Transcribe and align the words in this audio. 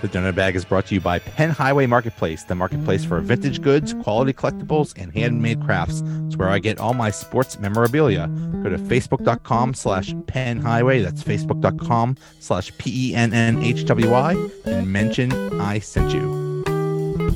The 0.00 0.08
Donut 0.08 0.36
Bag 0.36 0.54
is 0.54 0.64
brought 0.64 0.86
to 0.86 0.94
you 0.94 1.00
by 1.00 1.18
Penn 1.18 1.50
Highway 1.50 1.86
Marketplace, 1.86 2.44
the 2.44 2.54
marketplace 2.54 3.04
for 3.04 3.18
vintage 3.18 3.60
goods, 3.60 3.94
quality 3.94 4.32
collectibles, 4.32 4.94
and 4.96 5.12
handmade 5.12 5.60
crafts. 5.64 6.04
It's 6.26 6.36
where 6.36 6.48
I 6.48 6.60
get 6.60 6.78
all 6.78 6.94
my 6.94 7.10
sports 7.10 7.58
memorabilia. 7.58 8.28
Go 8.62 8.68
to 8.70 8.78
facebook.com 8.78 9.74
slash 9.74 10.14
Penn 10.28 10.60
Highway. 10.60 11.00
That's 11.02 11.24
facebook.com 11.24 12.16
slash 12.38 12.70
P 12.78 13.10
E 13.10 13.14
N 13.16 13.34
N 13.34 13.60
H 13.60 13.86
W 13.86 14.08
Y 14.08 14.50
and 14.66 14.92
mention 14.92 15.32
I 15.60 15.80
sent 15.80 16.12
you. 16.12 17.34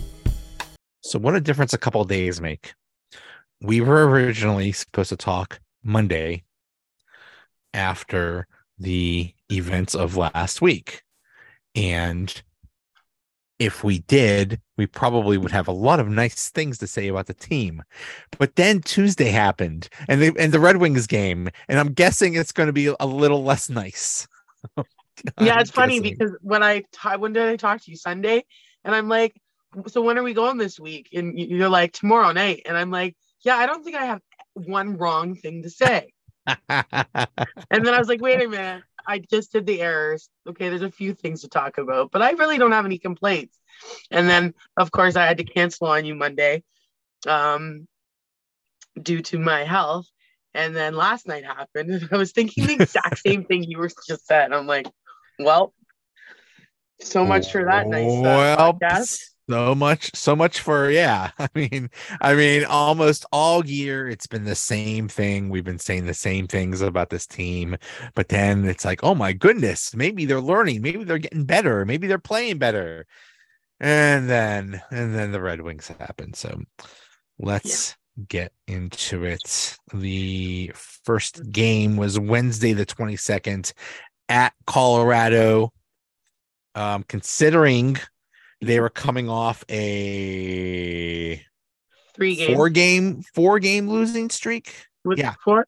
So, 1.01 1.19
what 1.19 1.34
a 1.34 1.41
difference 1.41 1.73
a 1.73 1.79
couple 1.79 2.05
days 2.05 2.41
make. 2.41 2.74
We 3.60 3.80
were 3.80 4.09
originally 4.09 4.70
supposed 4.70 5.09
to 5.09 5.16
talk 5.16 5.59
Monday 5.83 6.45
after 7.74 8.47
the 8.79 9.34
events 9.51 9.97
of 9.97 10.16
last 10.16 10.62
week. 10.62 11.02
And 11.74 12.42
if 13.59 13.84
we 13.84 14.01
did, 14.01 14.61
we 14.77 14.87
probably 14.87 15.38
would 15.38 15.52
have 15.52 15.69
a 15.69 15.73
lot 15.73 16.01
of 16.01 16.09
nice 16.09 16.51
things 16.51 16.79
to 16.79 16.87
say 16.87 17.09
about 17.09 17.27
the 17.27 17.34
team. 17.34 17.83
But 18.38 18.56
then 18.56 18.80
Tuesday 18.80 19.30
happened 19.30 19.88
and 20.09 20.20
they 20.20 20.33
and 20.38 20.52
the 20.52 20.61
Red 20.61 20.78
Wings 20.78 21.06
game, 21.06 21.48
and 21.69 21.78
I'm 21.78 21.92
guessing 21.92 22.34
it's 22.34 22.52
going 22.52 22.69
to 22.69 22.73
be 22.73 22.92
a 22.98 23.06
little 23.06 23.45
less 23.45 23.69
nice. 23.69 24.27
yeah, 25.41 25.61
it's 25.61 25.70
funny 25.70 26.01
because 26.01 26.37
when 26.41 26.62
I 26.62 26.80
t- 26.80 27.16
when 27.19 27.33
did 27.33 27.48
I 27.48 27.56
talk 27.56 27.83
to 27.83 27.91
you 27.91 27.97
Sunday, 27.97 28.45
and 28.84 28.95
I'm 28.95 29.09
like, 29.09 29.34
so 29.87 30.03
when 30.03 30.19
are 30.19 30.23
we 30.23 30.34
going 30.34 30.59
this 30.59 30.80
week? 30.80 31.11
And 31.12 31.39
you're 31.39 31.69
like 31.69 31.92
tomorrow 31.92 32.33
night, 32.33 32.62
and 32.66 32.77
I'm 32.77 32.91
like, 32.91 33.16
yeah, 33.45 33.56
I 33.56 33.66
don't 33.66 33.84
think 33.84 33.97
I 33.97 34.06
have 34.06 34.20
one 34.55 34.97
wrong 34.97 35.34
thing 35.34 35.62
to 35.62 35.70
say. 35.70 36.12
and 36.69 36.87
then 37.70 37.95
I 37.95 37.98
was 37.98 38.09
like, 38.09 38.20
wait 38.20 38.42
a 38.42 38.48
minute, 38.48 38.83
I 39.06 39.19
just 39.19 39.52
did 39.52 39.66
the 39.66 39.80
errors. 39.80 40.29
Okay, 40.48 40.69
there's 40.69 40.83
a 40.83 40.91
few 40.91 41.14
things 41.14 41.42
to 41.42 41.48
talk 41.48 41.78
about, 41.78 42.11
but 42.11 42.22
I 42.22 42.33
really 42.33 42.58
don't 42.58 42.72
have 42.72 42.84
any 42.84 42.98
complaints. 42.98 43.58
And 44.11 44.28
then, 44.28 44.55
of 44.77 44.91
course, 44.91 45.17
I 45.17 45.27
had 45.27 45.39
to 45.39 45.45
cancel 45.45 45.89
on 45.89 46.05
you 46.05 46.14
Monday 46.14 46.62
um, 47.27 47.86
due 49.00 49.23
to 49.23 49.39
my 49.39 49.64
health. 49.64 50.06
And 50.55 50.77
then 50.77 50.95
last 50.95 51.27
night 51.27 51.45
happened, 51.45 51.91
and 51.91 52.08
I 52.12 52.17
was 52.19 52.33
thinking 52.33 52.67
the 52.67 52.75
exact 52.75 53.19
same 53.27 53.45
thing 53.45 53.64
you 53.64 53.78
were 53.78 53.91
just 54.06 54.27
said. 54.27 54.53
I'm 54.53 54.67
like, 54.67 54.86
well, 55.39 55.73
so 57.00 57.25
much 57.25 57.50
for 57.50 57.64
that 57.64 57.89
nice 57.89 58.19
uh, 58.19 58.20
well, 58.23 58.75
podcast 58.75 59.31
so 59.48 59.75
much 59.75 60.15
so 60.15 60.37
much 60.37 60.61
for 60.61 60.91
yeah 60.91 61.31
i 61.39 61.48
mean 61.55 61.91
i 62.21 62.35
mean 62.35 62.65
almost 62.65 63.27
all 63.33 63.67
year 63.67 64.09
it's 64.09 64.27
been 64.27 64.45
the 64.45 64.55
same 64.55 65.09
thing. 65.09 65.48
We've 65.48 65.65
been 65.65 65.79
saying 65.79 66.07
the 66.07 66.15
same 66.15 66.47
things 66.47 66.81
about 66.81 67.11
this 67.11 67.27
team 67.27 67.77
but 68.15 68.29
then 68.29 68.65
it's 68.65 68.85
like 68.85 69.03
oh 69.03 69.15
my 69.15 69.33
goodness 69.33 69.95
maybe 69.95 70.25
they're 70.25 70.41
learning 70.41 70.83
maybe 70.83 71.05
they're 71.05 71.19
getting 71.19 71.45
better 71.45 71.85
maybe 71.85 72.07
they're 72.07 72.19
playing 72.19 72.59
better. 72.59 73.07
And 73.81 74.31
then 74.31 74.81
and 74.91 75.15
then 75.15 75.33
the 75.33 75.41
red 75.41 75.61
wings 75.61 75.89
happen. 75.89 76.35
So 76.35 76.63
let's 77.39 77.97
yeah. 78.17 78.25
get 78.29 78.53
into 78.69 79.25
it. 79.25 79.77
The 79.93 80.73
first 80.75 81.51
game 81.51 81.97
was 81.97 82.19
wednesday 82.19 82.75
the 82.75 82.87
22nd 82.87 83.73
at 84.29 84.53
colorado. 84.67 85.73
Um 86.75 87.03
considering 87.09 87.98
they 88.62 88.80
were 88.80 88.91
coming 88.91 89.28
off 89.28 89.64
a 89.68 91.42
three 92.14 92.36
game 92.36 92.55
four 92.55 92.68
game 92.68 93.22
four 93.34 93.58
game 93.58 93.88
losing 93.88 94.30
streak. 94.30 94.74
With 95.05 95.18
yeah, 95.18 95.34
four. 95.44 95.66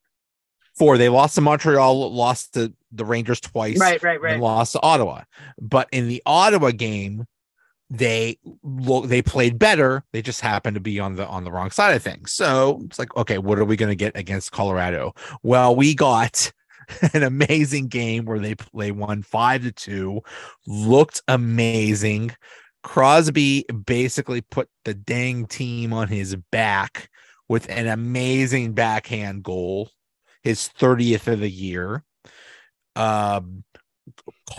Four. 0.77 0.99
They 0.99 1.09
lost 1.09 1.35
to 1.37 1.41
Montreal, 1.41 2.13
lost 2.13 2.55
to 2.55 2.73
the 2.93 3.05
Rangers 3.05 3.41
twice, 3.41 3.79
right, 3.79 4.03
right, 4.03 4.21
right, 4.21 4.35
and 4.35 4.43
lost 4.43 4.73
to 4.73 4.81
Ottawa. 4.83 5.23
But 5.61 5.89
in 5.93 6.09
the 6.09 6.23
Ottawa 6.25 6.71
game, 6.71 7.27
they 7.91 8.39
look 8.63 9.09
they 9.09 9.23
played 9.23 9.59
better. 9.59 10.05
They 10.13 10.23
just 10.23 10.41
happened 10.41 10.75
to 10.75 10.81
be 10.81 11.01
on 11.01 11.17
the 11.17 11.27
on 11.27 11.45
the 11.45 11.53
wrong 11.53 11.71
side 11.71 11.95
of 11.95 12.03
things. 12.03 12.33
So 12.33 12.81
it's 12.85 12.99
like, 12.99 13.17
okay, 13.17 13.39
what 13.39 13.59
are 13.59 13.65
we 13.65 13.77
going 13.77 13.91
to 13.91 13.97
get 13.97 14.17
against 14.17 14.53
Colorado? 14.53 15.15
Well, 15.43 15.75
we 15.75 15.95
got 15.95 16.53
an 17.13 17.23
amazing 17.23 17.89
game 17.89 18.25
where 18.25 18.39
they 18.39 18.57
they 18.75 18.93
won 18.93 19.23
five 19.23 19.63
to 19.63 19.73
two, 19.73 20.23
looked 20.67 21.23
amazing. 21.29 22.35
Crosby 22.85 23.65
basically 23.87 24.43
put 24.43 24.69
the 24.85 24.95
dang 24.95 25.47
team 25.47 25.93
on 25.93 26.07
his 26.07 26.37
back 26.53 27.11
with 27.49 27.69
an 27.69 27.89
amazing 27.89 28.75
backhand 28.75 29.43
goal, 29.43 29.91
his 30.43 30.71
30th 30.79 31.27
of 31.27 31.41
the 31.41 31.51
year. 31.51 32.05
Um, 32.95 33.65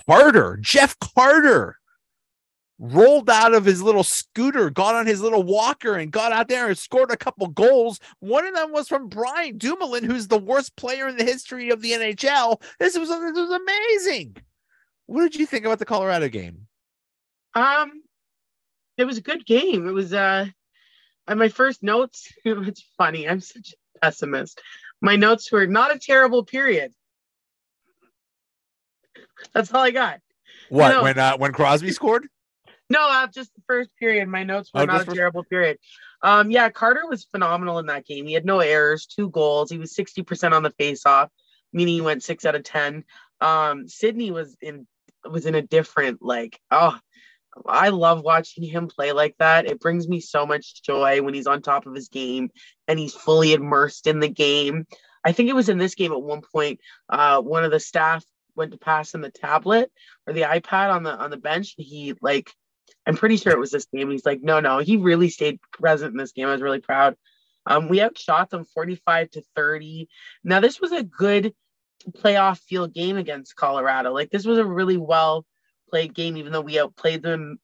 Carter, 0.08 0.58
Jeff 0.60 0.98
Carter, 1.00 1.78
rolled 2.80 3.30
out 3.30 3.54
of 3.54 3.64
his 3.64 3.82
little 3.82 4.04
scooter, 4.04 4.70
got 4.70 4.96
on 4.96 5.06
his 5.06 5.22
little 5.22 5.44
walker, 5.44 5.96
and 5.96 6.12
got 6.12 6.32
out 6.32 6.48
there 6.48 6.68
and 6.68 6.78
scored 6.78 7.12
a 7.12 7.18
couple 7.18 7.48
goals. 7.48 8.00
One 8.20 8.46
of 8.46 8.56
them 8.56 8.72
was 8.72 8.88
from 8.88 9.08
Brian 9.08 9.60
Dumoulin, 9.60 10.04
who's 10.04 10.28
the 10.28 10.38
worst 10.38 10.76
player 10.76 11.08
in 11.08 11.16
the 11.16 11.24
history 11.24 11.70
of 11.70 11.82
the 11.82 11.92
NHL. 11.92 12.62
This 12.80 12.98
was 12.98 13.10
this 13.10 13.38
was 13.38 13.52
amazing. 13.52 14.38
What 15.06 15.22
did 15.22 15.36
you 15.36 15.46
think 15.46 15.66
about 15.66 15.80
the 15.80 15.86
Colorado 15.86 16.28
game? 16.28 16.68
Um, 17.54 18.02
it 18.98 19.06
was 19.06 19.18
a 19.18 19.22
good 19.22 19.46
game. 19.46 19.88
It 19.88 19.92
was 19.92 20.14
uh 20.14 20.48
my 21.28 21.50
first 21.50 21.84
notes. 21.84 22.32
It's 22.46 22.86
funny. 22.98 23.28
I'm 23.28 23.42
such 23.42 23.74
a 23.74 24.00
pessimist. 24.00 24.62
My 25.02 25.16
notes 25.16 25.52
were 25.52 25.68
not 25.68 25.96
a 25.96 26.00
terrible 26.00 26.44
period. 26.44 26.94
That's 29.54 29.74
all 29.74 29.82
I 29.82 29.92
got. 29.92 30.20
What 30.70 31.04
when 31.04 31.18
uh, 31.18 31.38
when 31.38 31.52
Crosby 31.52 31.92
scored? 31.92 32.28
No, 32.90 33.00
uh, 33.10 33.28
just 33.28 33.54
the 33.56 33.62
first 33.68 33.90
period. 34.00 34.28
My 34.28 34.44
notes 34.44 34.72
were 34.74 34.82
oh, 34.82 34.86
not 34.86 35.02
a 35.02 35.06
first... 35.06 35.18
terrible 35.18 35.44
period. 35.44 35.80
Um, 36.22 36.52
yeah, 36.52 36.70
Carter 36.70 37.08
was 37.08 37.26
phenomenal 37.26 37.80
in 37.80 37.88
that 37.88 38.06
game. 38.06 38.26
He 38.26 38.34
had 38.34 38.46
no 38.46 38.60
errors, 38.60 39.06
two 39.06 39.30
goals. 39.30 39.72
He 39.72 39.78
was 39.78 39.94
60% 39.96 40.54
on 40.54 40.64
the 40.64 40.72
faceoff, 40.72 41.30
meaning 41.74 41.96
he 41.96 42.02
went 42.02 42.24
six 42.24 42.46
out 42.46 42.56
of 42.56 42.64
10. 42.64 43.04
Um, 43.42 43.88
Sidney 43.88 44.32
was 44.32 44.56
in 44.62 44.88
was 45.24 45.46
in 45.46 45.56
a 45.56 45.62
different 45.62 46.22
like 46.22 46.60
oh 46.70 46.98
I 47.66 47.90
love 47.90 48.22
watching 48.22 48.64
him 48.64 48.88
play 48.88 49.12
like 49.12 49.36
that. 49.40 49.66
It 49.66 49.80
brings 49.80 50.08
me 50.08 50.20
so 50.20 50.46
much 50.46 50.84
joy 50.84 51.22
when 51.22 51.34
he's 51.34 51.48
on 51.48 51.62
top 51.62 51.86
of 51.86 51.96
his 51.96 52.10
game 52.10 52.50
and 52.88 53.00
he's 53.00 53.14
fully 53.14 53.54
immersed 53.54 54.08
in 54.08 54.20
the 54.20 54.28
game. 54.28 54.86
I 55.24 55.32
think 55.32 55.50
it 55.50 55.56
was 55.56 55.70
in 55.70 55.78
this 55.78 55.96
game 55.96 56.12
at 56.12 56.22
one 56.22 56.42
point, 56.42 56.80
uh, 57.10 57.42
one 57.42 57.64
of 57.64 57.72
the 57.72 57.80
staff 57.80 58.24
went 58.56 58.72
to 58.72 58.78
pass 58.78 59.14
him 59.14 59.22
the 59.22 59.32
tablet 59.32 59.92
or 60.28 60.34
the 60.34 60.42
iPad 60.42 60.94
on 60.94 61.04
the 61.04 61.12
on 61.12 61.30
the 61.30 61.38
bench. 61.38 61.74
He 61.78 62.14
like, 62.22 62.52
I'm 63.06 63.18
pretty 63.18 63.38
sure 63.38 63.52
it 63.52 63.60
was 63.60 63.72
this 63.72 63.88
game. 63.94 64.12
He's 64.12 64.26
like, 64.26 64.42
no, 64.42 64.60
no, 64.60 64.80
he 64.80 64.98
really 64.98 65.30
stayed 65.30 65.60
present 65.72 66.12
in 66.12 66.18
this 66.18 66.32
game. 66.32 66.48
I 66.48 66.52
was 66.52 66.62
really 66.62 66.82
proud. 66.82 67.16
Um, 67.66 67.90
we 67.90 68.02
outshot 68.02 68.52
them 68.52 68.66
45 68.66 69.32
to 69.32 69.44
30. 69.56 70.08
Now 70.44 70.60
this 70.60 70.80
was 70.80 70.92
a 70.92 71.04
good 71.04 71.54
playoff 72.12 72.60
field 72.60 72.94
game 72.94 73.18
against 73.18 73.56
Colorado. 73.56 74.14
Like 74.14 74.30
this 74.30 74.46
was 74.46 74.60
a 74.60 74.66
really 74.66 74.98
well 74.98 75.46
played 75.96 76.14
game, 76.14 76.36
even 76.36 76.52
though 76.52 76.60
we 76.60 76.78
outplayed 76.78 77.24
them 77.24 77.58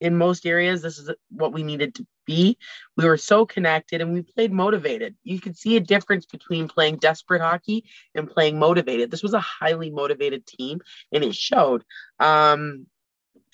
in 0.00 0.16
most 0.16 0.46
areas. 0.46 0.80
This 0.80 0.98
is 0.98 1.10
what 1.30 1.52
we 1.52 1.62
needed 1.62 1.94
to 1.96 2.06
be. 2.24 2.56
We 2.96 3.04
were 3.04 3.18
so 3.18 3.44
connected 3.44 4.00
and 4.00 4.14
we 4.14 4.22
played 4.22 4.50
motivated. 4.50 5.14
You 5.24 5.38
could 5.38 5.58
see 5.58 5.76
a 5.76 5.80
difference 5.80 6.24
between 6.24 6.68
playing 6.68 6.96
desperate 6.96 7.42
hockey 7.42 7.84
and 8.14 8.30
playing 8.30 8.58
motivated. 8.58 9.10
This 9.10 9.22
was 9.22 9.34
a 9.34 9.40
highly 9.40 9.90
motivated 9.90 10.46
team 10.46 10.80
and 11.12 11.22
it 11.22 11.34
showed. 11.34 11.84
Um, 12.18 12.86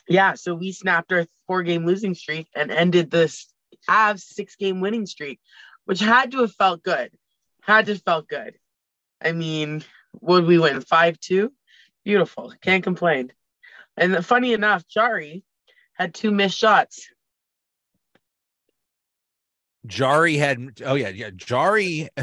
yeah, 0.09 0.35
so 0.35 0.55
we 0.55 0.71
snapped 0.71 1.11
our 1.11 1.27
four 1.49 1.65
game 1.65 1.85
losing 1.85 2.15
streak 2.15 2.47
and 2.55 2.71
ended 2.71 3.11
this 3.11 3.53
Avs 3.91 4.21
six 4.21 4.55
game 4.55 4.81
winning 4.81 5.07
streak, 5.07 5.41
which 5.85 5.99
had 5.99 6.31
to 6.31 6.43
have 6.43 6.53
felt 6.53 6.85
good. 6.85 7.11
Had 7.61 7.87
to 7.87 7.95
have 7.95 8.03
felt 8.03 8.29
good. 8.29 8.55
I 9.21 9.33
mean, 9.33 9.83
would 10.21 10.47
we 10.47 10.61
win 10.61 10.81
5 10.81 11.19
2? 11.19 11.53
Beautiful. 12.05 12.55
Can't 12.63 12.85
complain. 12.85 13.33
And 13.97 14.25
funny 14.25 14.53
enough, 14.53 14.87
Jarry 14.89 15.45
had 15.95 16.15
two 16.15 16.31
missed 16.31 16.59
shots. 16.59 17.09
Jarry 19.87 20.37
had 20.37 20.81
oh 20.85 20.95
yeah 20.95 21.09
yeah 21.11 21.31
Jarry 21.35 22.09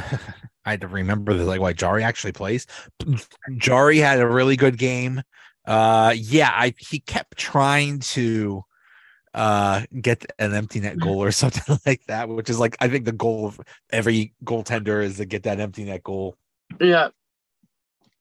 I 0.66 0.72
had 0.72 0.81
to 0.81 0.88
remember 0.88 1.34
this 1.34 1.48
like 1.48 1.62
why 1.62 1.74
Jarry 1.74 2.04
actually 2.04 2.34
plays. 2.34 2.68
Jarry 3.58 3.98
had 3.98 4.20
a 4.20 4.28
really 4.28 4.56
good 4.56 4.78
game. 4.78 5.22
Uh 5.66 6.14
yeah, 6.16 6.52
I 6.54 6.74
he 6.78 7.00
kept 7.00 7.38
trying 7.38 8.00
to 8.00 8.64
uh 9.34 9.84
get 10.02 10.25
an 10.40 10.54
empty 10.54 10.81
net 10.81 11.00
goal 11.00 11.24
or 11.24 11.31
something 11.31 11.78
like 11.86 12.04
that, 12.08 12.28
which 12.28 12.50
is 12.50 12.60
like 12.60 12.75
I 12.81 12.90
think 12.90 13.06
the 13.06 13.14
goal 13.14 13.48
of 13.48 13.62
every 13.92 14.34
goaltender 14.44 15.02
is 15.02 15.18
to 15.18 15.25
get 15.25 15.44
that 15.44 15.62
empty 15.62 15.86
net 15.86 16.04
goal. 16.04 16.36
Yeah 16.81 17.10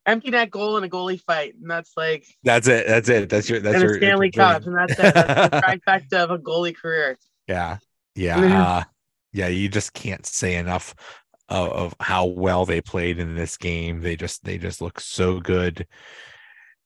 empty 0.07 0.31
net 0.31 0.51
goal 0.51 0.77
and 0.77 0.85
a 0.85 0.89
goalie 0.89 1.21
fight, 1.21 1.55
and 1.61 1.71
that's 1.71 1.93
like 1.97 2.27
that's 2.43 2.69
it. 2.69 2.87
That's 2.87 3.09
it. 3.09 3.29
That's 3.29 3.49
your 3.49 3.61
that's 3.61 3.77
and 3.77 3.85
your 3.85 3.95
a 3.95 3.99
Stanley 3.99 4.31
Cup, 4.31 4.67
and 4.67 4.77
that's 4.77 4.93
it. 4.93 5.15
That's 5.15 5.51
the 5.51 5.61
trifecta 5.87 6.25
of 6.25 6.31
a 6.31 6.39
goalie 6.39 6.77
career. 6.77 7.19
Yeah, 7.47 7.79
yeah, 8.15 8.63
uh, 8.63 8.85
yeah. 9.33 9.49
You 9.49 9.69
just 9.69 9.93
can't 9.93 10.27
say 10.27 10.57
enough 10.57 10.95
of, 11.49 11.69
of, 11.71 11.95
how 12.01 12.27
well 12.27 12.65
they 12.65 12.81
played 12.81 13.19
in 13.19 13.35
this 13.35 13.57
game. 13.57 14.01
They 14.01 14.17
just 14.17 14.45
they 14.45 14.59
just 14.59 14.81
look 14.81 15.01
so 15.01 15.41
good. 15.41 15.87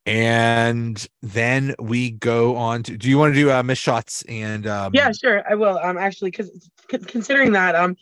And 0.05 1.05
then 1.21 1.75
we 1.81 2.13
go 2.13 2.55
on 2.57 2.85
to. 2.85 2.97
Do 2.97 3.09
you 3.09 3.19
want 3.19 3.35
to 3.35 3.41
do 3.41 3.51
uh, 3.51 3.63
miss 3.63 3.79
shots 3.79 4.23
and? 4.29 4.67
Um, 4.67 4.93
yeah, 4.95 5.11
sure, 5.11 5.43
I 5.49 5.57
will. 5.57 5.79
Um, 5.79 5.99
actually, 5.99 6.31
because 6.31 6.71
c- 6.91 6.99
considering 6.99 7.53
that, 7.53 7.75
um, 7.75 7.97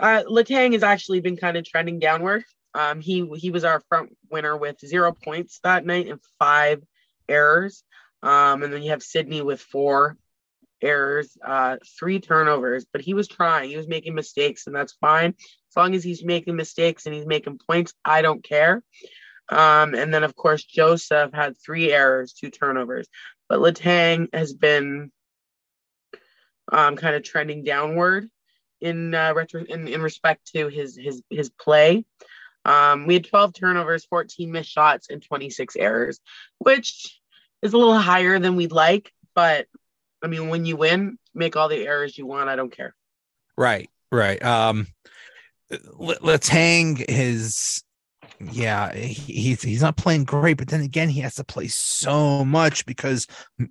uh, 0.00 0.24
Letang 0.28 0.72
has 0.72 0.82
actually 0.82 1.20
been 1.20 1.36
kind 1.36 1.56
of 1.56 1.64
trending 1.64 2.00
downward. 2.00 2.44
Um, 2.74 3.00
he 3.00 3.28
he 3.36 3.50
was 3.50 3.64
our 3.64 3.80
front 3.88 4.16
winner 4.30 4.56
with 4.56 4.80
zero 4.80 5.12
points 5.12 5.60
that 5.64 5.84
night 5.84 6.08
and 6.08 6.20
five 6.38 6.82
errors. 7.28 7.82
Um, 8.22 8.62
and 8.62 8.72
then 8.72 8.82
you 8.82 8.90
have 8.90 9.02
Sidney 9.02 9.42
with 9.42 9.60
four 9.60 10.16
errors, 10.82 11.36
uh, 11.44 11.76
three 11.98 12.20
turnovers. 12.20 12.86
But 12.92 13.02
he 13.02 13.14
was 13.14 13.28
trying. 13.28 13.70
He 13.70 13.76
was 13.76 13.88
making 13.88 14.14
mistakes, 14.14 14.66
and 14.66 14.76
that's 14.76 14.92
fine 15.00 15.34
as 15.70 15.76
long 15.76 15.94
as 15.94 16.04
he's 16.04 16.24
making 16.24 16.56
mistakes 16.56 17.06
and 17.06 17.14
he's 17.14 17.26
making 17.26 17.58
points. 17.66 17.94
I 18.04 18.22
don't 18.22 18.42
care. 18.42 18.82
Um, 19.48 19.94
and 19.94 20.14
then, 20.14 20.22
of 20.22 20.36
course, 20.36 20.64
Joseph 20.64 21.32
had 21.32 21.56
three 21.58 21.92
errors, 21.92 22.32
two 22.32 22.50
turnovers. 22.50 23.08
But 23.48 23.58
Letang 23.58 24.28
has 24.32 24.52
been 24.52 25.10
um, 26.70 26.96
kind 26.96 27.16
of 27.16 27.24
trending 27.24 27.64
downward 27.64 28.28
in 28.80 29.14
uh, 29.14 29.34
retro 29.34 29.64
in, 29.64 29.88
in 29.88 30.00
respect 30.02 30.52
to 30.54 30.68
his 30.68 30.96
his 30.96 31.22
his 31.30 31.50
play. 31.50 32.04
Um, 32.64 33.06
we 33.06 33.14
had 33.14 33.24
12 33.24 33.54
turnovers, 33.54 34.04
14 34.04 34.50
missed 34.50 34.70
shots, 34.70 35.08
and 35.10 35.22
26 35.22 35.76
errors, 35.76 36.20
which 36.58 37.18
is 37.62 37.72
a 37.72 37.78
little 37.78 37.98
higher 37.98 38.38
than 38.38 38.56
we'd 38.56 38.72
like. 38.72 39.12
But 39.34 39.66
I 40.22 40.26
mean, 40.26 40.48
when 40.48 40.66
you 40.66 40.76
win, 40.76 41.18
make 41.34 41.56
all 41.56 41.68
the 41.68 41.86
errors 41.86 42.16
you 42.18 42.26
want. 42.26 42.48
I 42.50 42.56
don't 42.56 42.74
care. 42.74 42.94
Right, 43.56 43.88
right. 44.12 44.42
Um, 44.42 44.86
let, 45.98 46.22
us 46.24 46.48
hang 46.48 46.96
his 47.08 47.82
yeah, 48.52 48.94
he's 48.94 49.62
he's 49.62 49.82
not 49.82 49.96
playing 49.96 50.24
great, 50.24 50.56
but 50.56 50.68
then 50.68 50.80
again, 50.80 51.08
he 51.08 51.20
has 51.20 51.34
to 51.36 51.44
play 51.44 51.68
so 51.68 52.44
much 52.44 52.86
because 52.86 53.26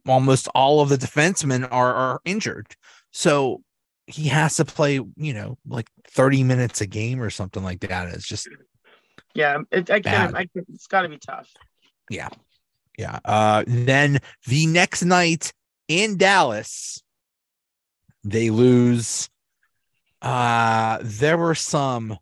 almost 0.08 0.48
all 0.50 0.82
of 0.82 0.90
the 0.90 0.98
defensemen 0.98 1.68
are 1.72 1.94
are 1.94 2.22
injured. 2.26 2.76
So 3.12 3.64
he 4.06 4.28
has 4.28 4.56
to 4.56 4.66
play, 4.66 4.94
you 4.94 5.34
know, 5.34 5.58
like 5.68 5.88
30 6.10 6.44
minutes 6.44 6.82
a 6.82 6.88
game 6.88 7.22
or 7.22 7.30
something 7.30 7.64
like 7.64 7.82
that. 7.82 8.10
It's 8.10 8.28
just 8.28 8.48
yeah, 9.34 9.60
it, 9.72 9.90
I 9.90 10.00
can't, 10.00 10.36
I 10.36 10.46
can 10.46 10.66
it's 10.74 10.88
got 10.88 11.04
to 11.04 11.10
be 11.10 11.18
tough. 11.18 11.50
Yeah. 12.10 12.30
Yeah. 12.98 13.20
Uh 13.24 13.64
then 13.68 14.20
the 14.48 14.66
next 14.66 15.04
night 15.04 15.54
in 15.88 16.18
Dallas, 16.18 17.02
they 18.24 18.50
lose 18.50 19.30
uh 20.22 21.00
there 21.02 21.38
were 21.38 21.56
some 21.56 22.18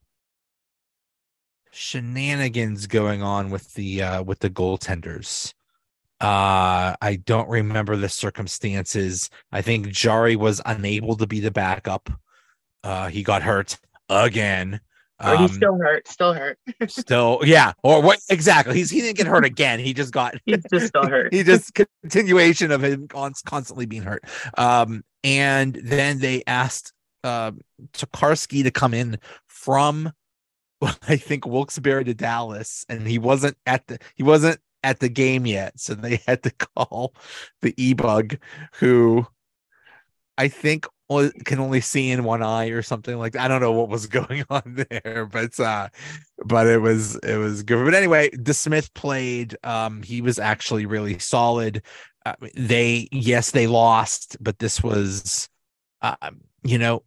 shenanigans 1.71 2.87
going 2.87 3.23
on 3.23 3.49
with 3.49 3.73
the 3.73 4.03
uh 4.03 4.23
with 4.23 4.39
the 4.39 4.49
goaltenders. 4.49 5.53
Uh 6.19 6.95
I 7.01 7.19
don't 7.23 7.49
remember 7.49 7.95
the 7.95 8.09
circumstances. 8.09 9.29
I 9.51 9.61
think 9.61 9.87
Jarry 9.87 10.35
was 10.35 10.61
unable 10.65 11.15
to 11.17 11.27
be 11.27 11.39
the 11.39 11.51
backup. 11.51 12.09
Uh 12.83 13.07
he 13.07 13.23
got 13.23 13.41
hurt 13.43 13.79
again. 14.09 14.81
Um, 15.19 15.37
he's 15.39 15.55
still 15.55 15.77
hurt. 15.77 16.07
Still 16.07 16.33
hurt. 16.33 16.59
still, 16.87 17.41
yeah. 17.43 17.73
Or 17.83 18.01
what? 18.01 18.19
Exactly. 18.29 18.75
He's 18.75 18.89
he 18.89 19.01
didn't 19.01 19.17
get 19.17 19.27
hurt 19.27 19.45
again. 19.45 19.79
He 19.79 19.93
just 19.93 20.13
got. 20.13 20.35
he's 20.45 20.63
just 20.71 20.87
still 20.87 21.05
hurt. 21.09 21.33
he 21.33 21.43
just 21.43 21.73
continuation 21.73 22.71
of 22.71 22.83
him 22.83 23.07
constantly 23.07 23.85
being 23.85 24.03
hurt. 24.03 24.23
Um, 24.57 25.03
and 25.23 25.79
then 25.83 26.19
they 26.19 26.43
asked 26.45 26.93
uh, 27.23 27.51
Tokarski 27.93 28.63
to 28.63 28.71
come 28.71 28.93
in 28.93 29.17
from 29.47 30.11
I 31.07 31.17
think 31.17 31.45
Wilkes-Barre 31.45 32.03
to 32.03 32.13
Dallas, 32.13 32.85
and 32.89 33.07
he 33.07 33.17
wasn't 33.17 33.57
at 33.65 33.87
the 33.87 33.99
he 34.15 34.23
wasn't 34.23 34.59
at 34.83 34.99
the 34.99 35.09
game 35.09 35.45
yet, 35.45 35.79
so 35.79 35.95
they 35.95 36.21
had 36.27 36.43
to 36.43 36.51
call 36.51 37.13
the 37.61 37.73
e-bug, 37.77 38.37
who 38.75 39.25
I 40.37 40.47
think 40.47 40.85
can 41.45 41.59
only 41.59 41.81
see 41.81 42.11
in 42.11 42.23
one 42.23 42.43
eye 42.43 42.67
or 42.67 42.81
something 42.81 43.17
like 43.17 43.33
that. 43.33 43.43
I 43.43 43.47
don't 43.47 43.61
know 43.61 43.71
what 43.71 43.89
was 43.89 44.07
going 44.07 44.43
on 44.49 44.85
there, 44.89 45.27
but 45.31 45.59
uh, 45.59 45.89
but 46.45 46.67
it 46.67 46.81
was 46.81 47.15
it 47.17 47.37
was 47.37 47.63
good. 47.63 47.83
But 47.83 47.93
anyway, 47.93 48.29
DeSmith 48.31 48.93
played. 48.93 49.57
Um, 49.63 50.03
he 50.03 50.21
was 50.21 50.39
actually 50.39 50.85
really 50.85 51.19
solid. 51.19 51.83
Uh, 52.25 52.33
they 52.55 53.07
yes, 53.11 53.51
they 53.51 53.67
lost, 53.67 54.37
but 54.41 54.59
this 54.59 54.83
was, 54.83 55.47
uh, 56.01 56.15
you 56.63 56.77
know, 56.77 57.03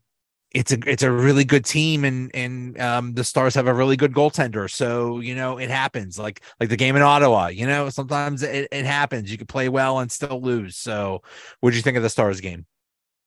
it's 0.53 0.73
a 0.73 0.79
it's 0.87 1.03
a 1.03 1.11
really 1.11 1.44
good 1.44 1.64
team 1.64 2.05
and 2.05 2.31
and 2.35 2.81
um, 2.81 3.14
the 3.14 3.25
stars 3.25 3.55
have 3.55 3.67
a 3.67 3.75
really 3.75 3.96
good 3.96 4.12
goaltender 4.12 4.69
so 4.69 5.20
you 5.20 5.35
know 5.35 5.58
it 5.58 5.70
happens 5.70 6.19
like 6.19 6.43
like 6.58 6.69
the 6.69 6.76
game 6.76 6.96
in 6.96 7.03
ottawa 7.03 7.46
you 7.46 7.67
know 7.67 7.88
sometimes 7.88 8.43
it, 8.43 8.67
it 8.73 8.85
happens 8.85 9.31
you 9.31 9.38
can 9.38 9.46
play 9.46 9.69
well 9.69 10.00
and 10.00 10.11
still 10.11 10.41
lose 10.41 10.76
so 10.76 11.23
what 11.61 11.70
do 11.70 11.76
you 11.76 11.82
think 11.82 11.96
of 11.96 12.03
the 12.03 12.11
stars 12.11 12.41
game 12.41 12.67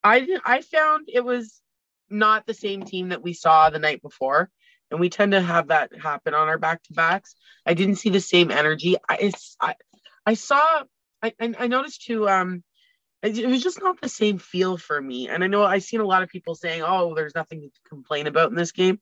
i 0.04 0.28
i 0.46 0.62
found 0.62 1.08
it 1.12 1.24
was 1.24 1.62
not 2.10 2.46
the 2.46 2.54
same 2.54 2.84
team 2.84 3.10
that 3.10 3.24
we 3.24 3.34
saw 3.34 3.70
the 3.70 3.80
night 3.80 4.02
before 4.02 4.50
and 4.92 5.00
we 5.00 5.10
tend 5.10 5.32
to 5.32 5.42
have 5.42 5.68
that 5.68 5.92
happen 6.00 6.34
on 6.34 6.48
our 6.48 6.58
back 6.58 6.84
to 6.84 6.94
backs 6.94 7.36
i 7.66 7.74
didn't 7.74 7.96
see 7.96 8.10
the 8.10 8.20
same 8.20 8.52
energy 8.52 8.96
i 9.10 9.32
i, 9.60 9.76
I 10.26 10.34
saw 10.36 10.84
I, 11.22 11.34
I 11.40 11.68
noticed 11.68 12.04
too 12.04 12.28
um 12.28 12.64
it 13.24 13.48
was 13.48 13.64
just 13.64 13.82
not 13.82 14.02
the 14.02 14.10
same 14.10 14.38
feel 14.38 14.78
for 14.78 15.02
me. 15.02 15.30
And 15.30 15.44
I 15.44 15.48
know 15.48 15.64
I've 15.64 15.84
seen 15.84 16.02
a 16.02 16.06
lot 16.06 16.24
of 16.24 16.30
people 16.30 16.56
saying, 16.56 16.84
"Oh, 16.86 17.16
there's 17.16 17.34
nothing 17.34 17.62
to 17.62 17.70
complain 17.88 18.28
about 18.28 18.50
in 18.50 18.56
this 18.56 18.74
game." 18.74 19.00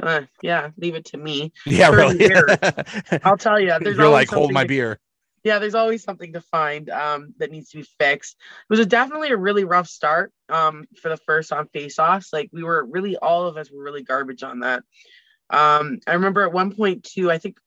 Uh, 0.00 0.22
yeah, 0.42 0.70
leave 0.76 0.94
it 0.94 1.06
to 1.06 1.16
me. 1.16 1.52
Yeah, 1.66 1.90
really. 1.90 2.32
I'll 3.24 3.36
tell 3.36 3.58
you. 3.58 3.72
There's 3.80 3.96
You're 3.96 4.08
like, 4.08 4.30
hold 4.30 4.52
my 4.52 4.64
beer. 4.64 5.00
Yeah, 5.44 5.58
there's 5.58 5.74
always 5.74 6.02
something 6.02 6.32
to 6.32 6.40
find 6.40 6.88
um, 6.88 7.34
that 7.38 7.50
needs 7.50 7.70
to 7.70 7.78
be 7.78 7.86
fixed. 7.98 8.36
It 8.40 8.70
was 8.70 8.80
a, 8.80 8.86
definitely 8.86 9.30
a 9.30 9.36
really 9.36 9.64
rough 9.64 9.88
start 9.88 10.32
um, 10.48 10.86
for 11.00 11.10
the 11.10 11.18
first 11.18 11.52
on 11.52 11.68
face-offs. 11.68 12.32
Like 12.32 12.48
we 12.52 12.62
were 12.62 12.84
really, 12.84 13.16
all 13.18 13.46
of 13.46 13.58
us 13.58 13.70
were 13.70 13.82
really 13.82 14.02
garbage 14.02 14.42
on 14.42 14.60
that. 14.60 14.82
Um, 15.50 16.00
I 16.06 16.14
remember 16.14 16.42
at 16.42 16.52
one 16.52 16.74
point 16.74 17.04
too. 17.04 17.30
I 17.30 17.38
think 17.38 17.58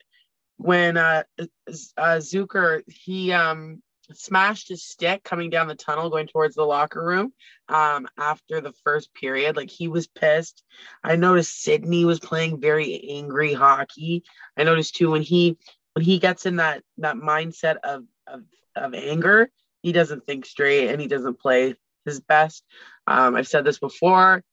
when 0.58 0.98
uh, 0.98 1.24
uh, 1.40 2.18
Zucker 2.18 2.82
he 2.88 3.32
um 3.32 3.82
smashed 4.14 4.70
his 4.70 4.84
stick 4.84 5.24
coming 5.24 5.50
down 5.50 5.68
the 5.68 5.76
tunnel 5.76 6.10
going 6.10 6.28
towards 6.28 6.56
the 6.56 6.64
locker 6.64 7.04
room 7.04 7.34
um, 7.68 8.08
after 8.18 8.62
the 8.62 8.72
first 8.84 9.14
period. 9.14 9.56
Like 9.56 9.70
he 9.70 9.88
was 9.88 10.08
pissed. 10.08 10.64
I 11.04 11.16
noticed 11.16 11.62
Sidney 11.62 12.06
was 12.06 12.20
playing 12.20 12.62
very 12.62 13.10
angry 13.10 13.54
hockey. 13.54 14.24
I 14.56 14.64
noticed 14.64 14.96
too 14.96 15.12
when 15.12 15.22
he 15.22 15.58
when 15.98 16.06
he 16.06 16.20
gets 16.20 16.46
in 16.46 16.58
that 16.58 16.84
that 17.00 17.16
mindset 17.16 17.78
of 17.78 18.04
of, 18.28 18.44
of 18.76 18.94
anger, 18.94 19.50
he 19.82 19.92
doesn't 19.92 20.28
think 20.28 20.46
straight 20.46 20.90
and 20.90 21.02
he 21.02 21.08
doesn't 21.08 21.40
play 21.40 21.74
his 22.06 22.20
best. 22.20 22.64
Um, 23.08 23.36
I've 23.36 23.48
said 23.48 23.66
this 23.66 23.80
before. 23.80 24.44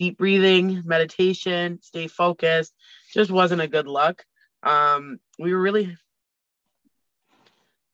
Deep 0.00 0.18
breathing, 0.18 0.82
meditation, 0.84 1.78
stay 1.80 2.08
focused. 2.08 2.74
Just 3.14 3.30
wasn't 3.30 3.60
a 3.60 3.68
good 3.68 3.86
look. 3.86 4.24
Um, 4.64 5.20
we 5.38 5.54
were 5.54 5.60
really. 5.60 5.96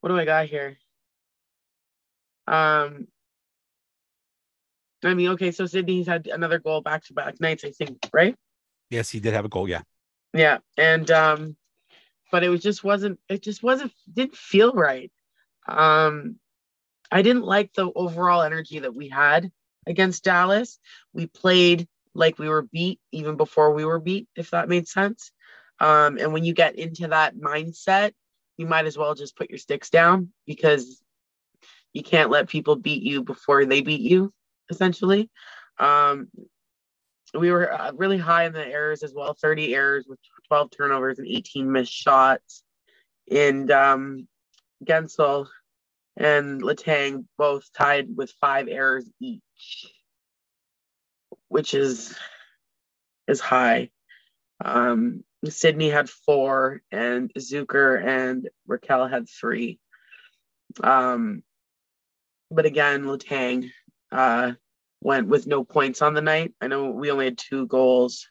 What 0.00 0.09
do 0.09 0.19
I 0.19 0.25
got 0.25 0.47
here? 0.47 0.79
Um, 2.47 3.09
I 5.05 5.12
mean, 5.12 5.29
okay, 5.33 5.50
so 5.50 5.67
Sidney's 5.67 6.07
had 6.07 6.29
another 6.29 6.61
goal 6.61 6.81
back 6.81 7.05
to 7.05 7.12
back 7.12 7.43
nights, 7.43 7.62
I 7.62 7.73
think, 7.73 8.09
right? 8.15 8.37
Yes, 8.88 9.11
he 9.11 9.21
did 9.21 9.35
have 9.35 9.45
a 9.45 9.50
goal, 9.50 9.69
yeah. 9.69 9.83
Yeah. 10.33 10.59
And 10.79 11.11
um, 11.11 11.57
but 12.30 12.45
it 12.45 12.49
was 12.49 12.62
just 12.62 12.85
wasn't 12.85 13.18
it 13.28 13.42
just 13.42 13.62
wasn't 13.62 13.92
didn't 14.12 14.37
feel 14.37 14.73
right. 14.73 15.12
Um 15.68 16.37
I 17.11 17.23
didn't 17.23 17.45
like 17.45 17.73
the 17.73 17.90
overall 17.95 18.42
energy 18.42 18.80
that 18.80 18.95
we 18.95 19.09
had 19.09 19.50
against 19.87 20.25
Dallas. 20.25 20.78
We 21.12 21.26
played 21.26 21.87
like 22.14 22.38
we 22.38 22.49
were 22.49 22.62
beat 22.62 23.00
even 23.12 23.37
before 23.37 23.73
we 23.73 23.85
were 23.85 24.00
beat, 24.00 24.28
if 24.37 24.50
that 24.50 24.68
made 24.68 24.88
sense. 24.88 25.30
Um, 25.78 26.18
and 26.18 26.33
when 26.33 26.45
you 26.45 26.54
get 26.54 26.76
into 26.76 27.09
that 27.09 27.37
mindset, 27.37 28.12
you 28.56 28.66
might 28.66 28.87
as 28.87 28.97
well 28.97 29.14
just 29.14 29.37
put 29.37 29.50
your 29.50 29.59
sticks 29.59 29.90
down 29.90 30.33
because 30.47 31.02
you 31.92 32.02
can't 32.02 32.30
let 32.30 32.49
people 32.49 32.76
beat 32.76 33.02
you 33.02 33.23
before 33.23 33.64
they 33.64 33.83
beat 33.83 34.00
you, 34.00 34.33
essentially. 34.71 35.30
Um, 35.78 36.28
we 37.37 37.50
were 37.50 37.73
uh, 37.73 37.93
really 37.95 38.19
high 38.19 38.45
in 38.45 38.52
the 38.52 38.66
errors 38.66 39.02
as 39.02 39.12
well 39.14 39.35
30 39.35 39.75
errors 39.75 40.07
with 40.09 40.19
12 40.49 40.71
turnovers 40.71 41.19
and 41.19 41.28
18 41.28 41.71
missed 41.71 41.93
shots. 41.93 42.62
And 43.31 43.71
um, 43.71 44.28
Guentzel 44.85 45.49
and 46.16 46.62
Letang 46.62 47.26
both 47.37 47.73
tied 47.73 48.16
with 48.16 48.33
five 48.40 48.69
errors 48.69 49.09
each, 49.21 49.93
which 51.49 51.75
is 51.75 52.16
is 53.26 53.40
high. 53.40 53.90
Um, 54.64 55.25
Sidney 55.45 55.90
had 55.90 56.09
four, 56.09 56.81
and 56.90 57.33
Zucker 57.35 58.02
and 58.02 58.49
Rakell 58.69 59.11
had 59.11 59.28
three. 59.28 59.78
Um, 60.83 61.43
but 62.50 62.66
again, 62.66 63.05
Letang 63.05 63.71
uh, 64.12 64.52
went 65.00 65.29
with 65.29 65.47
no 65.47 65.65
points 65.65 66.03
on 66.03 66.15
the 66.15 66.23
night. 66.23 66.55
I 66.61 66.69
know 66.69 66.91
we 66.91 67.11
only 67.11 67.26
had 67.26 67.38
two 67.38 67.67
goals, 67.67 68.29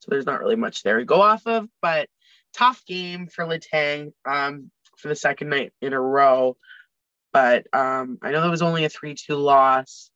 so 0.00 0.10
there's 0.10 0.26
not 0.26 0.40
really 0.40 0.56
much 0.56 0.82
there 0.82 0.98
to 0.98 1.04
go 1.04 1.20
off 1.20 1.46
of. 1.46 1.68
But 1.82 2.08
tough 2.54 2.84
game 2.86 3.26
for 3.26 3.44
Letang 3.44 4.12
Um, 4.24 4.70
for 4.96 5.08
the 5.08 5.16
second 5.16 5.48
night 5.48 5.72
in 5.80 5.92
a 5.92 6.00
row. 6.00 6.56
But 7.32 7.66
um, 7.72 8.18
I 8.22 8.30
know 8.30 8.40
there 8.40 8.50
was 8.50 8.62
only 8.62 8.84
a 8.84 8.88
3 8.88 9.14
2 9.14 9.34
loss. 9.34 10.10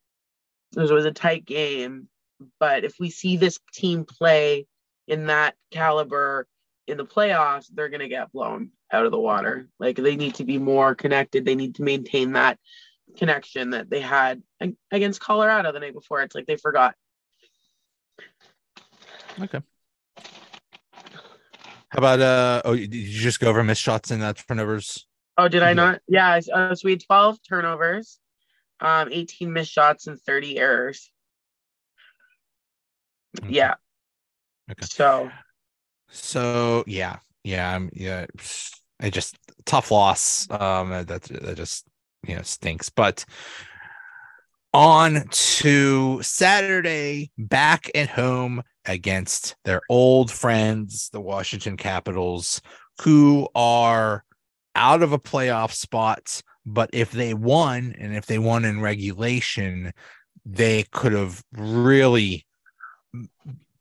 It 0.76 0.80
was, 0.80 0.90
it 0.90 0.94
was 0.94 1.04
a 1.04 1.12
tight 1.12 1.44
game. 1.44 2.08
But 2.58 2.84
if 2.84 2.94
we 2.98 3.10
see 3.10 3.36
this 3.36 3.58
team 3.72 4.04
play 4.04 4.66
in 5.06 5.26
that 5.26 5.54
caliber 5.70 6.48
in 6.86 6.96
the 6.96 7.06
playoffs, 7.06 7.66
they're 7.72 7.90
going 7.90 8.00
to 8.00 8.08
get 8.08 8.32
blown 8.32 8.70
out 8.90 9.04
of 9.04 9.12
the 9.12 9.20
water. 9.20 9.68
Like 9.78 9.96
they 9.96 10.16
need 10.16 10.36
to 10.36 10.44
be 10.44 10.58
more 10.58 10.94
connected. 10.94 11.44
They 11.44 11.54
need 11.54 11.76
to 11.76 11.82
maintain 11.82 12.32
that 12.32 12.58
connection 13.16 13.70
that 13.70 13.90
they 13.90 14.00
had 14.00 14.42
against 14.90 15.20
Colorado 15.20 15.72
the 15.72 15.80
night 15.80 15.94
before. 15.94 16.22
It's 16.22 16.34
like 16.34 16.46
they 16.46 16.56
forgot. 16.56 16.94
Okay. 19.40 19.60
How 21.88 21.98
about 21.98 22.20
uh? 22.20 22.62
Oh, 22.64 22.74
did 22.74 22.94
you 22.94 23.20
just 23.20 23.40
go 23.40 23.48
over 23.48 23.62
missed 23.62 23.82
shots 23.82 24.10
and 24.10 24.22
uh, 24.22 24.32
turnovers? 24.32 25.06
Oh, 25.36 25.48
did 25.48 25.62
I 25.62 25.72
not? 25.72 26.00
Yeah, 26.08 26.40
uh, 26.52 26.74
so 26.74 26.82
we 26.84 26.92
had 26.92 27.04
twelve 27.04 27.38
turnovers, 27.46 28.18
um, 28.80 29.08
eighteen 29.10 29.52
missed 29.52 29.72
shots 29.72 30.06
and 30.06 30.20
thirty 30.20 30.58
errors. 30.58 31.10
Okay. 33.40 33.54
Yeah. 33.54 33.74
Okay. 34.70 34.86
So. 34.86 35.30
So 36.14 36.84
yeah, 36.86 37.20
yeah, 37.42 37.74
I'm 37.74 37.90
yeah. 37.94 38.26
It 39.00 39.10
just 39.12 39.36
tough 39.64 39.90
loss. 39.90 40.46
Um, 40.50 40.90
that 40.90 41.06
that 41.06 41.56
just 41.56 41.86
you 42.26 42.36
know 42.36 42.42
stinks. 42.42 42.88
But 42.88 43.24
on 44.72 45.28
to 45.30 46.22
Saturday, 46.22 47.30
back 47.36 47.90
at 47.94 48.08
home 48.08 48.62
against 48.86 49.56
their 49.64 49.82
old 49.88 50.30
friends, 50.30 51.10
the 51.12 51.20
Washington 51.20 51.76
Capitals, 51.76 52.60
who 53.02 53.48
are 53.54 54.24
out 54.74 55.02
of 55.02 55.12
a 55.12 55.18
playoff 55.18 55.72
spot. 55.72 56.42
But 56.64 56.90
if 56.92 57.10
they 57.10 57.34
won, 57.34 57.94
and 57.98 58.14
if 58.14 58.26
they 58.26 58.38
won 58.38 58.64
in 58.64 58.80
regulation, 58.80 59.92
they 60.44 60.84
could 60.84 61.12
have 61.12 61.42
really 61.52 62.46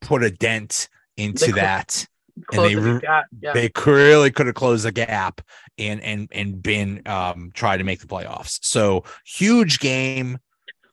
put 0.00 0.22
a 0.24 0.30
dent 0.30 0.88
into 1.16 1.52
that. 1.52 2.06
And 2.52 2.64
they 2.64 2.74
the 2.74 3.24
yeah. 3.40 3.52
they 3.52 3.70
really 3.84 4.30
could 4.30 4.46
have 4.46 4.54
closed 4.54 4.84
the 4.84 4.92
gap 4.92 5.40
and 5.78 6.00
and 6.02 6.28
and 6.32 6.62
been 6.62 7.02
um 7.06 7.50
try 7.54 7.76
to 7.76 7.84
make 7.84 8.00
the 8.00 8.06
playoffs. 8.06 8.58
So 8.62 9.04
huge 9.24 9.80
game, 9.80 10.38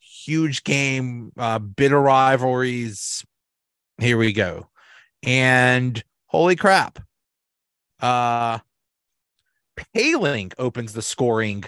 huge 0.00 0.64
game, 0.64 1.32
uh 1.38 1.58
bitter 1.58 2.00
rivalries, 2.00 3.24
here 3.98 4.18
we 4.18 4.32
go. 4.32 4.68
And 5.22 6.02
holy 6.26 6.56
crap. 6.56 6.98
Uh 8.00 8.58
Poehling 9.94 10.52
opens 10.58 10.92
the 10.92 11.02
scoring. 11.02 11.64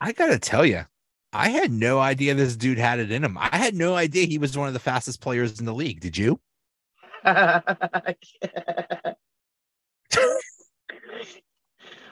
I 0.00 0.12
gotta 0.12 0.38
tell 0.38 0.66
you, 0.66 0.84
I 1.32 1.48
had 1.48 1.72
no 1.72 1.98
idea 2.00 2.34
this 2.34 2.56
dude 2.56 2.78
had 2.78 3.00
it 3.00 3.10
in 3.10 3.24
him. 3.24 3.38
I 3.38 3.56
had 3.56 3.74
no 3.74 3.94
idea 3.94 4.26
he 4.26 4.38
was 4.38 4.56
one 4.56 4.68
of 4.68 4.74
the 4.74 4.80
fastest 4.80 5.20
players 5.20 5.58
in 5.58 5.64
the 5.64 5.74
league. 5.74 6.00
Did 6.00 6.16
you? 6.18 6.38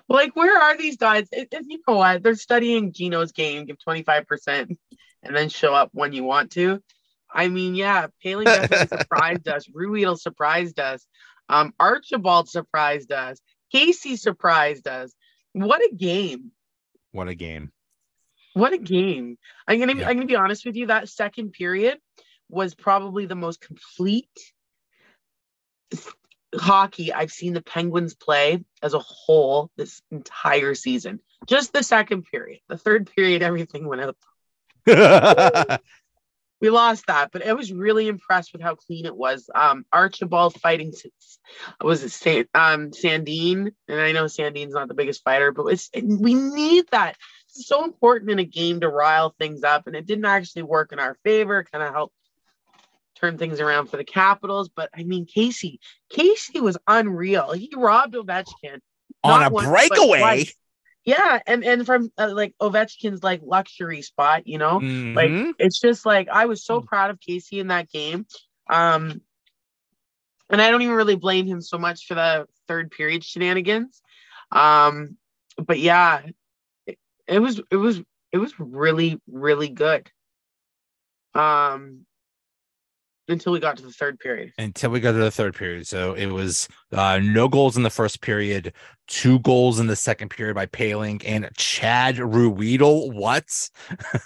like, 0.09 0.35
where 0.35 0.61
are 0.61 0.77
these 0.77 0.97
guys? 0.97 1.29
If, 1.33 1.49
you 1.67 1.81
know 1.87 1.97
what, 1.97 2.23
they're 2.23 2.35
studying 2.35 2.93
Gino's 2.93 3.33
game, 3.33 3.67
give 3.67 3.79
25%, 3.87 4.77
and 5.23 5.37
then 5.37 5.49
show 5.49 5.75
up 5.75 5.91
when 5.93 6.13
you 6.13 6.25
want 6.25 6.53
to. 6.53 6.81
I 7.33 7.49
mean, 7.49 7.75
yeah, 7.75 8.09
Poehling 8.25 8.45
definitely 8.45 8.99
surprised 8.99 9.49
us. 9.49 9.67
Ruhwedel 9.69 10.19
surprised 10.19 10.81
us. 10.81 11.07
Um, 11.49 11.73
Archibald 11.79 12.49
surprised 12.49 13.13
us. 13.13 13.41
Casey 13.73 14.17
surprised 14.17 14.89
us. 14.89 15.13
What 15.53 15.81
a 15.81 15.95
game! 15.95 16.53
What 17.13 17.29
a 17.29 17.35
game! 17.35 17.73
What 18.55 18.73
a 18.73 18.79
game! 18.79 19.37
I'm 19.67 19.79
gonna 19.79 19.95
yeah. 19.95 20.09
I'm 20.09 20.17
gonna 20.17 20.27
be 20.27 20.37
honest 20.37 20.65
with 20.65 20.77
you. 20.77 20.87
That 20.87 21.09
second 21.09 21.53
period 21.53 21.99
was 22.49 22.75
probably 22.75 23.27
the 23.27 23.37
most 23.37 23.61
complete 23.61 24.29
hockey 26.55 27.13
I've 27.13 27.31
seen 27.31 27.53
the 27.53 27.63
Penguins 27.63 28.15
play 28.15 28.65
as 28.83 28.95
a 28.95 28.99
whole 28.99 29.71
this 29.77 30.03
entire 30.11 30.75
season. 30.75 31.21
Just 31.47 31.73
the 31.73 31.83
second 31.83 32.25
period. 32.25 32.61
The 32.69 32.77
third 32.77 33.11
period, 33.15 33.43
everything 33.43 33.87
went 33.87 34.03
out. 34.03 34.17
we 36.61 36.71
lost 36.71 37.07
that, 37.07 37.31
but 37.33 37.47
I 37.47 37.53
was 37.55 37.73
really 37.73 38.09
impressed 38.09 38.53
with 38.53 38.63
how 38.63 38.75
clean 38.75 39.07
it 39.07 39.17
was. 39.17 39.49
Um, 39.55 39.85
Archibald 39.93 40.61
fighting 40.61 40.93
was 41.81 42.03
it 42.03 42.11
San, 42.11 42.45
um, 42.55 42.91
Sandin, 42.91 43.73
and 43.89 44.01
I 44.01 44.13
know 44.13 44.25
Sandin's 44.25 44.75
not 44.75 44.89
the 44.89 44.95
biggest 44.95 45.23
fighter, 45.25 45.53
but 45.53 45.67
it's 45.67 45.89
we 45.95 46.35
need 46.35 46.85
that. 46.93 47.17
It's 47.49 47.67
so 47.67 47.85
important 47.85 48.31
in 48.31 48.39
a 48.39 48.45
game 48.45 48.81
to 48.81 48.89
rile 48.89 49.35
things 49.39 49.63
up, 49.65 49.87
and 49.87 49.97
it 49.97 50.07
didn't 50.07 50.27
actually 50.27 50.65
work 50.65 50.93
in 50.93 50.99
our 50.99 51.17
favor. 51.25 51.65
Kind 51.65 51.85
of 51.85 51.93
helped 51.93 52.15
turn 53.21 53.39
things 53.39 53.61
around 53.61 53.89
for 53.89 53.97
the 53.97 54.05
Capitals, 54.05 54.69
but 54.69 54.91
I 54.95 55.05
mean 55.05 55.27
Casey, 55.27 55.81
Casey 56.11 56.61
was 56.61 56.79
unreal. 56.87 57.53
He 57.53 57.73
robbed 57.77 58.15
Ovechkin 58.15 58.81
on 59.23 59.43
a 59.43 59.51
breakaway. 59.51 60.47
Yeah, 61.05 61.41
and 61.47 61.65
and 61.65 61.87
from 61.87 62.13
uh, 62.19 62.33
like 62.35 62.55
Ovechkin's 62.61 63.23
like 63.23 63.41
luxury 63.43 64.03
spot, 64.03 64.47
you 64.47 64.59
know, 64.59 64.81
mm-hmm. 64.81 65.17
like 65.17 65.55
it's 65.59 65.81
just 65.81 66.05
like 66.05 66.29
I 66.29 66.47
was 66.47 66.65
so 66.65 66.81
mm. 66.81 66.87
proud 66.87 67.11
of 67.11 67.21
Casey 67.21 67.59
in 67.59 67.69
that 67.69 67.91
game. 67.91 68.27
Um, 68.69 69.23
and 70.51 70.61
I 70.61 70.71
don't 70.71 70.83
even 70.83 70.95
really 70.95 71.17
blame 71.17 71.47
him 71.47 71.63
so 71.63 71.79
much 71.79 72.07
for 72.07 72.15
the 72.15 72.47
third 72.69 72.91
period 72.91 73.25
shenanigans. 73.25 74.03
Um, 74.53 75.17
but 75.57 75.79
yeah, 75.79 76.23
it, 76.87 76.99
it 77.27 77.39
was 77.39 77.61
it 77.71 77.77
was 77.77 78.03
it 78.31 78.39
was 78.39 78.53
really 78.59 79.21
really 79.27 79.69
good. 79.69 80.11
Um, 81.35 82.05
until 83.31 83.53
we 83.53 83.61
got 83.61 83.77
to 83.79 83.83
the 83.83 83.93
third 83.93 84.19
period. 84.19 84.53
Until 84.59 84.91
we 84.91 85.01
got 85.01 85.13
to 85.13 85.19
the 85.19 85.31
third 85.31 85.55
period. 85.55 85.87
So 85.87 86.15
it 86.15 86.27
was 86.27 86.69
uh, 86.93 87.21
no 87.23 87.49
goals 87.49 87.77
in 87.77 87.83
the 87.83 87.91
first 87.91 88.21
period, 88.21 88.73
two 89.07 89.39
goals 89.41 89.79
in 89.79 89.87
the 89.87 89.97
second 89.97 90.31
period 90.31 90.55
by 90.55 90.67
Poehling 90.67 91.23
and 91.25 91.49
Chad 91.57 92.17
Ruhwedel. 92.17 93.13
What? 93.13 93.71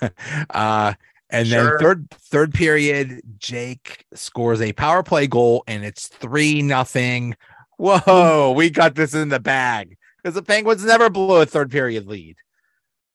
uh, 0.51 0.95
and 1.31 1.49
sure. 1.49 1.65
then 1.65 1.79
third 1.79 2.11
third 2.11 2.55
period, 2.55 3.21
Jake 3.39 4.05
scores 4.15 4.61
a 4.61 4.73
power 4.73 5.03
play 5.03 5.27
goal, 5.27 5.65
and 5.67 5.85
it's 5.85 6.07
three 6.07 6.63
nothing. 6.63 7.35
Whoa, 7.77 8.53
we 8.57 8.71
got 8.71 8.95
this 8.95 9.15
in 9.15 9.31
the 9.31 9.41
bag 9.41 9.97
because 10.23 10.35
the 10.35 10.43
Penguins 10.43 10.85
never 10.85 11.11
blew 11.11 11.41
a 11.41 11.47
third 11.47 11.71
period 11.71 12.07
lead. 12.07 12.37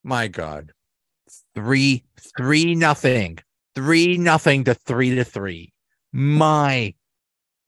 My 0.03 0.27
God, 0.27 0.73
three 1.55 2.03
three 2.37 2.75
nothing, 2.75 3.39
three 3.75 4.17
nothing 4.17 4.65
to 4.65 4.73
three 4.73 5.15
to 5.15 5.23
three. 5.23 5.71
My 6.11 6.93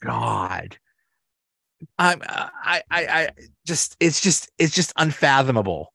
God. 0.02 0.78
I'm 1.98 2.22
I 2.24 2.84
I 2.92 3.06
I 3.08 3.30
just 3.66 3.98
it's 4.00 4.22
just 4.22 4.52
it's 4.58 4.74
just 4.74 4.94
unfathomable. 4.98 5.94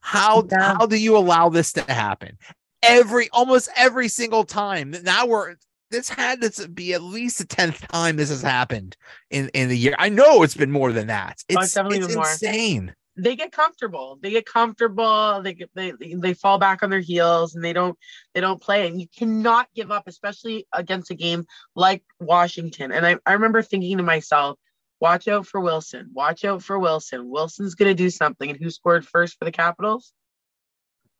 How 0.00 0.44
yeah. 0.50 0.74
how 0.74 0.86
do 0.86 0.96
you 0.96 1.16
allow 1.16 1.48
this 1.48 1.72
to 1.74 1.82
happen? 1.82 2.38
Every 2.82 3.28
almost 3.30 3.68
every 3.76 4.08
single 4.08 4.44
time. 4.44 4.94
Now 5.02 5.26
we're 5.26 5.56
this 5.90 6.08
had 6.08 6.42
to 6.42 6.68
be 6.68 6.94
at 6.94 7.02
least 7.02 7.38
the 7.38 7.46
tenth 7.46 7.86
time 7.88 8.16
this 8.16 8.30
has 8.30 8.42
happened 8.42 8.96
in 9.30 9.48
in 9.50 9.68
the 9.68 9.78
year. 9.78 9.94
I 9.98 10.08
know 10.08 10.42
it's 10.42 10.56
been 10.56 10.72
more 10.72 10.92
than 10.92 11.06
that. 11.08 11.42
It's, 11.48 11.76
oh, 11.76 11.84
it's 11.84 11.96
it's 11.96 12.14
insane. 12.14 12.86
More 12.86 12.96
they 13.16 13.34
get 13.34 13.52
comfortable. 13.52 14.18
They 14.20 14.30
get 14.30 14.46
comfortable. 14.46 15.40
They 15.42 15.54
get 15.54 15.70
they 15.74 15.92
they 15.98 16.34
fall 16.34 16.58
back 16.58 16.82
on 16.82 16.90
their 16.90 17.00
heels 17.00 17.54
and 17.54 17.64
they 17.64 17.72
don't 17.72 17.98
they 18.34 18.40
don't 18.40 18.60
play. 18.60 18.86
And 18.86 19.00
you 19.00 19.06
cannot 19.16 19.68
give 19.74 19.90
up, 19.90 20.04
especially 20.06 20.66
against 20.72 21.10
a 21.10 21.14
game 21.14 21.46
like 21.74 22.02
Washington. 22.20 22.92
And 22.92 23.06
I, 23.06 23.16
I 23.24 23.32
remember 23.32 23.62
thinking 23.62 23.96
to 23.96 24.02
myself, 24.02 24.58
watch 25.00 25.28
out 25.28 25.46
for 25.46 25.60
Wilson. 25.60 26.10
Watch 26.12 26.44
out 26.44 26.62
for 26.62 26.78
Wilson. 26.78 27.30
Wilson's 27.30 27.74
gonna 27.74 27.94
do 27.94 28.10
something. 28.10 28.50
And 28.50 28.58
who 28.60 28.70
scored 28.70 29.06
first 29.06 29.38
for 29.38 29.46
the 29.46 29.52
Capitals? 29.52 30.12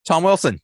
Tom 0.06 0.22
Wilson. 0.22 0.60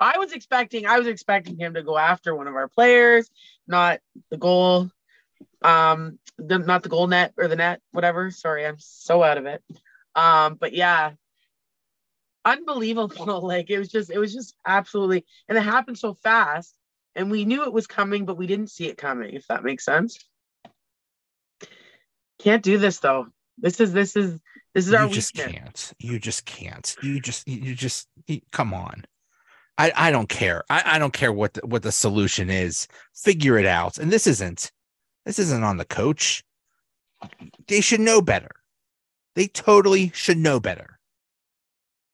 I 0.00 0.18
was 0.18 0.32
expecting 0.32 0.86
I 0.86 0.98
was 0.98 1.08
expecting 1.08 1.58
him 1.58 1.74
to 1.74 1.82
go 1.82 1.96
after 1.96 2.34
one 2.36 2.46
of 2.46 2.54
our 2.54 2.68
players, 2.68 3.30
not 3.66 4.00
the 4.30 4.36
goal 4.36 4.90
um 5.62 6.18
the 6.38 6.58
not 6.58 6.82
the 6.82 6.88
goal 6.88 7.06
net 7.06 7.32
or 7.36 7.48
the 7.48 7.56
net 7.56 7.80
whatever. 7.92 8.30
Sorry 8.30 8.66
i'm 8.66 8.78
so 8.78 9.22
out 9.22 9.38
of 9.38 9.46
it. 9.46 9.62
Um 10.14 10.54
but 10.54 10.72
yeah. 10.72 11.12
Unbelievable. 12.44 13.40
Like 13.48 13.70
it 13.70 13.78
was 13.78 13.88
just 13.88 14.10
it 14.10 14.18
was 14.18 14.32
just 14.32 14.54
absolutely 14.66 15.24
and 15.48 15.58
it 15.58 15.62
happened 15.62 15.98
so 15.98 16.14
fast. 16.14 16.74
And 17.14 17.30
we 17.30 17.44
knew 17.44 17.64
it 17.64 17.72
was 17.72 17.86
coming 17.86 18.24
but 18.24 18.36
we 18.36 18.46
didn't 18.46 18.70
see 18.70 18.86
it 18.86 18.98
coming 18.98 19.34
if 19.34 19.46
that 19.48 19.64
makes 19.64 19.84
sense. 19.84 20.24
Can't 22.38 22.62
do 22.62 22.78
this 22.78 23.00
though. 23.00 23.26
This 23.58 23.80
is 23.80 23.92
this 23.92 24.16
is 24.16 24.38
this 24.74 24.86
is 24.86 24.92
you 24.92 24.98
our 24.98 25.08
just 25.08 25.36
weekend. 25.36 25.54
can't. 25.54 25.92
You 25.98 26.18
just 26.18 26.44
can't. 26.44 26.96
You 27.02 27.20
just 27.20 27.48
you 27.48 27.74
just 27.74 28.08
you, 28.26 28.40
come 28.52 28.72
on. 28.72 29.04
I, 29.76 29.92
I 29.94 30.10
don't 30.10 30.28
care. 30.28 30.64
I, 30.68 30.82
I 30.84 30.98
don't 30.98 31.12
care 31.12 31.32
what 31.32 31.54
the, 31.54 31.60
what 31.64 31.82
the 31.82 31.92
solution 31.92 32.50
is. 32.50 32.88
Figure 33.14 33.58
it 33.58 33.66
out. 33.66 33.98
And 33.98 34.10
this 34.10 34.26
isn't 34.26 34.72
this 35.28 35.38
isn't 35.38 35.62
on 35.62 35.76
the 35.76 35.84
coach. 35.84 36.42
They 37.66 37.82
should 37.82 38.00
know 38.00 38.22
better. 38.22 38.50
They 39.34 39.46
totally 39.46 40.10
should 40.14 40.38
know 40.38 40.58
better. 40.58 40.98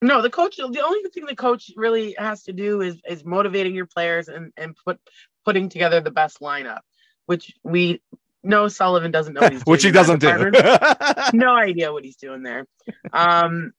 No, 0.02 0.21
the 0.21 0.30
coach. 0.30 0.56
The 0.56 0.83
only 0.85 1.09
thing 1.11 1.25
the 1.25 1.37
coach 1.37 1.71
really 1.76 2.16
has 2.18 2.42
to 2.42 2.52
do 2.52 2.80
is 2.80 3.00
is 3.09 3.25
motivating 3.25 3.73
your 3.73 3.87
players 3.87 4.26
and 4.26 4.52
and 4.56 4.75
put 4.85 4.99
putting 5.44 5.68
together 5.68 6.00
the 6.00 6.11
best 6.11 6.40
lineup, 6.40 6.80
which 7.26 7.54
we 7.62 8.02
know 8.42 8.66
Sullivan 8.66 9.12
doesn't 9.12 9.35
know. 9.35 9.42
He's 9.42 9.50
doing. 9.62 9.62
Which 9.64 9.85
he 9.85 9.92
doesn't 9.92 10.18
do. 10.18 10.50
no 11.35 11.54
idea 11.54 11.92
what 11.92 12.04
he's 12.04 12.16
doing 12.16 12.42
there. 12.42 12.66
Um, 13.12 13.73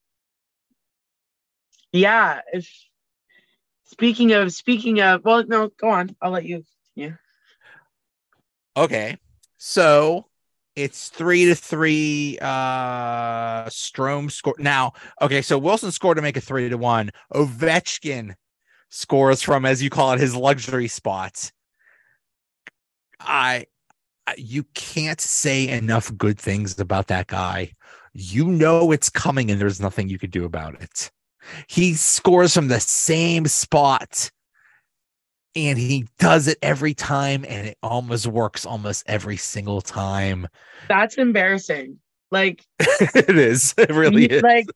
yeah. 1.92 2.39
If 2.54 2.70
speaking 3.84 4.32
of 4.32 4.54
speaking 4.54 5.01
of, 5.01 5.25
well, 5.25 5.44
no, 5.46 5.68
go 5.77 5.89
on. 5.89 6.15
I'll 6.22 6.32
let 6.32 6.46
you. 6.46 6.63
Yeah. 6.96 7.15
Okay, 8.77 9.18
so 9.58 10.28
it's 10.76 11.10
three 11.10 11.46
to 11.46 11.56
three. 11.56 12.38
Uh, 12.42 13.66
Strome 13.68 14.30
score 14.30 14.56
now. 14.60 14.94
Okay, 15.22 15.42
so 15.42 15.58
Wilson 15.58 15.92
scored 15.92 16.18
to 16.18 16.22
make 16.22 16.38
it 16.38 16.42
three 16.42 16.70
to 16.70 16.78
one. 16.78 17.12
Ovechkin 17.34 18.36
scores 18.90 19.42
from, 19.42 19.66
as 19.66 19.82
you 19.82 19.90
call 19.90 20.14
it, 20.14 20.20
his 20.20 20.36
luxury 20.36 20.88
spot. 20.88 21.52
I, 23.20 23.66
you 24.38 24.66
can't 24.74 25.22
say 25.22 25.70
enough 25.70 26.16
good 26.18 26.40
things 26.40 26.80
about 26.80 27.08
that 27.08 27.28
guy. 27.28 27.72
You 28.14 28.46
know 28.46 28.92
it's 28.92 29.10
coming, 29.10 29.52
and 29.52 29.60
there's 29.60 29.82
nothing 29.82 30.10
you 30.10 30.20
could 30.20 30.32
do 30.32 30.46
about 30.46 30.82
it. 30.82 31.12
He 31.68 31.94
scores 31.94 32.54
from 32.54 32.68
the 32.68 32.80
same 32.80 33.46
spot 33.48 34.32
and 35.56 35.78
he 35.78 36.08
does 36.20 36.48
it 36.48 36.58
every 36.62 36.94
time 36.94 37.46
and 37.48 37.68
it 37.68 37.78
almost 37.82 38.28
works 38.28 38.66
almost 38.66 39.04
every 39.08 39.38
single 39.38 39.82
time. 39.82 40.48
That's 40.88 41.18
embarrassing. 41.18 42.00
Like 42.32 42.66
it 42.80 43.38
is. 43.38 43.74
It 43.78 43.92
really 43.92 44.26
is. 44.26 44.44
like 44.44 44.68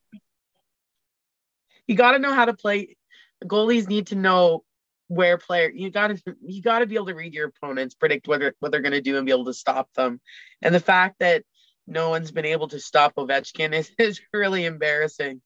you 1.88 1.96
got 1.96 2.14
to 2.14 2.20
know 2.20 2.34
how 2.34 2.46
to 2.46 2.54
play. 2.54 2.96
Goalies 3.44 3.88
need 3.88 4.08
to 4.08 4.16
know 4.16 4.64
where 5.08 5.40
player 5.40 5.72
you 5.72 5.90
got 5.90 6.08
to 6.08 6.36
you 6.46 6.62
got 6.62 6.80
to 6.80 6.86
be 6.86 6.96
able 6.96 7.08
to 7.08 7.16
read 7.16 7.34
your 7.34 7.48
opponents 7.48 7.96
predict 7.96 8.28
what 8.28 8.40
they're, 8.40 8.54
what 8.60 8.72
they're 8.72 8.82
going 8.82 8.92
to 8.92 9.02
do 9.02 9.18
and 9.18 9.26
be 9.26 9.32
able 9.32 9.46
to 9.46 9.54
stop 9.54 9.92
them. 9.94 10.22
And 10.62 10.74
the 10.74 10.80
fact 10.80 11.16
that 11.20 11.44
no 11.88 12.10
one's 12.10 12.32
been 12.32 12.46
able 12.46 12.68
to 12.70 12.80
stop 12.80 13.16
Ovechkin 13.16 13.74
is, 13.74 13.92
is 13.98 14.22
really 14.32 14.66
embarrassing 14.66 15.42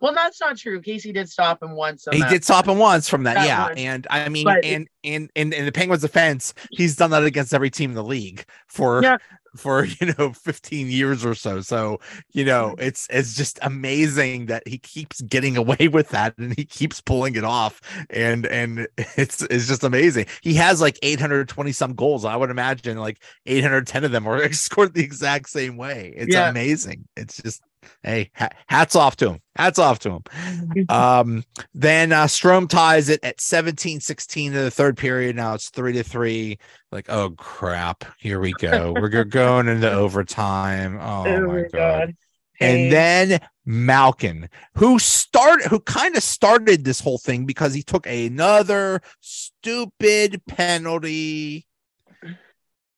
well, 0.00 0.14
that's 0.14 0.40
not 0.40 0.56
true. 0.56 0.80
Casey 0.80 1.12
did 1.12 1.28
stop 1.28 1.62
him 1.62 1.72
once. 1.72 2.06
He 2.10 2.20
that. 2.20 2.30
did 2.30 2.44
stop 2.44 2.68
him 2.68 2.78
once 2.78 3.08
from 3.08 3.24
that, 3.24 3.34
that 3.34 3.46
yeah. 3.46 3.68
One. 3.68 3.78
And 3.78 4.06
I 4.10 4.28
mean, 4.28 4.44
but, 4.44 4.64
and 4.64 4.88
in 5.02 5.28
in 5.34 5.52
in 5.52 5.64
the 5.64 5.72
Penguins' 5.72 6.02
defense, 6.02 6.54
he's 6.70 6.96
done 6.96 7.10
that 7.10 7.24
against 7.24 7.54
every 7.54 7.70
team 7.70 7.90
in 7.90 7.96
the 7.96 8.04
league 8.04 8.44
for 8.68 9.02
yeah. 9.02 9.18
for 9.56 9.84
you 10.00 10.14
know 10.18 10.32
15 10.32 10.90
years 10.90 11.24
or 11.24 11.34
so. 11.34 11.60
So 11.60 12.00
you 12.32 12.44
know, 12.44 12.70
mm-hmm. 12.70 12.82
it's 12.82 13.06
it's 13.10 13.36
just 13.36 13.58
amazing 13.62 14.46
that 14.46 14.66
he 14.66 14.78
keeps 14.78 15.20
getting 15.22 15.56
away 15.62 15.88
with 15.88 16.08
that 16.10 16.36
and 16.38 16.54
he 16.56 16.64
keeps 16.64 17.00
pulling 17.00 17.36
it 17.36 17.44
off. 17.44 17.80
And 18.10 18.46
and 18.46 18.86
it's 18.96 19.42
it's 19.42 19.66
just 19.66 19.84
amazing. 19.84 20.26
He 20.42 20.54
has 20.54 20.80
like 20.80 20.98
820 21.02 21.72
some 21.72 21.94
goals. 21.94 22.24
I 22.24 22.36
would 22.36 22.50
imagine 22.50 22.98
like 22.98 23.22
810 23.46 24.04
of 24.04 24.12
them 24.12 24.26
are 24.26 24.52
scored 24.52 24.94
the 24.94 25.04
exact 25.04 25.48
same 25.48 25.76
way. 25.76 26.12
It's 26.16 26.34
yeah. 26.34 26.48
amazing. 26.48 27.08
It's 27.16 27.40
just 27.40 27.62
hey, 28.02 28.30
hats 28.66 28.96
off 28.96 29.16
to 29.16 29.30
him. 29.30 29.40
Hats 29.56 29.78
off 29.78 29.98
to 30.00 30.10
him. 30.10 30.86
Um, 30.88 31.44
then 31.74 32.12
uh, 32.12 32.24
Strome 32.24 32.68
ties 32.68 33.08
it 33.08 33.22
at 33.22 33.40
17 33.40 34.00
16 34.00 34.52
in 34.52 34.58
the 34.64 34.70
third 34.70 34.96
period. 34.96 35.36
Now 35.36 35.54
it's 35.54 35.70
three 35.70 35.92
to 35.92 36.02
three. 36.02 36.58
Like, 36.90 37.10
oh 37.10 37.30
crap, 37.30 38.04
here 38.18 38.40
we 38.40 38.52
go. 38.52 38.92
We're 38.92 39.24
going 39.24 39.68
into 39.68 39.90
overtime. 39.92 40.98
Oh, 41.00 41.26
oh 41.26 41.46
my 41.46 41.62
god. 41.62 41.70
god. 41.72 42.16
And 42.60 42.92
then 42.92 43.40
Malkin, 43.64 44.48
who 44.74 44.98
started, 44.98 45.66
who 45.66 45.80
kind 45.80 46.16
of 46.16 46.22
started 46.22 46.84
this 46.84 47.00
whole 47.00 47.18
thing 47.18 47.44
because 47.44 47.74
he 47.74 47.82
took 47.82 48.06
another 48.06 49.00
stupid 49.20 50.42
penalty. 50.46 51.66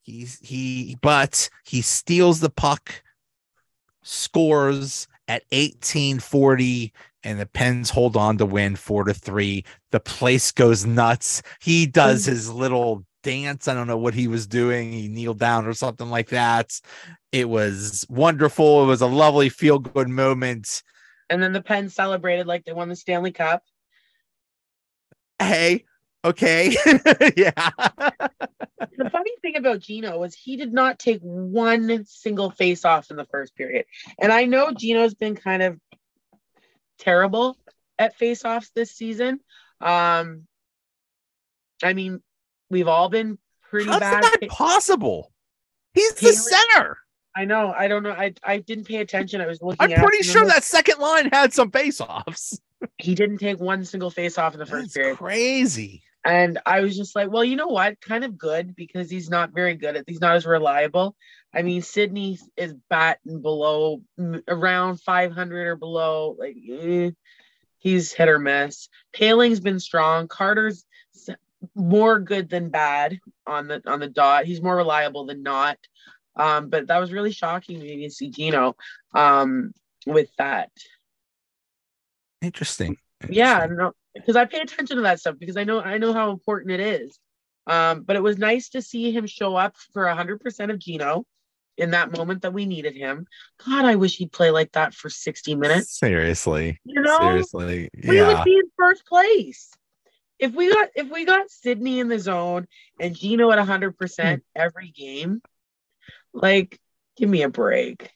He's 0.03 0.39
he, 0.41 0.97
but 1.01 1.49
he 1.65 1.81
steals 1.81 2.41
the 2.41 2.51
puck 2.51 3.03
scores 4.05 5.09
at 5.27 5.43
1840 5.51 6.93
and 7.25 7.41
the 7.41 7.47
Pens 7.47 7.91
hold 7.91 8.17
on 8.17 8.39
to 8.39 8.47
win 8.47 8.77
four 8.77 9.05
to 9.05 9.15
three. 9.15 9.65
The 9.91 10.01
place 10.01 10.53
goes 10.53 10.85
nuts. 10.85 11.43
He 11.61 11.87
does 11.87 12.25
mm. 12.25 12.29
his 12.29 12.51
little 12.53 13.05
dance. 13.23 13.67
I 13.67 13.75
don't 13.75 13.87
know 13.87 13.97
what 13.97 14.15
he 14.15 14.29
was 14.29 14.47
doing. 14.47 14.93
He 14.93 15.09
kneeled 15.09 15.39
down 15.39 15.67
or 15.67 15.73
something 15.73 16.11
like 16.11 16.29
that. 16.29 16.79
It 17.33 17.49
was 17.49 18.07
wonderful. 18.09 18.85
It 18.85 18.87
was 18.87 19.01
a 19.01 19.07
lovely 19.07 19.49
feel 19.49 19.79
good 19.79 20.09
moment. 20.09 20.83
And 21.31 21.43
then 21.43 21.53
the 21.53 21.63
Pens 21.63 21.95
celebrated 21.95 22.47
like 22.47 22.65
they 22.65 22.73
won 22.73 22.91
the 22.91 22.97
Stanley 22.97 23.33
Cup. 23.33 23.63
Hey, 25.39 25.85
okay. 26.25 26.77
yeah 27.37 27.53
the 28.97 29.11
funny 29.11 29.31
thing 29.43 29.57
about 29.57 29.81
Gino 29.81 30.19
was 30.19 30.35
he 30.35 30.57
did 30.57 30.73
not 30.73 30.99
take 30.99 31.21
one 31.21 32.05
single 32.07 32.51
face 32.51 32.85
off 32.85 33.11
in 33.11 33.17
the 33.17 33.25
first 33.27 33.55
period. 33.55 33.87
And 34.21 34.33
I 34.33 34.45
know 34.45 34.73
Gino's 34.73 35.15
been 35.15 35.35
kind 35.35 35.63
of 35.63 35.79
terrible 36.99 37.57
at 37.99 38.17
face 38.17 38.45
offs 38.45 38.71
this 38.75 38.93
season. 38.93 39.41
Um, 39.81 40.47
I 41.83 41.93
mean, 41.93 42.23
we've 42.71 42.89
all 42.89 43.09
been 43.09 43.39
pretty 43.63 43.91
How's 43.91 44.01
bad. 44.01 44.23
that 44.23 44.49
possible? 44.49 45.33
He's 45.93 46.15
the 46.15 46.33
center. 46.33 46.99
I 47.37 47.45
know. 47.45 47.73
I 47.77 47.89
don't 47.89 48.05
know. 48.05 48.13
I, 48.13 48.33
I 48.45 48.59
didn't 48.59 48.85
pay 48.85 48.97
attention. 48.97 49.41
I 49.41 49.47
was 49.47 49.61
looking. 49.61 49.93
I'm 49.93 50.01
pretty 50.01 50.23
sure 50.23 50.45
that 50.47 50.63
second 50.63 50.99
line 51.01 51.31
had 51.33 51.53
some 51.53 51.71
face 51.71 52.01
offs. 52.01 52.59
He 52.99 53.15
didn't 53.15 53.39
take 53.39 53.59
one 53.59 53.85
single 53.85 54.11
face 54.11 54.39
off 54.39 54.55
in 54.55 54.61
the 54.61 54.67
first 54.67 54.87
That's 54.87 54.95
period. 54.95 55.19
Crazy. 55.19 56.03
And 56.25 56.59
I 56.65 56.81
was 56.81 56.97
just 56.97 57.15
like, 57.15 57.31
well, 57.31 57.45
you 57.45 57.57
know 57.57 57.67
what? 57.67 58.01
Kind 58.01 58.25
of 58.25 58.39
good 58.39 58.75
because 58.75 59.11
he's 59.11 59.29
not 59.29 59.53
very 59.53 59.75
good 59.75 59.97
at. 59.97 60.05
He's 60.07 60.21
not 60.21 60.37
as 60.37 60.47
reliable. 60.47 61.17
I 61.53 61.63
mean, 61.63 61.83
Sidney 61.83 62.39
is 62.57 62.75
batting 62.89 63.43
below 63.43 64.03
around 64.49 65.01
500 65.01 65.67
or 65.67 65.77
below. 65.77 66.35
Like 66.39 66.57
eh, 66.69 67.11
he's 67.79 68.13
hit 68.13 68.29
or 68.29 68.39
miss. 68.39 68.89
Poehling's 69.15 69.61
been 69.61 69.79
strong. 69.79 70.27
Carter's 70.27 70.85
more 71.75 72.19
good 72.19 72.49
than 72.49 72.71
bad 72.71 73.19
on 73.47 73.69
the 73.69 73.83
on 73.87 74.01
the 74.01 74.09
dot. 74.09 74.47
He's 74.47 74.63
more 74.63 74.77
reliable 74.77 75.27
than 75.27 75.43
not. 75.43 75.79
Um, 76.37 76.69
but 76.69 76.89
that 76.89 76.99
was 76.99 77.13
really 77.13 77.33
shocking 77.33 77.79
to 77.79 77.85
me 77.85 78.05
to 78.05 78.11
see 78.11 78.31
Gino 78.31 78.77
um, 79.15 79.73
with 80.07 80.31
that. 80.39 80.71
Interesting. 82.43 82.97
Interesting. 83.21 83.39
Yeah, 83.39 83.67
no, 83.71 83.93
because 84.15 84.37
I 84.37 84.45
pay 84.45 84.61
attention 84.61 84.97
to 84.97 85.03
that 85.03 85.21
stuff 85.21 85.37
because 85.39 85.57
I 85.57 85.65
know 85.65 85.81
I 85.81 85.99
know 85.99 86.13
how 86.13 86.31
important 86.31 86.73
it 86.73 86.81
is. 86.81 87.19
Um, 87.67 88.03
but 88.03 88.17
it 88.17 88.23
was 88.23 88.37
nice 88.37 88.69
to 88.71 88.83
see 88.83 89.11
him 89.11 89.27
show 89.27 89.57
up 89.57 89.77
for 89.93 90.07
hundred 90.09 90.41
percent 90.41 90.71
of 90.71 90.79
Gino 90.79 91.25
in 91.77 91.91
that 91.91 92.17
moment 92.17 92.43
that 92.43 92.53
we 92.53 92.67
needed 92.67 92.95
him. 92.95 93.27
God, 93.67 93.85
I 93.85 93.97
wish 93.97 94.17
he'd 94.17 94.33
play 94.33 94.51
like 94.51 94.73
that 94.73 94.95
for 94.95 95.11
60 95.11 95.57
minutes. 95.57 95.99
Seriously. 95.99 96.79
You 96.85 97.01
know, 97.01 97.19
seriously. 97.19 97.91
Yeah. 97.95 98.11
We 98.11 98.23
would 98.23 98.45
be 98.45 98.57
in 98.57 98.71
first 98.79 99.07
place. 99.07 99.71
If 100.39 100.53
we 100.53 100.73
got 100.73 100.89
if 100.95 101.11
we 101.11 101.25
got 101.25 101.51
Sidney 101.51 102.01
in 102.01 102.09
the 102.09 102.19
zone 102.19 102.67
and 103.01 103.17
Gino 103.17 103.51
at 103.51 103.59
hundred 103.59 103.97
percent 103.97 104.45
hmm. 104.55 104.63
every 104.63 104.91
game, 104.91 105.41
like 106.33 106.79
give 107.17 107.29
me 107.29 107.43
a 107.43 107.49
break. 107.49 108.11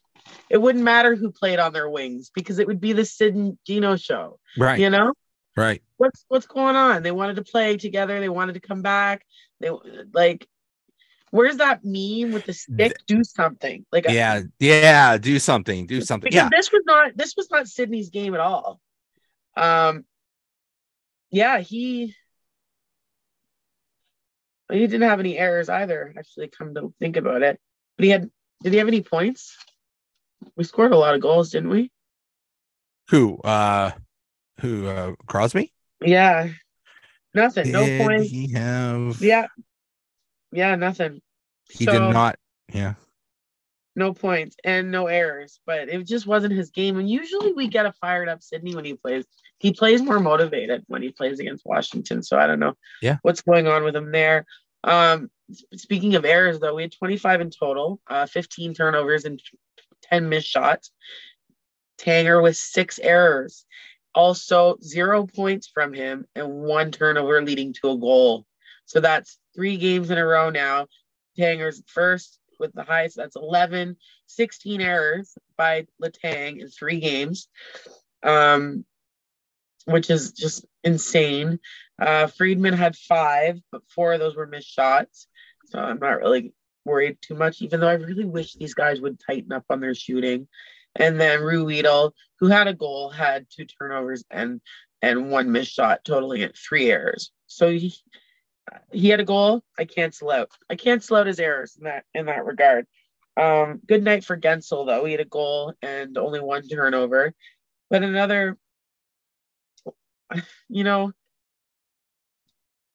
It 0.50 0.58
wouldn't 0.58 0.84
matter 0.84 1.14
who 1.14 1.30
played 1.30 1.58
on 1.58 1.72
their 1.72 1.88
wings 1.88 2.30
because 2.34 2.58
it 2.58 2.66
would 2.66 2.80
be 2.80 2.92
the 2.92 3.04
Sid 3.04 3.34
and 3.34 3.58
Gino 3.66 3.96
show. 3.96 4.38
Right. 4.58 4.78
You 4.78 4.90
know? 4.90 5.14
Right. 5.58 5.82
What's 5.96 6.24
what's 6.28 6.46
going 6.46 6.76
on? 6.76 7.02
They 7.02 7.10
wanted 7.10 7.36
to 7.36 7.42
play 7.42 7.76
together. 7.76 8.20
They 8.20 8.28
wanted 8.28 8.54
to 8.54 8.60
come 8.60 8.80
back. 8.80 9.26
They 9.58 9.70
like 10.12 10.46
where's 11.32 11.56
that 11.56 11.80
meme 11.82 12.32
with 12.32 12.44
the 12.46 12.52
stick? 12.52 12.96
Do 13.08 13.24
something. 13.24 13.84
Like 13.90 14.08
yeah, 14.08 14.42
yeah, 14.60 15.18
do 15.18 15.40
something. 15.40 15.86
Do 15.88 16.00
something. 16.00 16.30
Because 16.30 16.44
yeah. 16.44 16.48
this 16.56 16.70
was 16.70 16.82
not 16.86 17.16
this 17.16 17.34
was 17.36 17.50
not 17.50 17.66
Sidney's 17.66 18.10
game 18.10 18.34
at 18.34 18.40
all. 18.40 18.80
Um 19.56 20.04
yeah, 21.30 21.58
he 21.58 22.14
he 24.70 24.78
didn't 24.86 25.08
have 25.08 25.18
any 25.18 25.36
errors 25.36 25.68
either, 25.68 26.14
actually, 26.16 26.48
come 26.48 26.74
to 26.74 26.94
think 27.00 27.16
about 27.16 27.42
it. 27.42 27.58
But 27.96 28.04
he 28.04 28.10
had 28.10 28.30
did 28.62 28.72
he 28.72 28.78
have 28.78 28.88
any 28.88 29.02
points? 29.02 29.56
We 30.54 30.62
scored 30.62 30.92
a 30.92 30.96
lot 30.96 31.16
of 31.16 31.20
goals, 31.20 31.50
didn't 31.50 31.70
we? 31.70 31.90
Who? 33.08 33.38
Uh 33.38 33.90
who? 34.60 34.86
Uh, 34.86 35.14
Crosby? 35.26 35.72
Yeah. 36.00 36.48
Nothing. 37.34 37.64
Did 37.64 37.72
no 37.72 38.04
point. 38.04 38.24
He 38.24 38.52
have. 38.52 39.20
Yeah. 39.20 39.46
Yeah. 40.52 40.74
Nothing. 40.74 41.20
He 41.70 41.84
so, 41.84 41.92
did 41.92 42.00
not. 42.00 42.36
Yeah. 42.72 42.94
No 43.96 44.14
points 44.14 44.56
and 44.64 44.92
no 44.92 45.08
errors, 45.08 45.58
but 45.66 45.88
it 45.88 46.06
just 46.06 46.26
wasn't 46.26 46.54
his 46.54 46.70
game. 46.70 46.98
And 46.98 47.10
usually 47.10 47.52
we 47.52 47.66
get 47.66 47.84
a 47.84 47.92
fired 48.00 48.28
up 48.28 48.42
Sidney 48.42 48.74
when 48.74 48.84
he 48.84 48.94
plays. 48.94 49.24
He 49.58 49.72
plays 49.72 50.00
more 50.00 50.20
motivated 50.20 50.84
when 50.86 51.02
he 51.02 51.10
plays 51.10 51.40
against 51.40 51.66
Washington. 51.66 52.22
So 52.22 52.38
I 52.38 52.46
don't 52.46 52.60
know. 52.60 52.74
Yeah. 53.02 53.16
What's 53.22 53.40
going 53.40 53.66
on 53.66 53.82
with 53.82 53.96
him 53.96 54.12
there? 54.12 54.46
Um, 54.84 55.30
speaking 55.74 56.14
of 56.14 56.24
errors, 56.24 56.60
though, 56.60 56.74
we 56.74 56.82
had 56.82 56.92
25 56.92 57.40
in 57.40 57.50
total, 57.50 58.00
uh, 58.06 58.26
15 58.26 58.74
turnovers 58.74 59.24
and 59.24 59.42
10 60.04 60.28
missed 60.28 60.48
shots. 60.48 60.90
Tanger 61.98 62.40
with 62.42 62.56
six 62.56 62.98
errors. 63.00 63.66
Also, 64.14 64.78
zero 64.82 65.26
points 65.26 65.68
from 65.68 65.92
him 65.92 66.26
and 66.34 66.48
one 66.48 66.90
turnover 66.90 67.42
leading 67.42 67.72
to 67.74 67.90
a 67.90 67.98
goal. 67.98 68.46
So 68.86 69.00
that's 69.00 69.38
three 69.54 69.76
games 69.76 70.10
in 70.10 70.18
a 70.18 70.24
row 70.24 70.50
now. 70.50 70.86
Tanger's 71.36 71.82
first 71.86 72.38
with 72.58 72.72
the 72.72 72.82
highest, 72.82 73.16
that's 73.16 73.36
11, 73.36 73.96
16 74.26 74.80
errors 74.80 75.36
by 75.56 75.86
Letang 76.02 76.60
in 76.60 76.68
three 76.68 77.00
games, 77.00 77.48
um, 78.22 78.84
which 79.84 80.10
is 80.10 80.32
just 80.32 80.66
insane. 80.82 81.60
Uh, 82.00 82.26
Friedman 82.26 82.74
had 82.74 82.96
five, 82.96 83.60
but 83.70 83.82
four 83.88 84.12
of 84.12 84.20
those 84.20 84.36
were 84.36 84.46
missed 84.46 84.68
shots. 84.68 85.28
So 85.66 85.78
I'm 85.78 85.98
not 85.98 86.20
really 86.20 86.52
worried 86.84 87.18
too 87.20 87.34
much, 87.34 87.60
even 87.62 87.80
though 87.80 87.88
I 87.88 87.94
really 87.94 88.24
wish 88.24 88.54
these 88.54 88.74
guys 88.74 89.00
would 89.00 89.20
tighten 89.20 89.52
up 89.52 89.64
on 89.70 89.80
their 89.80 89.94
shooting. 89.94 90.48
And 90.98 91.20
then 91.20 91.40
Ruhwedel, 91.40 92.12
who 92.40 92.48
had 92.48 92.66
a 92.66 92.74
goal, 92.74 93.08
had 93.08 93.46
two 93.50 93.64
turnovers 93.64 94.24
and 94.30 94.60
and 95.00 95.30
one 95.30 95.52
missed 95.52 95.72
shot, 95.72 96.04
totaling 96.04 96.42
at 96.42 96.56
three 96.56 96.90
errors. 96.90 97.30
So 97.46 97.70
he 97.70 97.94
he 98.92 99.08
had 99.08 99.20
a 99.20 99.24
goal. 99.24 99.62
I 99.78 99.84
cancel 99.84 100.30
out. 100.30 100.50
I 100.68 100.76
cancel 100.76 101.16
out 101.16 101.26
his 101.26 101.40
errors 101.40 101.76
in 101.76 101.84
that 101.84 102.04
in 102.14 102.26
that 102.26 102.44
regard. 102.44 102.86
Um, 103.36 103.80
good 103.86 104.02
night 104.02 104.24
for 104.24 104.36
Guentzel 104.36 104.86
though. 104.86 105.04
He 105.04 105.12
had 105.12 105.20
a 105.20 105.24
goal 105.24 105.72
and 105.80 106.18
only 106.18 106.40
one 106.40 106.66
turnover. 106.66 107.32
But 107.88 108.02
another, 108.02 108.58
you 110.68 110.84
know, 110.84 111.12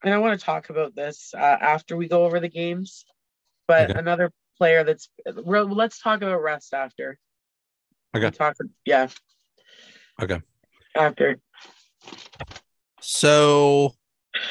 and 0.04 0.14
I 0.14 0.18
want 0.18 0.38
to 0.38 0.46
talk 0.46 0.70
about 0.70 0.96
this 0.96 1.34
uh, 1.34 1.40
after 1.40 1.96
we 1.96 2.08
go 2.08 2.26
over 2.26 2.40
the 2.40 2.50
games. 2.50 3.06
But 3.68 3.92
okay. 3.92 4.00
another 4.00 4.32
player 4.58 4.84
that's 4.84 5.10
let's 5.26 6.02
talk 6.02 6.22
about 6.22 6.44
rest 6.44 6.74
after. 6.74 7.18
Okay. 8.16 8.30
Talk, 8.32 8.56
yeah. 8.86 9.08
Okay. 10.22 10.40
After. 10.96 11.40
So, 13.02 13.94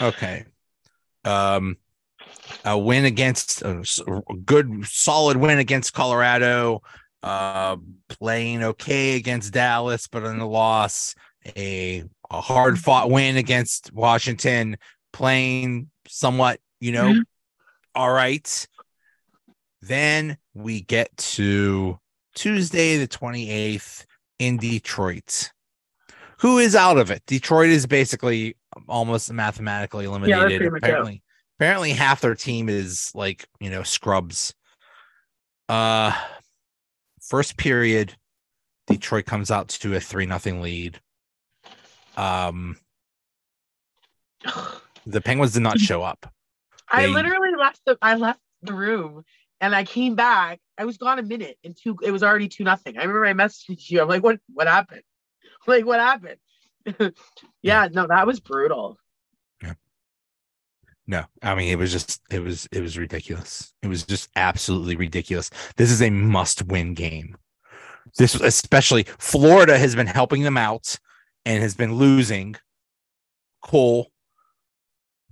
okay. 0.01 0.45
Um, 1.25 1.77
a 2.65 2.79
win 2.79 3.05
against 3.05 3.63
a 3.63 3.83
good, 4.45 4.85
solid 4.85 5.37
win 5.37 5.59
against 5.59 5.93
Colorado. 5.93 6.83
Uh, 7.23 7.77
playing 8.09 8.65
okay 8.65 9.17
against 9.17 9.53
Dallas, 9.53 10.09
but 10.09 10.25
in 10.25 10.41
a 10.41 10.49
loss. 10.49 11.15
A, 11.57 12.05
a 12.31 12.41
hard 12.41 12.79
fought 12.79 13.11
win 13.11 13.37
against 13.37 13.93
Washington. 13.93 14.77
Playing 15.13 15.91
somewhat, 16.09 16.59
you 16.81 16.93
know, 16.93 17.05
mm-hmm. 17.05 17.21
all 17.95 18.13
right. 18.13 18.67
Then 19.83 20.39
we 20.55 20.81
get 20.81 21.17
to 21.17 21.99
Tuesday, 22.35 22.97
the 22.99 23.09
28th 23.09 24.05
in 24.39 24.57
Detroit. 24.57 25.51
Who 26.41 26.59
is 26.59 26.75
out 26.75 26.99
of 26.99 27.11
it? 27.11 27.23
Detroit 27.27 27.71
is 27.71 27.87
basically 27.87 28.57
almost 28.89 29.33
mathematically 29.33 30.07
eliminated. 30.07 30.61
Yeah, 30.61 30.69
apparently, 30.77 31.23
apparently 31.59 31.93
half 31.93 32.21
their 32.21 32.35
team 32.35 32.69
is 32.69 33.13
like, 33.15 33.47
you 33.61 33.71
know, 33.71 33.83
scrubs. 33.83 34.55
Uh 35.69 36.13
first 37.21 37.57
period, 37.57 38.17
Detroit 38.89 39.27
comes 39.27 39.51
out 39.51 39.69
to 39.69 39.95
a 39.95 40.01
three 40.01 40.27
nothing 40.27 40.61
lead. 40.61 41.01
Um 42.17 42.77
the 45.07 45.21
Penguins 45.21 45.53
did 45.53 45.63
not 45.63 45.79
show 45.79 46.03
up. 46.03 46.27
They, 46.93 47.05
I 47.05 47.07
literally 47.07 47.53
left 47.57 47.81
the 47.87 47.97
I 48.03 48.17
left 48.17 48.41
the 48.63 48.75
room 48.75 49.25
and 49.63 49.75
I 49.75 49.85
came 49.85 50.17
back. 50.17 50.61
I 50.77 50.85
was 50.85 50.99
gone 50.99 51.21
a 51.21 51.23
minute 51.23 51.57
and 51.65 51.75
two. 51.81 51.97
It 52.03 52.11
was 52.11 52.23
already 52.23 52.49
two 52.49 52.65
nothing. 52.65 52.99
I 52.99 53.03
remember 53.03 53.25
I 53.25 53.33
messaged 53.33 53.89
you. 53.89 54.03
I'm 54.03 54.09
like, 54.09 54.23
what? 54.23 54.39
What 54.53 54.67
happened? 54.67 55.03
Like, 55.65 55.87
what 55.87 56.01
happened? 56.01 56.39
yeah, 57.63 57.87
no, 57.93 58.09
that 58.09 58.27
was 58.27 58.41
brutal. 58.41 58.99
Yeah. 59.63 59.75
No, 61.07 61.25
I 61.41 61.55
mean 61.55 61.71
it 61.71 61.79
was 61.79 61.93
just 61.93 62.21
it 62.33 62.41
was 62.41 62.69
it 62.73 62.81
was 62.81 62.99
ridiculous. 62.99 63.73
It 63.81 63.87
was 63.87 64.05
just 64.05 64.29
absolutely 64.35 64.97
ridiculous. 64.97 65.51
This 65.77 65.93
is 65.93 66.03
a 66.03 66.11
must-win 66.11 66.95
game. 66.95 67.37
This 68.19 68.35
especially 68.35 69.05
Florida 69.05 69.79
has 69.79 69.95
been 69.95 70.09
helping 70.09 70.43
them 70.43 70.59
out 70.59 70.99
and 71.45 71.63
has 71.63 71.77
been 71.77 71.95
losing. 71.95 72.57
Cool. 73.63 74.11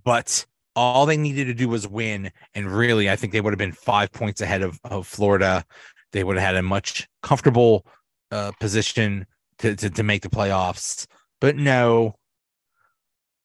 But 0.05 0.47
all 0.77 1.07
they 1.07 1.17
needed 1.17 1.47
to 1.47 1.55
do 1.55 1.69
was 1.69 1.87
win. 1.87 2.31
And 2.55 2.71
really, 2.71 3.11
I 3.11 3.17
think 3.17 3.33
they 3.33 3.41
would 3.41 3.53
have 3.53 3.59
been 3.59 3.73
five 3.73 4.13
points 4.13 4.41
ahead 4.41 4.63
of, 4.63 4.79
of 4.85 5.07
Florida. 5.07 5.65
They 6.13 6.25
would 6.25 6.37
have 6.37 6.47
had 6.47 6.57
a 6.57 6.63
much 6.63 7.09
comfortable 7.23 7.87
uh, 8.31 8.53
position 8.61 9.27
to, 9.59 9.77
to, 9.77 9.91
to 9.91 10.03
make 10.03 10.23
the 10.23 10.29
playoffs. 10.29 11.07
But 11.41 11.57
no, 11.57 12.15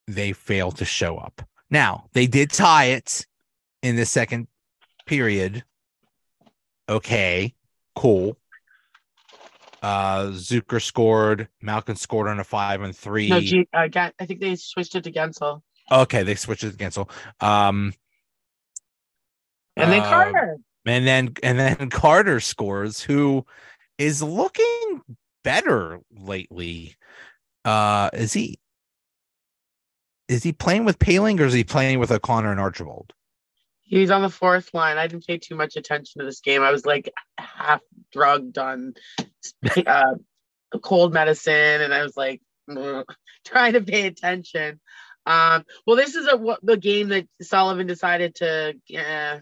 they 0.07 0.33
failed 0.33 0.77
to 0.77 0.85
show 0.85 1.17
up. 1.17 1.41
Now, 1.69 2.05
they 2.13 2.27
did 2.27 2.51
tie 2.51 2.85
it 2.85 3.25
in 3.81 3.95
the 3.95 4.05
second 4.05 4.47
period. 5.05 5.63
Okay, 6.87 7.55
cool. 7.95 8.37
Uh, 9.81 10.27
Zucker 10.31 10.81
scored. 10.81 11.47
Malkin 11.61 11.95
scored 11.95 12.27
on 12.27 12.39
a 12.39 12.43
five 12.43 12.81
and 12.81 12.95
three. 12.95 13.29
No, 13.29 13.39
G- 13.39 13.67
I, 13.73 13.89
think 14.25 14.39
they 14.39 14.55
switched 14.55 14.95
it 14.95 15.03
to 15.03 15.11
Guentzel. 15.11 15.61
Okay, 15.91 16.23
they 16.23 16.35
switched 16.35 16.63
it 16.63 16.71
to 16.71 16.77
Guentzel. 16.77 17.09
Um, 17.41 17.93
and 19.75 19.91
then 19.91 20.01
uh, 20.01 20.09
Carter. 20.09 20.57
And 20.85 21.07
then 21.07 21.33
and 21.43 21.59
then 21.59 21.89
Carter 21.91 22.39
scores, 22.39 23.01
who 23.01 23.45
is 23.97 24.21
looking 24.21 25.01
better 25.43 25.99
lately. 26.11 26.95
Uh, 27.63 28.09
is 28.13 28.33
he 28.33 28.59
is 30.27 30.43
he 30.43 30.53
playing 30.53 30.85
with 30.85 30.99
Poehling 30.99 31.39
or 31.39 31.45
is 31.45 31.53
he 31.53 31.63
playing 31.63 31.99
with 31.99 32.11
O'Connor 32.11 32.51
and 32.51 32.59
Archibald? 32.59 33.13
He's 33.83 34.09
on 34.09 34.23
the 34.23 34.29
fourth 34.29 34.73
line. 34.73 34.97
I 34.97 35.07
didn't 35.07 35.27
pay 35.27 35.37
too 35.37 35.55
much 35.55 35.75
attention 35.75 36.19
to 36.19 36.25
this 36.25 36.41
game. 36.41 36.63
I 36.63 36.71
was 36.71 36.85
like 36.85 37.11
half 37.37 37.81
drugged 38.11 38.57
on 38.57 38.95
uh, 39.85 40.15
cold 40.81 41.13
medicine, 41.13 41.81
and 41.81 41.93
I 41.93 42.01
was 42.01 42.17
like 42.17 42.41
trying 43.45 43.73
to 43.73 43.81
pay 43.81 44.07
attention. 44.07 44.79
Um, 45.25 45.65
well, 45.85 45.95
this 45.95 46.15
is 46.15 46.27
a 46.27 46.37
what 46.37 46.59
the 46.63 46.77
game 46.77 47.09
that 47.09 47.27
Sullivan 47.41 47.87
decided 47.87 48.35
to 48.35 48.75
uh, 48.97 49.39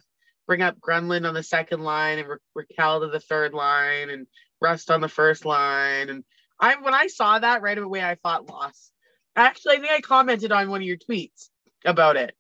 bring 0.47 0.61
up 0.61 0.79
Granlund 0.79 1.27
on 1.27 1.33
the 1.33 1.43
second 1.43 1.81
line 1.83 2.19
and 2.19 2.27
Rakell 2.57 3.01
to 3.01 3.07
the 3.07 3.19
third 3.19 3.53
line 3.53 4.09
and 4.09 4.27
Rust 4.61 4.89
on 4.91 5.01
the 5.01 5.09
first 5.09 5.45
line. 5.45 6.09
And 6.09 6.23
I 6.59 6.75
when 6.81 6.93
I 6.93 7.07
saw 7.07 7.39
that 7.39 7.61
right 7.61 7.77
away, 7.77 8.01
I 8.03 8.15
thought 8.15 8.47
loss. 8.47 8.91
Actually, 9.35 9.77
I 9.77 9.79
think 9.79 9.91
I 9.91 10.01
commented 10.01 10.51
on 10.51 10.69
one 10.69 10.81
of 10.81 10.87
your 10.87 10.97
tweets 10.97 11.49
about 11.85 12.15
it. 12.15 12.35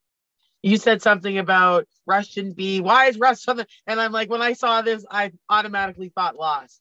You 0.61 0.77
said 0.77 1.01
something 1.01 1.37
about 1.37 1.87
Russian 2.05 2.53
B. 2.53 2.79
Why 2.79 3.07
is 3.07 3.19
Rust 3.19 3.49
on 3.49 3.57
the? 3.57 3.67
And 3.85 3.99
I'm 3.99 4.13
like, 4.13 4.29
when 4.29 4.41
I 4.41 4.53
saw 4.53 4.81
this, 4.81 5.05
I 5.09 5.33
automatically 5.49 6.13
thought 6.15 6.37
lost. 6.37 6.79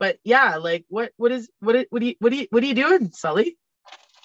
But 0.00 0.18
yeah, 0.24 0.56
like 0.56 0.84
what 0.88 1.12
what 1.16 1.30
is 1.30 1.48
what 1.60 1.86
what 1.90 2.02
are 2.02 2.06
you 2.06 2.14
what 2.18 2.32
are 2.32 2.36
you 2.36 2.46
what 2.50 2.62
are 2.64 2.66
you 2.66 2.74
doing, 2.74 3.12
Sully? 3.12 3.56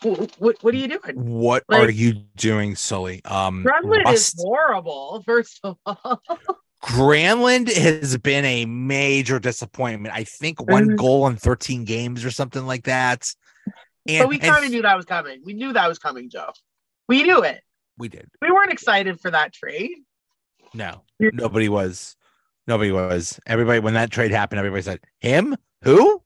What, 0.04 0.58
what 0.62 0.74
are 0.74 0.78
you 0.78 0.88
doing? 0.88 1.16
What 1.16 1.64
like, 1.68 1.88
are 1.88 1.92
you 1.92 2.14
doing, 2.36 2.76
Sully? 2.76 3.24
Um, 3.26 3.64
Granlund 3.64 4.06
Rust, 4.06 4.36
is 4.36 4.44
horrible. 4.44 5.24
First 5.26 5.60
of 5.64 5.78
all, 5.86 6.22
Granlund 6.84 7.74
has 7.74 8.18
been 8.18 8.46
a 8.46 8.66
major 8.66 9.40
disappointment. 9.40 10.14
I 10.14 10.24
think 10.24 10.62
one 10.62 10.88
mm-hmm. 10.88 10.96
goal 10.96 11.28
in 11.28 11.36
13 11.36 11.86
games 11.86 12.24
or 12.24 12.32
something 12.32 12.66
like 12.66 12.84
that. 12.84 13.28
And, 14.08 14.24
but 14.24 14.30
we 14.30 14.38
kind 14.38 14.64
of 14.64 14.72
knew 14.72 14.84
that 14.84 14.96
was 14.96 15.06
coming. 15.06 15.42
We 15.44 15.54
knew 15.54 15.74
that 15.74 15.88
was 15.88 15.98
coming, 15.98 16.30
Joe. 16.30 16.52
We 17.08 17.24
knew 17.24 17.44
it. 17.44 17.62
We 17.98 18.08
did. 18.08 18.30
We 18.42 18.52
weren't 18.52 18.72
excited 18.72 19.20
for 19.20 19.32
that 19.32 19.54
trade. 19.54 19.98
No, 20.74 21.02
nobody 21.20 21.70
was. 21.70 22.16
Nobody 22.68 22.92
was. 22.92 23.40
Everybody, 23.46 23.80
when 23.80 23.94
that 23.94 24.12
trade 24.12 24.32
happened, 24.32 24.60
everybody 24.60 24.82
said, 24.82 25.00
"Him? 25.20 25.56
Who? 25.84 26.22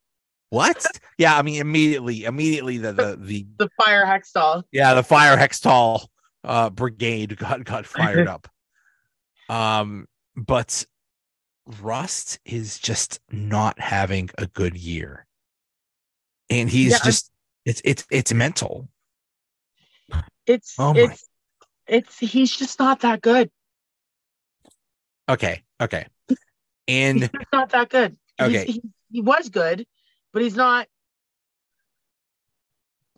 What? 0.49 0.83
yeah, 1.17 1.38
I 1.38 1.41
mean 1.41 1.62
immediately, 1.62 2.25
immediately 2.25 2.77
the 2.77 2.93
the 2.93 3.17
the, 3.19 3.47
the 3.57 3.69
fire 3.83 4.05
Hextall. 4.05 4.63
Yeah, 4.71 4.93
the 4.93 5.03
fire 5.03 5.38
Hextall 5.38 6.07
uh 6.43 6.69
brigade 6.69 7.38
got 7.38 7.63
got 7.63 7.85
fired 7.85 8.27
up. 8.27 8.47
Um, 9.49 10.07
but 10.35 10.85
Rust 11.81 12.39
is 12.45 12.79
just 12.79 13.19
not 13.31 13.79
having 13.79 14.29
a 14.38 14.47
good 14.47 14.77
year. 14.77 15.25
And 16.49 16.69
he's 16.69 16.91
yeah, 16.93 16.99
just 17.03 17.31
it's 17.65 17.81
it's 17.85 18.05
it's 18.09 18.33
mental. 18.33 18.89
It's 20.47 20.73
oh 20.79 20.93
my. 20.93 20.99
it's 21.01 21.29
it's 21.88 22.17
he's 22.17 22.55
just 22.55 22.79
not 22.79 23.01
that 23.01 23.21
good. 23.21 23.51
Okay, 25.27 25.62
okay. 25.79 26.07
And 26.88 27.21
he's 27.21 27.29
not 27.53 27.69
that 27.69 27.89
good. 27.89 28.17
Okay. 28.41 28.65
He, 28.65 28.81
he 29.12 29.21
was 29.21 29.49
good, 29.49 29.85
but 30.33 30.41
he's 30.41 30.55
not. 30.55 30.87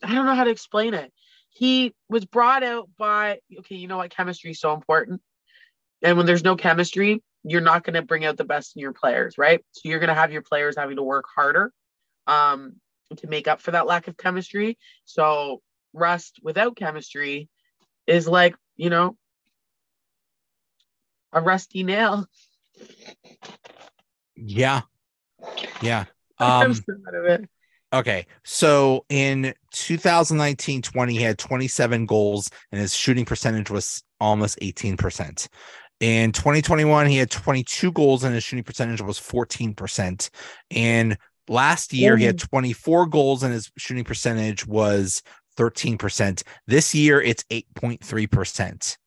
I 0.03 0.15
don't 0.15 0.25
know 0.25 0.35
how 0.35 0.45
to 0.45 0.51
explain 0.51 0.93
it. 0.93 1.11
He 1.49 1.93
was 2.09 2.25
brought 2.25 2.63
out 2.63 2.89
by, 2.97 3.39
okay, 3.59 3.75
you 3.75 3.87
know 3.87 3.97
what? 3.97 4.09
Chemistry 4.09 4.51
is 4.51 4.59
so 4.59 4.73
important. 4.73 5.21
And 6.01 6.17
when 6.17 6.25
there's 6.25 6.43
no 6.43 6.55
chemistry, 6.55 7.21
you're 7.43 7.61
not 7.61 7.83
going 7.83 7.93
to 7.93 8.01
bring 8.01 8.25
out 8.25 8.37
the 8.37 8.43
best 8.43 8.75
in 8.75 8.81
your 8.81 8.93
players, 8.93 9.37
right? 9.37 9.63
So 9.71 9.81
you're 9.89 9.99
going 9.99 10.07
to 10.07 10.15
have 10.15 10.31
your 10.31 10.41
players 10.41 10.75
having 10.77 10.95
to 10.95 11.03
work 11.03 11.25
harder 11.35 11.71
um, 12.25 12.77
to 13.17 13.27
make 13.27 13.47
up 13.47 13.61
for 13.61 13.71
that 13.71 13.85
lack 13.85 14.07
of 14.07 14.17
chemistry. 14.17 14.77
So 15.05 15.61
Rust 15.93 16.39
without 16.41 16.75
chemistry 16.75 17.49
is 18.07 18.27
like, 18.27 18.55
you 18.77 18.89
know, 18.89 19.17
a 21.33 21.41
rusty 21.41 21.83
nail. 21.83 22.25
Yeah. 24.35 24.81
Yeah. 25.81 26.05
Um, 27.93 27.99
okay. 27.99 28.25
So 28.43 29.05
in 29.09 29.53
2019 29.73 30.81
20, 30.81 31.13
he 31.13 31.21
had 31.21 31.37
27 31.37 32.05
goals 32.05 32.49
and 32.71 32.81
his 32.81 32.95
shooting 32.95 33.25
percentage 33.25 33.69
was 33.69 34.03
almost 34.19 34.59
18%. 34.59 35.47
In 35.99 36.31
2021, 36.31 37.07
he 37.07 37.17
had 37.17 37.29
22 37.29 37.91
goals 37.91 38.23
and 38.23 38.33
his 38.33 38.43
shooting 38.43 38.63
percentage 38.63 39.01
was 39.01 39.19
14%. 39.19 40.29
And 40.71 41.17
last 41.47 41.93
year, 41.93 42.17
he 42.17 42.25
had 42.25 42.39
24 42.39 43.05
goals 43.05 43.43
and 43.43 43.53
his 43.53 43.71
shooting 43.77 44.03
percentage 44.03 44.65
was 44.65 45.21
13%. 45.57 46.43
This 46.65 46.95
year, 46.95 47.21
it's 47.21 47.43
8.3%. 47.51 48.97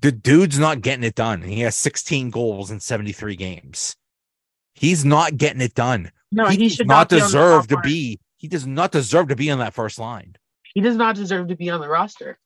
The 0.00 0.12
dude's 0.12 0.58
not 0.58 0.82
getting 0.82 1.04
it 1.04 1.14
done. 1.14 1.42
He 1.42 1.60
has 1.62 1.76
16 1.76 2.30
goals 2.30 2.70
in 2.70 2.78
73 2.78 3.34
games. 3.34 3.96
He's 4.74 5.04
not 5.04 5.36
getting 5.36 5.62
it 5.62 5.74
done. 5.74 6.12
No, 6.32 6.46
he, 6.46 6.56
he 6.56 6.68
should 6.68 6.86
not, 6.86 7.10
not 7.10 7.20
deserve 7.20 7.68
to 7.68 7.78
be. 7.80 8.20
He 8.36 8.48
does 8.48 8.66
not 8.66 8.92
deserve 8.92 9.28
to 9.28 9.36
be 9.36 9.50
on 9.50 9.58
that 9.60 9.74
first 9.74 9.98
line. 9.98 10.36
He 10.74 10.80
does 10.80 10.96
not 10.96 11.16
deserve 11.16 11.48
to 11.48 11.56
be 11.56 11.70
on 11.70 11.80
the 11.80 11.88
roster. 11.88 12.38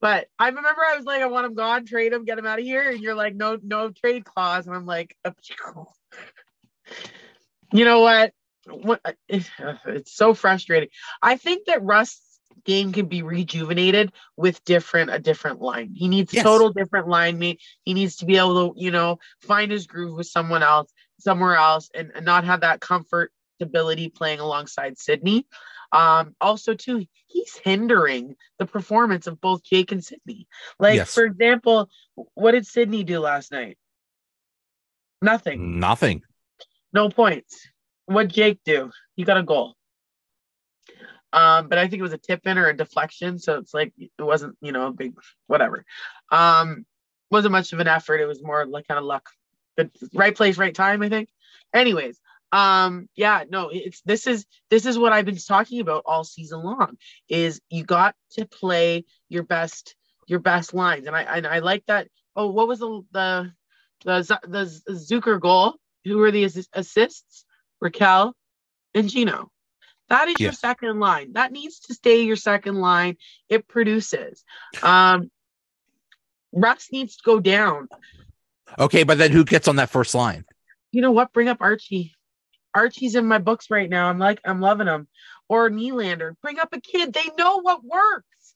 But 0.00 0.28
I 0.38 0.48
remember 0.48 0.80
I 0.82 0.96
was 0.96 1.04
like, 1.04 1.22
I 1.22 1.26
want 1.26 1.46
him 1.46 1.54
gone, 1.54 1.84
trade 1.86 2.12
him, 2.12 2.24
get 2.24 2.38
him 2.38 2.46
out 2.46 2.58
of 2.58 2.64
here. 2.64 2.90
And 2.90 3.00
you're 3.00 3.14
like, 3.14 3.34
no, 3.34 3.58
no 3.62 3.90
trade 3.90 4.24
clause. 4.24 4.66
And 4.66 4.76
I'm 4.76 4.86
like, 4.86 5.16
you 7.72 7.84
know 7.84 8.00
what? 8.00 8.32
What 8.66 9.00
it's 9.28 9.50
so 10.06 10.34
frustrating. 10.34 10.88
I 11.22 11.36
think 11.36 11.66
that 11.66 11.82
Rust's 11.82 12.22
game 12.64 12.92
can 12.92 13.06
be 13.06 13.22
rejuvenated 13.22 14.12
with 14.36 14.64
different 14.64 15.10
a 15.10 15.18
different 15.18 15.60
line. 15.60 15.92
He 15.94 16.08
needs 16.08 16.32
yes. 16.32 16.44
total 16.44 16.72
different 16.72 17.08
line 17.08 17.38
mate. 17.38 17.60
He 17.84 17.94
needs 17.94 18.16
to 18.16 18.26
be 18.26 18.36
able 18.36 18.72
to, 18.72 18.80
you 18.80 18.90
know, 18.90 19.18
find 19.40 19.70
his 19.70 19.86
groove 19.86 20.16
with 20.16 20.26
someone 20.26 20.62
else 20.62 20.92
somewhere 21.18 21.56
else 21.56 21.90
and, 21.94 22.12
and 22.14 22.24
not 22.24 22.44
have 22.44 22.60
that 22.60 22.80
comfort 22.80 23.32
stability 23.56 24.08
playing 24.08 24.40
alongside 24.40 24.98
Sidney. 24.98 25.46
Um, 25.92 26.34
also, 26.40 26.74
too, 26.74 27.06
he's 27.26 27.56
hindering 27.56 28.36
the 28.58 28.66
performance 28.66 29.26
of 29.26 29.40
both 29.40 29.64
Jake 29.64 29.92
and 29.92 30.04
Sidney. 30.04 30.46
Like, 30.78 30.96
yes. 30.96 31.14
for 31.14 31.24
example, 31.24 31.88
what 32.34 32.52
did 32.52 32.66
Sidney 32.66 33.04
do 33.04 33.20
last 33.20 33.52
night? 33.52 33.78
Nothing. 35.22 35.78
Nothing. 35.78 36.22
No 36.92 37.08
points. 37.08 37.68
What 38.06 38.28
Jake 38.28 38.60
do? 38.64 38.90
He 39.14 39.24
got 39.24 39.38
a 39.38 39.42
goal. 39.42 39.74
Um, 41.32 41.68
but 41.68 41.78
I 41.78 41.88
think 41.88 42.00
it 42.00 42.02
was 42.02 42.12
a 42.12 42.18
tip 42.18 42.46
in 42.46 42.56
or 42.56 42.68
a 42.68 42.76
deflection, 42.76 43.38
so 43.38 43.58
it's 43.58 43.74
like 43.74 43.92
it 43.98 44.10
wasn't, 44.18 44.56
you 44.60 44.72
know, 44.72 44.86
a 44.86 44.92
big 44.92 45.14
whatever. 45.46 45.84
Um, 46.30 46.86
wasn't 47.30 47.52
much 47.52 47.72
of 47.72 47.80
an 47.80 47.88
effort. 47.88 48.20
It 48.20 48.26
was 48.26 48.42
more 48.42 48.64
like 48.64 48.86
kind 48.86 48.98
of 48.98 49.04
luck 49.04 49.28
the 49.76 49.90
right 50.14 50.34
place, 50.34 50.58
right 50.58 50.74
time, 50.74 51.02
I 51.02 51.08
think. 51.08 51.28
Anyways, 51.74 52.20
um, 52.52 53.08
yeah, 53.16 53.44
no, 53.48 53.70
it's 53.72 54.00
this 54.02 54.26
is 54.26 54.46
this 54.70 54.86
is 54.86 54.98
what 54.98 55.12
I've 55.12 55.26
been 55.26 55.36
talking 55.36 55.80
about 55.80 56.04
all 56.06 56.24
season 56.24 56.62
long 56.62 56.96
is 57.28 57.60
you 57.70 57.84
got 57.84 58.14
to 58.32 58.46
play 58.46 59.04
your 59.28 59.42
best 59.42 59.94
your 60.26 60.40
best 60.40 60.74
lines. 60.74 61.06
And 61.06 61.16
I 61.16 61.22
and 61.22 61.46
I 61.46 61.58
like 61.58 61.84
that. 61.86 62.08
Oh, 62.34 62.50
what 62.50 62.68
was 62.68 62.80
the 62.80 63.02
the 63.12 63.52
the, 64.04 64.40
the 64.46 64.92
Zucker 64.92 65.40
goal? 65.40 65.74
Who 66.04 66.18
were 66.18 66.30
the 66.30 66.44
assists? 66.72 67.44
Rakell 67.82 68.32
and 68.94 69.08
Gino. 69.08 69.50
That 70.08 70.28
is 70.28 70.40
your 70.40 70.52
second 70.52 71.00
line. 71.00 71.32
That 71.32 71.52
needs 71.52 71.80
to 71.80 71.94
stay 71.94 72.22
your 72.22 72.36
second 72.36 72.76
line. 72.76 73.16
It 73.48 73.66
produces. 73.66 74.44
Um, 74.82 75.30
Rust 76.52 76.92
needs 76.92 77.16
to 77.16 77.22
go 77.24 77.40
down. 77.40 77.88
Okay, 78.78 79.04
but 79.04 79.18
then 79.18 79.30
who 79.30 79.44
gets 79.44 79.68
on 79.68 79.76
that 79.76 79.90
first 79.90 80.14
line? 80.14 80.44
You 80.92 81.02
know 81.02 81.12
what? 81.12 81.32
Bring 81.32 81.48
up 81.48 81.58
Archie. 81.60 82.14
Archie's 82.74 83.14
in 83.14 83.26
my 83.26 83.38
books 83.38 83.70
right 83.70 83.88
now. 83.88 84.08
I'm 84.08 84.18
like, 84.18 84.40
I'm 84.44 84.60
loving 84.60 84.86
him. 84.86 85.08
Or 85.48 85.70
Nylander. 85.70 86.34
Bring 86.42 86.58
up 86.58 86.68
a 86.72 86.80
kid. 86.80 87.12
They 87.12 87.30
know 87.38 87.60
what 87.60 87.84
works. 87.84 88.54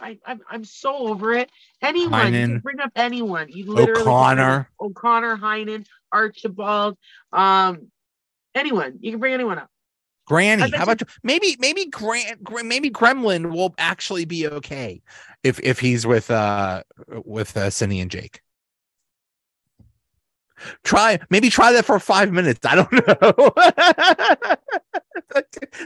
I, 0.00 0.18
I'm, 0.26 0.40
I'm 0.50 0.64
so 0.64 1.08
over 1.08 1.32
it. 1.32 1.50
Anyone, 1.80 2.34
you 2.34 2.60
bring 2.60 2.80
up 2.80 2.92
anyone. 2.96 3.48
You 3.48 3.72
literally 3.72 4.02
O'Connor, 4.02 4.68
O'Connor, 4.80 5.36
Heinen, 5.38 5.86
Archibald, 6.12 6.98
um, 7.32 7.90
anyone. 8.54 8.98
You 9.00 9.12
can 9.12 9.20
bring 9.20 9.32
anyone 9.32 9.58
up. 9.58 9.70
Granny, 10.26 10.70
how 10.70 10.82
about 10.82 11.00
you? 11.00 11.06
maybe 11.22 11.56
maybe 11.60 11.86
Grant 11.86 12.40
maybe 12.64 12.90
Gremlin 12.90 13.52
will 13.52 13.74
actually 13.78 14.24
be 14.24 14.48
okay 14.48 15.00
if 15.44 15.60
if 15.60 15.78
he's 15.78 16.04
with 16.04 16.30
uh 16.32 16.82
with 17.24 17.56
uh 17.56 17.70
Cindy 17.70 18.00
and 18.00 18.10
Jake. 18.10 18.42
Try 20.84 21.18
maybe 21.30 21.50
try 21.50 21.72
that 21.72 21.84
for 21.84 21.98
five 21.98 22.32
minutes. 22.32 22.60
I 22.64 22.74
don't 22.76 22.92
know. 22.92 23.00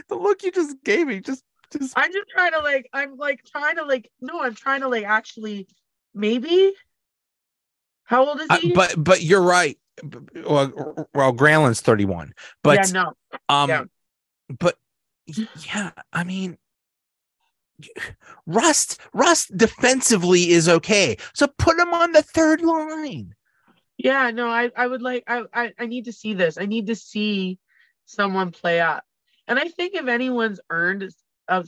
the 0.07 0.15
look 0.15 0.43
you 0.43 0.51
just 0.51 0.83
gave 0.83 1.07
me 1.07 1.19
just 1.19 1.43
just 1.71 1.93
I'm 1.97 2.11
just 2.11 2.29
trying 2.29 2.51
to 2.51 2.59
like 2.59 2.89
I'm 2.93 3.17
like 3.17 3.43
trying 3.43 3.77
to 3.77 3.83
like 3.83 4.09
no, 4.21 4.41
I'm 4.41 4.55
trying 4.55 4.81
to 4.81 4.87
like 4.87 5.05
actually 5.05 5.67
maybe 6.13 6.73
how 8.03 8.27
old 8.27 8.41
is 8.41 8.47
he? 8.59 8.71
Uh, 8.71 8.75
but 8.75 8.95
but 8.97 9.21
you're 9.23 9.41
right. 9.41 9.77
Well, 10.45 11.07
well, 11.13 11.33
Granlund's 11.33 11.81
31. 11.81 12.33
But 12.63 12.87
yeah, 12.87 12.91
no. 12.91 13.13
Um 13.49 13.69
yeah. 13.69 13.83
but 14.59 14.77
yeah, 15.25 15.91
I 16.11 16.23
mean 16.23 16.57
Rust 18.45 18.99
Rust 19.13 19.55
defensively 19.55 20.51
is 20.51 20.67
okay. 20.67 21.17
So 21.33 21.47
put 21.57 21.79
him 21.79 21.93
on 21.93 22.11
the 22.11 22.21
third 22.21 22.61
line. 22.61 23.33
Yeah, 24.03 24.31
no, 24.31 24.47
I, 24.47 24.71
I 24.75 24.87
would 24.87 25.03
like 25.03 25.25
I, 25.27 25.43
I 25.53 25.73
I 25.77 25.85
need 25.85 26.05
to 26.05 26.11
see 26.11 26.33
this. 26.33 26.57
I 26.57 26.65
need 26.65 26.87
to 26.87 26.95
see 26.95 27.59
someone 28.05 28.49
play 28.49 28.79
up. 28.79 29.03
And 29.47 29.59
I 29.59 29.67
think 29.67 29.93
if 29.93 30.07
anyone's 30.07 30.59
earned 30.71 31.11
a, 31.47 31.63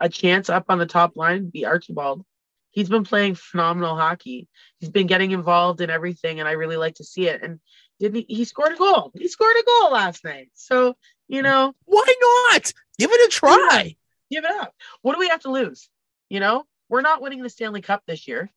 a 0.00 0.08
chance 0.08 0.48
up 0.48 0.66
on 0.68 0.78
the 0.78 0.86
top 0.86 1.16
line, 1.16 1.50
be 1.50 1.66
Archibald. 1.66 2.24
He's 2.70 2.88
been 2.88 3.02
playing 3.02 3.34
phenomenal 3.34 3.96
hockey. 3.96 4.48
He's 4.78 4.90
been 4.90 5.08
getting 5.08 5.32
involved 5.32 5.80
in 5.80 5.90
everything, 5.90 6.38
and 6.38 6.48
I 6.48 6.52
really 6.52 6.76
like 6.76 6.94
to 6.96 7.04
see 7.04 7.26
it. 7.26 7.42
And 7.42 7.58
didn't 7.98 8.24
he? 8.28 8.36
He 8.36 8.44
scored 8.44 8.72
a 8.72 8.76
goal. 8.76 9.10
He 9.18 9.26
scored 9.26 9.56
a 9.58 9.64
goal 9.64 9.92
last 9.92 10.22
night. 10.22 10.50
So 10.54 10.94
you 11.26 11.42
know, 11.42 11.74
why 11.86 12.14
not? 12.52 12.72
Give 12.98 13.10
it 13.10 13.28
a 13.28 13.30
try. 13.32 13.96
Give 14.30 14.44
it 14.44 14.50
up. 14.60 14.72
What 15.02 15.14
do 15.14 15.18
we 15.18 15.28
have 15.28 15.40
to 15.40 15.50
lose? 15.50 15.88
You 16.28 16.38
know, 16.38 16.66
we're 16.88 17.00
not 17.00 17.20
winning 17.20 17.42
the 17.42 17.50
Stanley 17.50 17.80
Cup 17.80 18.04
this 18.06 18.28
year 18.28 18.48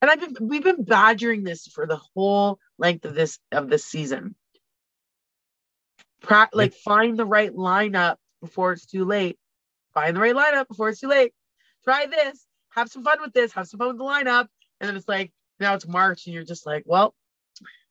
and 0.00 0.10
I've 0.10 0.20
been 0.20 0.48
we've 0.48 0.64
been 0.64 0.84
badgering 0.84 1.44
this 1.44 1.66
for 1.66 1.86
the 1.86 2.00
whole 2.14 2.58
length 2.78 3.04
of 3.04 3.14
this 3.14 3.38
of 3.52 3.68
this 3.68 3.84
season. 3.84 4.34
Pra- 6.22 6.50
like 6.52 6.74
find 6.74 7.18
the 7.18 7.24
right 7.24 7.52
lineup 7.52 8.16
before 8.40 8.72
it's 8.72 8.86
too 8.86 9.04
late. 9.04 9.38
Find 9.94 10.16
the 10.16 10.20
right 10.20 10.34
lineup 10.34 10.68
before 10.68 10.88
it's 10.88 11.00
too 11.00 11.08
late. 11.08 11.32
Try 11.84 12.06
this. 12.06 12.44
Have 12.70 12.90
some 12.90 13.04
fun 13.04 13.18
with 13.20 13.32
this. 13.32 13.52
Have 13.52 13.68
some 13.68 13.78
fun 13.78 13.88
with 13.88 13.98
the 13.98 14.04
lineup. 14.04 14.48
And 14.80 14.88
then 14.88 14.96
it's 14.96 15.08
like 15.08 15.32
now 15.58 15.74
it's 15.74 15.86
March, 15.86 16.26
and 16.26 16.34
you're 16.34 16.44
just 16.44 16.66
like, 16.66 16.82
well, 16.86 17.14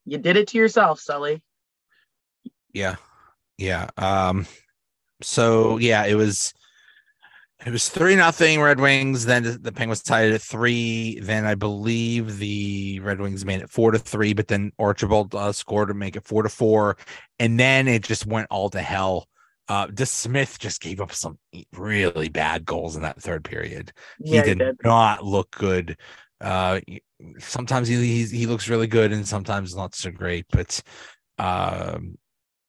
you 0.06 0.18
did 0.18 0.38
it 0.38 0.50
to 0.50 0.58
yourself, 0.58 1.00
Sully. 1.00 1.42
Yeah, 2.74 2.96
yeah. 3.58 3.90
Um. 3.98 4.46
So 5.22 5.78
yeah, 5.78 6.06
it 6.06 6.16
was 6.16 6.54
it 7.64 7.72
was 7.72 7.88
three 7.90 8.16
nothing 8.16 8.60
Red 8.60 8.80
Wings. 8.80 9.26
Then 9.26 9.60
the 9.62 9.72
Penguins 9.72 10.02
tied 10.02 10.30
it 10.30 10.34
at 10.34 10.42
three. 10.42 11.20
Then 11.22 11.46
I 11.46 11.56
believe 11.56 12.38
the 12.38 13.00
Red 13.00 13.22
Wings 13.22 13.46
made 13.46 13.62
it 13.62 13.70
four 13.70 13.92
to 13.92 14.00
three, 14.00 14.34
but 14.34 14.48
then 14.48 14.72
Archibald 14.78 15.34
uh, 15.34 15.52
scored 15.54 15.88
to 15.88 15.94
make 15.94 16.16
it 16.16 16.26
four 16.26 16.44
to 16.44 16.50
four, 16.50 16.98
and 17.40 17.60
then 17.60 17.88
it 17.88 18.04
just 18.04 18.26
went 18.26 18.48
all 18.50 18.70
to 18.72 18.82
hell. 18.82 19.28
Uh, 19.68 19.88
DeSmith 19.88 20.60
just 20.60 20.82
gave 20.82 21.02
up 21.02 21.12
some 21.12 21.40
really 21.74 22.30
bad 22.30 22.66
goals 22.66 22.96
in 22.96 23.02
that 23.02 23.22
third 23.22 23.44
period. 23.44 23.92
Yeah, 24.20 24.42
he 24.42 24.50
did, 24.50 24.60
he 24.60 24.66
did. 24.66 24.76
not 24.84 25.24
look 25.24 25.50
good. 25.52 25.98
Uh, 26.42 26.82
sometimes 27.40 27.88
he 27.88 28.26
he 28.26 28.46
looks 28.46 28.70
really 28.70 28.88
good, 28.88 29.12
and 29.12 29.28
sometimes 29.28 29.76
not 29.76 29.96
so 29.96 30.12
great. 30.12 30.46
But 30.52 30.82
um, 31.40 32.18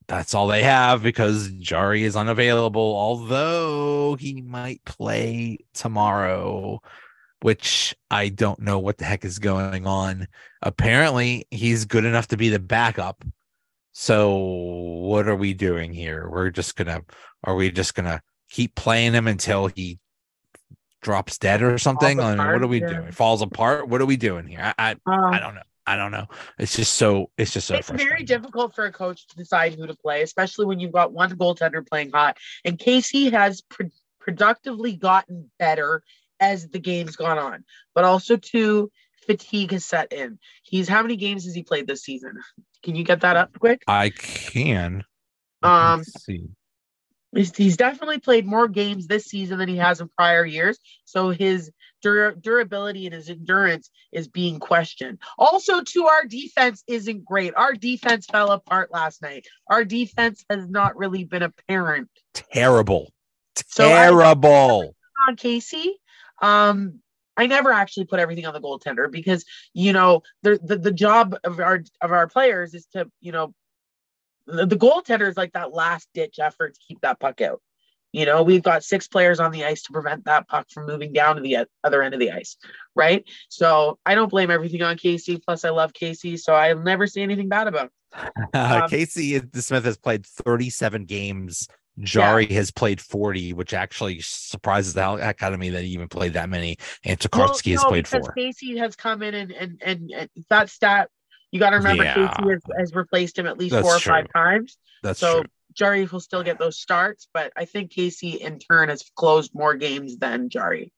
that's 0.09 0.35
all 0.35 0.47
they 0.47 0.63
have 0.63 1.03
because 1.03 1.51
Jarry 1.53 2.05
is 2.05 2.17
unavailable, 2.17 2.81
although 2.97 4.15
he 4.15 4.41
might 4.41 4.85
play 4.85 5.59
tomorrow, 5.75 6.81
which 7.41 7.95
I 8.11 8.29
don't 8.29 8.61
know 8.61 8.79
what 8.79 8.99
the 8.99 9.05
heck 9.05 9.25
is 9.25 9.39
going 9.39 9.87
on. 9.87 10.29
Apparently, 10.63 11.47
he's 11.51 11.87
good 11.87 12.05
enough 12.05 12.29
to 12.29 12.37
be 12.37 12.51
the 12.51 12.61
backup. 12.61 13.25
So, 13.93 14.37
what 14.37 15.27
are 15.27 15.37
we 15.37 15.55
doing 15.55 15.93
here? 15.93 16.29
We're 16.29 16.51
just 16.51 16.77
gonna, 16.77 17.03
are 17.43 17.57
we 17.57 17.71
just 17.73 17.95
gonna 17.95 18.23
keep 18.51 18.75
playing 18.75 19.13
him 19.13 19.27
until 19.27 19.67
he 19.67 19.99
drops 21.03 21.39
dead 21.39 21.63
or 21.63 21.79
something? 21.79 22.21
I 22.21 22.37
mean, 22.37 22.39
what 22.39 22.63
are 22.63 22.67
we 22.69 22.81
yeah. 22.81 22.89
doing? 22.89 23.13
Falls 23.13 23.43
apart? 23.43 23.89
What 23.89 24.01
are 24.01 24.07
we 24.07 24.17
doing 24.17 24.47
here? 24.47 24.61
I, 24.61 24.75
I, 24.79 24.91
um, 24.93 25.35
I 25.35 25.41
don't 25.41 25.55
know. 25.55 25.63
I 25.87 25.97
don't 25.97 26.11
know. 26.11 26.27
It's 26.59 26.77
just 26.77 26.95
so 26.95 27.31
it's 27.39 27.53
just 27.53 27.69
so 27.69 27.77
it's 27.77 27.91
very 27.91 28.25
difficult 28.25 28.75
for 28.75 28.87
a 28.87 28.93
coach 28.93 29.27
to 29.29 29.37
decide 29.37 29.75
who 29.75 29.87
to 29.87 29.95
play, 29.95 30.23
especially 30.23 30.67
when 30.67 30.81
you've 30.81 30.93
got 30.93 31.13
one 31.13 31.31
goaltender 31.31 31.87
playing 31.87 32.11
hot. 32.11 32.39
And 32.65 32.79
Casey 32.79 33.31
has 33.31 33.61
pro- 33.63 33.91
productively 34.21 34.97
gotten 34.97 35.51
better 35.59 36.03
as 36.41 36.69
the 36.69 36.81
game's 36.81 37.17
gone 37.17 37.39
on, 37.39 37.65
but 37.95 38.05
also 38.05 38.37
too 38.37 38.91
fatigue 39.27 39.73
has 39.73 39.85
set 39.85 40.13
in. 40.13 40.39
He's 40.63 40.89
how 40.89 41.03
many 41.03 41.17
games 41.17 41.45
has 41.45 41.55
he 41.55 41.63
played 41.63 41.87
this 41.87 42.03
season? 42.03 42.41
Can 42.83 42.97
you 42.97 43.05
get 43.05 43.21
that 43.21 43.37
up 43.37 43.59
quick? 43.59 43.83
I 43.87 44.11
can. 44.11 45.05
Um, 45.63 46.05
see. 46.05 46.49
He's, 47.35 47.55
he's 47.55 47.77
definitely 47.77 48.19
played 48.19 48.47
more 48.47 48.69
games 48.69 49.07
this 49.07 49.25
season 49.25 49.59
than 49.59 49.69
he 49.69 49.77
has 49.77 50.01
in 50.01 50.09
prior 50.17 50.45
years. 50.45 50.79
So 51.05 51.31
his 51.31 51.71
dur- 52.07 52.37
durability 52.41 53.07
and 53.07 53.15
his 53.15 53.29
endurance 53.29 53.91
is 54.13 54.29
being 54.29 54.61
questioned. 54.61 55.19
Also, 55.39 55.83
to 55.83 56.07
our 56.07 56.25
defense 56.25 56.85
isn't 56.87 57.25
great. 57.25 57.53
Our 57.57 57.73
defense 57.73 58.27
fell 58.27 58.53
apart 58.53 58.93
last 58.93 59.23
night. 59.23 59.47
Our 59.69 59.85
defense 59.85 60.45
has 60.49 60.69
not 60.69 60.97
really 60.97 61.25
been 61.25 61.43
apparent. 61.43 62.09
Terrible. 62.33 63.13
Terrible. 63.71 64.83
So 64.83 64.95
on 65.29 65.37
Casey, 65.37 65.99
um, 66.41 67.01
I 67.37 67.47
never 67.47 67.73
actually 67.73 68.07
put 68.07 68.21
everything 68.21 68.47
on 68.47 68.55
the 68.55 68.61
goaltender 68.61 69.11
because 69.11 69.45
you 69.75 69.93
know 69.93 70.23
the, 70.43 70.61
the 70.63 70.77
the 70.77 70.93
job 70.93 71.37
of 71.45 71.59
our 71.59 71.83
of 72.01 72.13
our 72.13 72.29
players 72.29 72.73
is 72.75 72.87
to 72.93 73.11
you 73.21 73.33
know 73.33 73.53
the, 74.47 74.65
the 74.67 74.77
goaltender 74.77 75.29
is 75.29 75.37
like 75.37 75.53
that 75.53 75.73
last 75.73 76.09
ditch 76.15 76.39
effort 76.39 76.75
to 76.75 76.81
keep 76.87 77.01
that 77.01 77.19
puck 77.19 77.41
out. 77.41 77.61
You 78.17 78.25
know, 78.25 78.43
we've 78.43 78.63
got 78.63 78.83
six 78.83 79.07
players 79.07 79.41
on 79.41 79.51
the 79.51 79.67
ice 79.67 79.83
to 79.83 79.93
prevent 79.93 80.25
that 80.25 80.49
puck 80.49 80.71
from 80.71 80.87
moving 80.87 81.13
down 81.13 81.37
to 81.37 81.43
the 81.43 81.67
other 81.85 82.03
end 82.03 82.15
of 82.15 82.21
the 82.21 82.31
ice, 82.31 82.57
right? 82.95 83.23
So 83.51 83.99
I 84.07 84.15
don't 84.15 84.31
blame 84.31 84.51
everything 84.51 84.81
on 84.81 84.97
Casey. 84.97 85.37
Plus, 85.37 85.67
I 85.67 85.69
love 85.69 85.93
Casey, 85.93 86.39
so 86.39 86.55
I'll 86.55 86.79
never 86.79 87.07
say 87.07 87.21
anything 87.21 87.51
bad 87.51 87.69
about 87.69 87.85
him. 87.85 87.91
Um, 88.55 88.89
Casey 88.89 89.39
DeSmith 89.39 89.85
has 89.85 89.99
played 89.99 90.25
37 90.25 91.05
games. 91.05 91.69
Jarry 91.99 92.47
yeah. 92.47 92.57
has 92.57 92.71
played 92.71 93.03
40, 93.03 93.53
which 93.53 93.75
actually 93.75 94.21
surprises 94.21 94.95
the 94.95 95.17
heck 95.17 95.43
out 95.43 95.53
of 95.53 95.61
me 95.61 95.69
that 95.69 95.85
he 95.85 95.91
even 95.91 96.09
played 96.09 96.33
that 96.33 96.49
many. 96.49 96.79
And 97.05 97.19
Tokarski 97.19 97.77
well, 97.77 97.91
no, 97.91 97.97
has 97.97 98.09
played 98.09 98.09
four. 98.09 98.33
Casey 98.33 98.79
has 98.79 98.97
come 98.97 99.23
in 99.23 99.35
and, 99.35 99.53
and, 99.53 99.83
and, 99.85 100.11
and 100.11 100.31
that 100.49 100.71
stat 100.71 101.11
you 101.51 101.61
got 101.61 101.71
to 101.71 101.77
remember 101.77 102.05
yeah. 102.05 102.15
Casey 102.15 102.51
has, 102.51 102.63
has, 102.79 102.95
replaced 102.95 103.39
him 103.39 103.47
at 103.47 103.59
least 103.59 103.73
That's 103.73 103.87
four 103.87 103.97
or 103.97 103.99
true. 103.99 104.13
five 104.13 104.27
times. 104.35 104.79
That's 105.03 105.21
so 105.21 105.41
true. 105.41 105.51
Jarry 105.77 106.07
will 106.07 106.21
still 106.21 106.43
get 106.43 106.59
those 106.59 106.79
starts, 106.79 107.29
but 107.33 107.53
I 107.57 107.67
think 107.67 107.91
Casey 107.91 108.31
in 108.31 108.59
turn 108.59 108.89
has 108.89 109.05
closed 109.15 109.55
more 109.55 109.75
games 109.75 110.17
than 110.17 110.49
Jarry. 110.49 110.93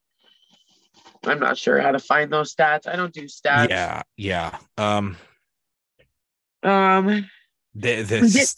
I'm 1.25 1.41
not 1.41 1.59
sure 1.59 1.81
how 1.81 1.91
to 1.91 1.99
find 1.99 2.33
those 2.33 2.55
stats. 2.55 2.87
I 2.87 2.97
don't 2.97 3.13
do 3.13 3.25
stats. 3.25 3.71
Yeah, 3.71 4.03
yeah. 4.17 4.59
Um, 4.77 5.17
um, 6.63 7.29
this, 8.21 8.55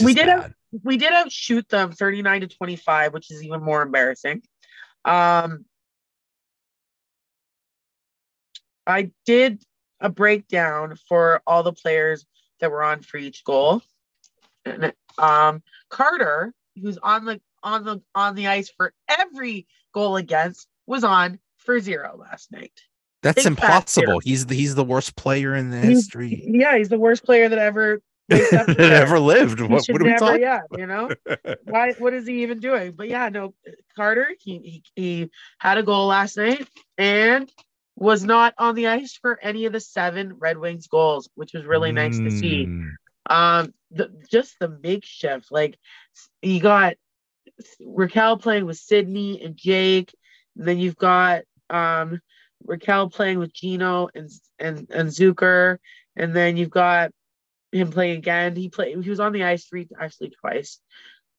we 0.00 0.04
did, 0.04 0.04
we 0.04 0.14
did 0.14 0.28
out, 0.28 0.50
we 0.82 0.96
did 0.96 1.12
outshoot 1.12 1.68
them 1.68 1.92
39 1.92 2.42
to 2.42 2.48
25, 2.48 3.12
which 3.12 3.30
is 3.30 3.42
even 3.42 3.62
more 3.62 3.82
embarrassing. 3.82 4.42
Um, 5.04 5.66
I 8.86 9.10
did 9.26 9.62
a 10.00 10.08
breakdown 10.08 10.96
for 11.08 11.42
all 11.46 11.62
the 11.62 11.72
players 11.72 12.24
that 12.60 12.70
were 12.70 12.82
on 12.82 13.02
for 13.02 13.18
each 13.18 13.44
goal. 13.44 13.82
Um, 15.18 15.62
Carter, 15.88 16.52
who's 16.80 16.98
on 16.98 17.24
the 17.24 17.40
on 17.62 17.84
the 17.84 18.02
on 18.14 18.34
the 18.34 18.46
ice 18.46 18.70
for 18.70 18.92
every 19.08 19.66
goal 19.92 20.16
against, 20.16 20.66
was 20.86 21.04
on 21.04 21.38
for 21.58 21.80
zero 21.80 22.16
last 22.18 22.50
night. 22.52 22.72
That's 23.22 23.42
Big 23.42 23.46
impossible. 23.46 24.20
He's 24.20 24.46
the, 24.46 24.54
he's 24.54 24.74
the 24.74 24.84
worst 24.84 25.14
player 25.14 25.54
in 25.54 25.70
the 25.70 25.80
he's, 25.80 25.98
history. 25.98 26.42
Yeah, 26.46 26.78
he's 26.78 26.88
the 26.88 26.98
worst 26.98 27.24
player 27.24 27.48
that 27.48 27.58
ever 27.58 28.00
that 28.28 28.78
ever 28.78 29.18
lived. 29.18 29.60
What, 29.60 29.70
what, 29.70 29.88
are 29.90 30.04
we 30.04 30.10
never, 30.10 30.18
talking? 30.18 30.40
Yeah, 30.40 30.60
you 30.76 30.86
know 30.86 31.10
why? 31.64 31.92
What 31.98 32.14
is 32.14 32.26
he 32.26 32.42
even 32.42 32.60
doing? 32.60 32.92
But 32.92 33.08
yeah, 33.08 33.28
no, 33.28 33.54
Carter. 33.96 34.28
He, 34.38 34.58
he 34.58 34.82
he 34.94 35.30
had 35.58 35.78
a 35.78 35.82
goal 35.82 36.06
last 36.06 36.36
night, 36.36 36.66
and 36.96 37.50
was 37.96 38.24
not 38.24 38.54
on 38.56 38.74
the 38.74 38.86
ice 38.86 39.18
for 39.20 39.38
any 39.42 39.66
of 39.66 39.72
the 39.72 39.80
seven 39.80 40.34
Red 40.38 40.56
Wings 40.58 40.86
goals, 40.86 41.28
which 41.34 41.52
was 41.52 41.64
really 41.64 41.92
nice 41.92 42.16
to 42.16 42.30
see. 42.30 42.68
Um, 43.30 43.72
the, 43.92 44.10
just 44.30 44.58
the 44.58 44.68
makeshift, 44.68 45.50
like 45.50 45.78
you 46.42 46.60
got 46.60 46.96
Rakell 47.80 48.40
playing 48.40 48.66
with 48.66 48.76
Sidney 48.76 49.42
and 49.42 49.56
Jake, 49.56 50.14
and 50.56 50.66
then 50.66 50.78
you've 50.78 50.96
got 50.96 51.42
um 51.70 52.20
Rakell 52.66 53.12
playing 53.12 53.38
with 53.38 53.54
Gino 53.54 54.08
and 54.14 54.28
and 54.58 54.86
and 54.90 55.08
Zucker, 55.08 55.78
and 56.16 56.34
then 56.34 56.56
you've 56.56 56.70
got 56.70 57.12
him 57.72 57.90
playing 57.90 58.18
again. 58.18 58.56
He 58.56 58.68
played. 58.68 59.02
He 59.02 59.10
was 59.10 59.20
on 59.20 59.32
the 59.32 59.44
ice 59.44 59.64
three, 59.64 59.88
actually 59.98 60.30
twice, 60.40 60.80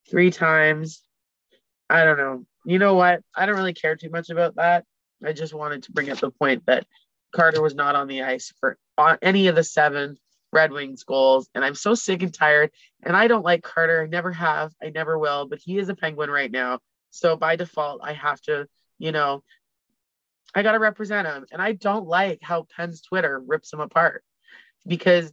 three 0.10 0.32
times. 0.32 1.04
I 1.90 2.06
don't 2.06 2.18
know. 2.18 2.46
You 2.66 2.80
know 2.80 2.96
what? 2.96 3.22
I 3.36 3.46
don't 3.46 3.58
really 3.58 3.74
care 3.74 3.96
too 3.96 4.10
much 4.10 4.30
about 4.30 4.56
that. 4.56 4.86
I 5.24 5.34
just 5.34 5.54
wanted 5.54 5.84
to 5.84 5.92
bring 5.92 6.10
up 6.10 6.20
the 6.20 6.32
point 6.32 6.66
that 6.68 6.86
Carter 7.36 7.62
was 7.62 7.76
not 7.76 7.96
on 7.96 8.08
the 8.08 8.24
ice 8.24 8.54
for 8.60 8.78
any 9.22 9.48
of 9.48 9.56
the 9.56 9.64
seven 9.64 10.18
Red 10.52 10.72
Wings 10.72 11.04
goals. 11.04 11.50
And 11.56 11.64
I'm 11.64 11.76
so 11.76 11.94
sick 11.94 12.24
and 12.24 12.34
tired. 12.34 12.72
And 13.04 13.16
I 13.16 13.28
don't 13.28 13.46
like 13.46 13.64
Carter. 13.64 14.04
I 14.04 14.08
never 14.08 14.32
have. 14.32 14.74
I 14.82 14.90
never 14.90 15.18
will. 15.18 15.48
But 15.48 15.60
he 15.64 15.78
is 15.78 15.90
a 15.90 15.96
Penguin 15.96 16.30
right 16.30 16.52
now. 16.52 16.80
So 17.10 17.36
by 17.36 17.56
default, 17.56 18.02
I 18.04 18.14
have 18.14 18.42
to, 18.42 18.68
you 18.98 19.12
know, 19.12 19.44
I 20.54 20.64
got 20.64 20.74
to 20.74 20.80
represent 20.80 21.28
him. 21.28 21.46
And 21.52 21.62
I 21.62 21.74
don't 21.74 22.08
like 22.08 22.40
how 22.42 22.68
Penn's 22.76 23.02
Twitter 23.02 23.40
rips 23.40 23.72
him 23.72 23.80
apart 23.80 24.24
because 24.86 25.32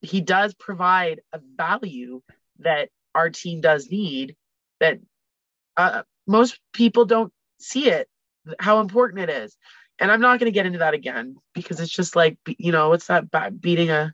he 0.00 0.20
does 0.20 0.54
provide 0.54 1.20
a 1.32 1.40
value 1.56 2.22
that 2.58 2.88
our 3.14 3.30
team 3.30 3.60
does 3.60 3.90
need 3.90 4.36
that 4.80 4.98
uh, 5.76 6.02
most 6.26 6.58
people 6.72 7.04
don't 7.04 7.32
see 7.58 7.88
it 7.88 8.08
how 8.58 8.80
important 8.80 9.22
it 9.22 9.30
is. 9.30 9.56
And 10.02 10.10
I'm 10.10 10.20
not 10.20 10.40
going 10.40 10.50
to 10.50 10.54
get 10.54 10.66
into 10.66 10.80
that 10.80 10.94
again 10.94 11.36
because 11.54 11.78
it's 11.78 11.92
just 11.92 12.16
like, 12.16 12.36
you 12.58 12.72
know, 12.72 12.88
what's 12.88 13.06
that 13.06 13.60
beating 13.60 13.88
a. 13.90 14.12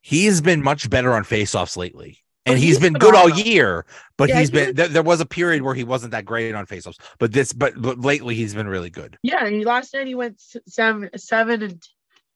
He's 0.00 0.40
been 0.40 0.62
much 0.62 0.88
better 0.88 1.12
on 1.12 1.22
faceoffs 1.22 1.76
lately. 1.76 2.18
And 2.46 2.58
he's, 2.58 2.68
he's 2.68 2.78
been 2.78 2.94
good 2.94 3.14
all 3.14 3.28
year, 3.28 3.84
but 4.16 4.30
yeah, 4.30 4.40
he's 4.40 4.50
been 4.50 4.74
there, 4.74 4.88
there, 4.88 5.02
was 5.02 5.20
a 5.20 5.26
period 5.26 5.60
where 5.62 5.74
he 5.74 5.84
wasn't 5.84 6.12
that 6.12 6.24
great 6.24 6.54
on 6.54 6.64
faceoffs. 6.66 6.98
But 7.18 7.30
this, 7.32 7.52
but, 7.52 7.74
but 7.80 8.00
lately 8.00 8.34
he's 8.34 8.54
been 8.54 8.66
really 8.66 8.88
good. 8.88 9.18
Yeah, 9.22 9.46
he 9.46 9.66
last 9.66 9.92
night 9.92 10.06
he 10.06 10.14
went 10.14 10.40
seven, 10.66 11.10
seven 11.18 11.62
and 11.62 11.82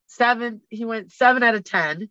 seven. 0.07 0.61
He 0.69 0.85
went 0.85 1.11
seven 1.11 1.43
out 1.43 1.55
of 1.55 1.65
ten 1.65 2.11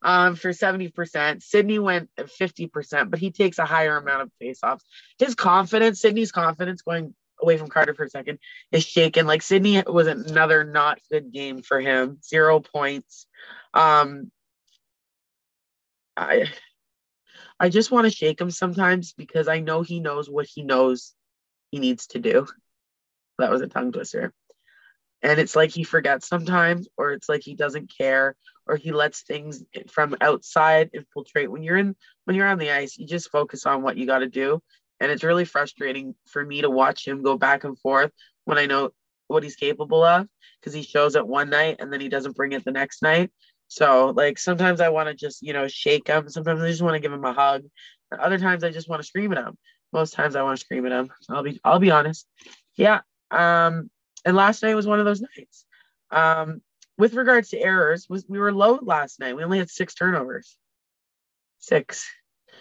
um, 0.00 0.36
for 0.36 0.50
70%. 0.50 1.42
Sidney 1.42 1.78
went 1.78 2.08
50%, 2.16 3.10
but 3.10 3.18
he 3.18 3.30
takes 3.30 3.58
a 3.58 3.66
higher 3.66 3.98
amount 3.98 4.22
of 4.22 4.30
faceoffs. 4.42 4.80
His 5.18 5.34
confidence, 5.34 6.00
Sidney's 6.00 6.32
confidence 6.32 6.80
going 6.80 7.14
away 7.40 7.56
from 7.56 7.68
Carter 7.68 7.94
for 7.94 8.04
a 8.04 8.10
second, 8.10 8.38
is 8.72 8.84
shaken. 8.84 9.26
Like 9.26 9.42
Sidney 9.42 9.82
was 9.86 10.06
another 10.06 10.64
not 10.64 10.98
good 11.10 11.32
game 11.32 11.62
for 11.62 11.80
him. 11.80 12.18
Zero 12.24 12.60
points. 12.60 13.26
Um, 13.74 14.30
I 16.16 16.50
I 17.58 17.68
just 17.68 17.90
want 17.90 18.04
to 18.04 18.10
shake 18.10 18.40
him 18.40 18.50
sometimes 18.50 19.12
because 19.12 19.48
I 19.48 19.60
know 19.60 19.82
he 19.82 20.00
knows 20.00 20.28
what 20.28 20.46
he 20.46 20.62
knows 20.62 21.14
he 21.70 21.78
needs 21.78 22.06
to 22.08 22.18
do. 22.18 22.46
That 23.38 23.50
was 23.50 23.62
a 23.62 23.66
tongue 23.66 23.92
twister. 23.92 24.32
And 25.22 25.40
it's 25.40 25.56
like 25.56 25.70
he 25.70 25.82
forgets 25.82 26.28
sometimes, 26.28 26.88
or 26.96 27.12
it's 27.12 27.28
like 27.28 27.42
he 27.42 27.54
doesn't 27.54 27.92
care, 27.96 28.36
or 28.66 28.76
he 28.76 28.92
lets 28.92 29.22
things 29.22 29.62
from 29.90 30.16
outside 30.20 30.90
infiltrate. 30.92 31.50
When 31.50 31.62
you're 31.62 31.78
in 31.78 31.96
when 32.24 32.36
you're 32.36 32.46
on 32.46 32.58
the 32.58 32.70
ice, 32.70 32.98
you 32.98 33.06
just 33.06 33.30
focus 33.30 33.66
on 33.66 33.82
what 33.82 33.96
you 33.96 34.06
got 34.06 34.18
to 34.18 34.28
do 34.28 34.62
and 35.00 35.10
it's 35.10 35.24
really 35.24 35.44
frustrating 35.44 36.14
for 36.26 36.44
me 36.44 36.62
to 36.62 36.70
watch 36.70 37.06
him 37.06 37.22
go 37.22 37.36
back 37.36 37.64
and 37.64 37.78
forth 37.78 38.12
when 38.44 38.58
I 38.58 38.66
know 38.66 38.90
what 39.28 39.42
he's 39.42 39.56
capable 39.56 40.04
of 40.04 40.28
because 40.60 40.72
he 40.72 40.82
shows 40.82 41.16
it 41.16 41.26
one 41.26 41.50
night 41.50 41.76
and 41.80 41.92
then 41.92 42.00
he 42.00 42.08
doesn't 42.08 42.36
bring 42.36 42.52
it 42.52 42.64
the 42.64 42.72
next 42.72 43.02
night. 43.02 43.30
So 43.68 44.12
like 44.16 44.38
sometimes 44.38 44.80
I 44.80 44.88
want 44.88 45.08
to 45.08 45.14
just, 45.14 45.42
you 45.42 45.52
know, 45.52 45.68
shake 45.68 46.08
him. 46.08 46.28
Sometimes 46.28 46.62
I 46.62 46.68
just 46.68 46.82
want 46.82 46.94
to 46.94 47.00
give 47.00 47.12
him 47.12 47.24
a 47.24 47.32
hug. 47.32 47.64
Other 48.16 48.38
times 48.38 48.62
I 48.64 48.70
just 48.70 48.88
want 48.88 49.02
to 49.02 49.06
scream 49.06 49.32
at 49.32 49.38
him. 49.38 49.58
Most 49.92 50.14
times 50.14 50.36
I 50.36 50.42
want 50.42 50.58
to 50.58 50.64
scream 50.64 50.86
at 50.86 50.92
him. 50.92 51.10
I'll 51.28 51.42
be 51.42 51.60
I'll 51.64 51.78
be 51.78 51.90
honest. 51.90 52.26
Yeah. 52.76 53.00
Um 53.30 53.90
and 54.24 54.36
last 54.36 54.62
night 54.62 54.74
was 54.74 54.86
one 54.86 55.00
of 55.00 55.04
those 55.04 55.20
nights. 55.20 55.64
Um 56.10 56.62
with 56.98 57.14
regards 57.14 57.50
to 57.50 57.60
errors, 57.60 58.06
was 58.08 58.24
we 58.28 58.38
were 58.38 58.52
low 58.52 58.78
last 58.80 59.20
night. 59.20 59.36
We 59.36 59.44
only 59.44 59.58
had 59.58 59.68
six 59.68 59.94
turnovers. 59.94 60.56
Six. 61.58 62.08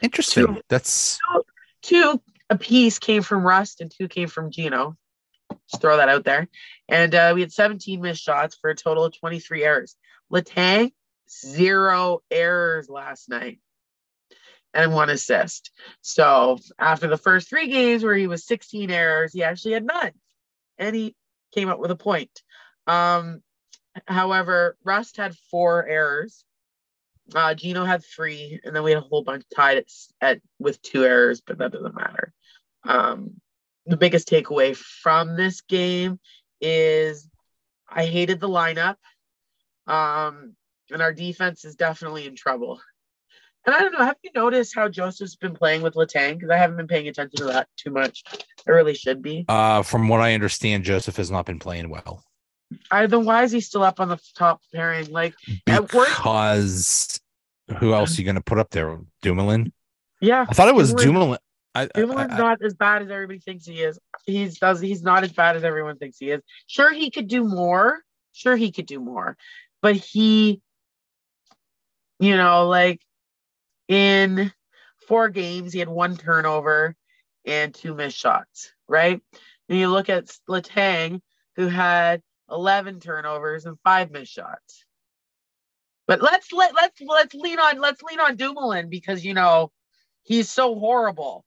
Interesting. 0.01 0.47
Two, 0.47 0.61
That's 0.67 1.19
two 1.31 1.43
a 2.49 2.57
piece 2.57 2.99
came 2.99 3.21
from 3.21 3.45
Rust 3.45 3.81
and 3.81 3.91
two 3.91 4.07
came 4.07 4.27
from 4.27 4.51
Gino. 4.51 4.95
Just 5.69 5.81
throw 5.81 5.97
that 5.97 6.09
out 6.09 6.23
there. 6.23 6.47
And 6.89 7.13
uh, 7.13 7.31
we 7.35 7.41
had 7.41 7.51
17 7.51 8.01
missed 8.01 8.23
shots 8.23 8.57
for 8.59 8.69
a 8.69 8.75
total 8.75 9.05
of 9.05 9.17
23 9.17 9.63
errors. 9.63 9.95
Letang, 10.31 10.91
zero 11.29 12.21
errors 12.31 12.89
last 12.89 13.29
night 13.29 13.59
and 14.73 14.93
one 14.93 15.09
assist. 15.09 15.71
So 16.01 16.57
after 16.79 17.07
the 17.07 17.17
first 17.17 17.49
three 17.49 17.67
games 17.67 18.03
where 18.03 18.15
he 18.15 18.27
was 18.27 18.45
16 18.45 18.91
errors, 18.91 19.33
he 19.33 19.43
actually 19.43 19.73
had 19.73 19.85
none. 19.85 20.11
And 20.77 20.95
he 20.95 21.15
came 21.53 21.69
up 21.69 21.79
with 21.79 21.91
a 21.91 21.95
point. 21.95 22.41
Um, 22.85 23.41
However, 24.07 24.77
Rust 24.83 25.17
had 25.17 25.35
four 25.49 25.85
errors. 25.85 26.43
Uh, 27.33 27.53
Gino 27.55 27.85
had 27.85 28.03
three, 28.03 28.59
and 28.63 28.75
then 28.75 28.83
we 28.83 28.91
had 28.91 29.01
a 29.01 29.05
whole 29.05 29.23
bunch 29.23 29.43
tied 29.55 29.77
at, 29.77 29.85
at 30.21 30.41
with 30.59 30.81
two 30.81 31.03
errors, 31.03 31.41
but 31.41 31.57
that 31.57 31.71
doesn't 31.71 31.95
matter. 31.95 32.33
Um, 32.87 33.41
the 33.85 33.97
biggest 33.97 34.29
takeaway 34.29 34.75
from 34.75 35.35
this 35.35 35.61
game 35.61 36.19
is 36.61 37.27
I 37.89 38.05
hated 38.05 38.39
the 38.39 38.49
lineup, 38.49 38.97
um, 39.87 40.55
and 40.91 41.01
our 41.01 41.13
defense 41.13 41.65
is 41.65 41.75
definitely 41.75 42.27
in 42.27 42.35
trouble. 42.35 42.79
And 43.65 43.73
I 43.73 43.79
don't 43.79 43.93
know, 43.93 44.05
have 44.05 44.17
you 44.23 44.29
noticed 44.35 44.75
how 44.75 44.89
Joseph's 44.89 45.35
been 45.35 45.55
playing 45.55 45.81
with 45.81 45.95
Letang? 45.95 46.35
Because 46.35 46.51
I 46.51 46.57
haven't 46.57 46.77
been 46.77 46.87
paying 46.87 47.07
attention 47.07 47.37
to 47.37 47.45
that 47.45 47.67
too 47.77 47.89
much. 47.89 48.23
I 48.67 48.71
really 48.71 48.93
should 48.93 49.23
be. 49.23 49.45
Uh, 49.47 49.81
from 49.81 50.07
what 50.07 50.21
I 50.21 50.35
understand, 50.35 50.83
Joseph 50.83 51.17
has 51.17 51.31
not 51.31 51.47
been 51.47 51.57
playing 51.57 51.89
well. 51.89 52.23
I 52.91 53.07
then 53.07 53.25
why 53.25 53.43
is 53.43 53.51
he 53.51 53.61
still 53.61 53.83
up 53.83 53.99
on 53.99 54.09
the 54.09 54.19
top 54.35 54.61
pairing? 54.73 55.09
Like 55.11 55.35
because 55.65 57.19
who 57.79 57.93
else 57.93 58.17
are 58.17 58.21
you 58.21 58.25
going 58.25 58.35
to 58.35 58.41
put 58.41 58.59
up 58.59 58.69
there? 58.71 58.97
Dumoulin. 59.21 59.71
Yeah, 60.21 60.45
I 60.47 60.53
thought 60.53 60.67
it 60.67 60.75
was 60.75 60.93
Dumoulin. 60.93 61.39
Dumoulin's 61.75 62.31
I, 62.31 62.35
I, 62.35 62.37
not 62.37 62.63
as 62.63 62.73
bad 62.73 63.01
as 63.01 63.11
everybody 63.11 63.39
thinks 63.39 63.65
he 63.65 63.81
is. 63.81 63.99
He's 64.25 64.59
does 64.59 64.79
he's 64.79 65.03
not 65.03 65.23
as 65.23 65.33
bad 65.33 65.55
as 65.55 65.63
everyone 65.63 65.97
thinks 65.97 66.17
he 66.17 66.31
is. 66.31 66.41
Sure, 66.67 66.93
he 66.93 67.11
could 67.11 67.27
do 67.27 67.43
more. 67.43 68.01
Sure, 68.33 68.55
he 68.55 68.71
could 68.71 68.85
do 68.85 68.99
more, 68.99 69.37
but 69.81 69.95
he, 69.95 70.61
you 72.19 72.35
know, 72.35 72.67
like 72.67 73.01
in 73.87 74.51
four 75.07 75.29
games, 75.29 75.73
he 75.73 75.79
had 75.79 75.89
one 75.89 76.17
turnover 76.17 76.95
and 77.45 77.73
two 77.73 77.93
missed 77.93 78.17
shots. 78.17 78.71
Right, 78.87 79.21
and 79.69 79.77
you 79.77 79.89
look 79.89 80.09
at 80.09 80.25
Letang, 80.49 81.21
who 81.55 81.67
had 81.67 82.21
11 82.49 82.99
turnovers 82.99 83.65
and 83.65 83.77
five 83.83 84.11
missed 84.11 84.33
shots. 84.33 84.85
But 86.07 86.21
let's 86.21 86.51
let 86.51 86.75
let's 86.75 87.01
let's 87.01 87.33
lean 87.33 87.59
on 87.59 87.79
let's 87.79 88.03
lean 88.03 88.19
on 88.19 88.35
Dumoulin 88.35 88.89
because 88.89 89.25
you 89.25 89.33
know 89.33 89.71
he's 90.23 90.51
so 90.51 90.75
horrible. 90.75 91.43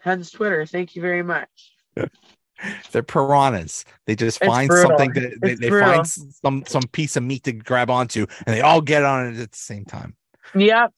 Hence 0.00 0.30
Twitter. 0.30 0.66
Thank 0.66 0.94
you 0.94 1.00
very 1.00 1.22
much. 1.22 1.48
They're 2.92 3.02
piranhas. 3.02 3.84
They 4.06 4.14
just 4.14 4.38
it's 4.40 4.46
find 4.46 4.68
brutal. 4.68 4.90
something 4.90 5.12
that 5.14 5.40
they, 5.40 5.54
they 5.54 5.70
find 5.70 6.06
some 6.06 6.64
some 6.66 6.82
piece 6.92 7.16
of 7.16 7.22
meat 7.22 7.44
to 7.44 7.52
grab 7.52 7.90
onto, 7.90 8.26
and 8.46 8.54
they 8.54 8.60
all 8.60 8.80
get 8.80 9.02
on 9.02 9.26
it 9.26 9.40
at 9.40 9.52
the 9.52 9.58
same 9.58 9.84
time. 9.84 10.14
Yep. 10.54 10.92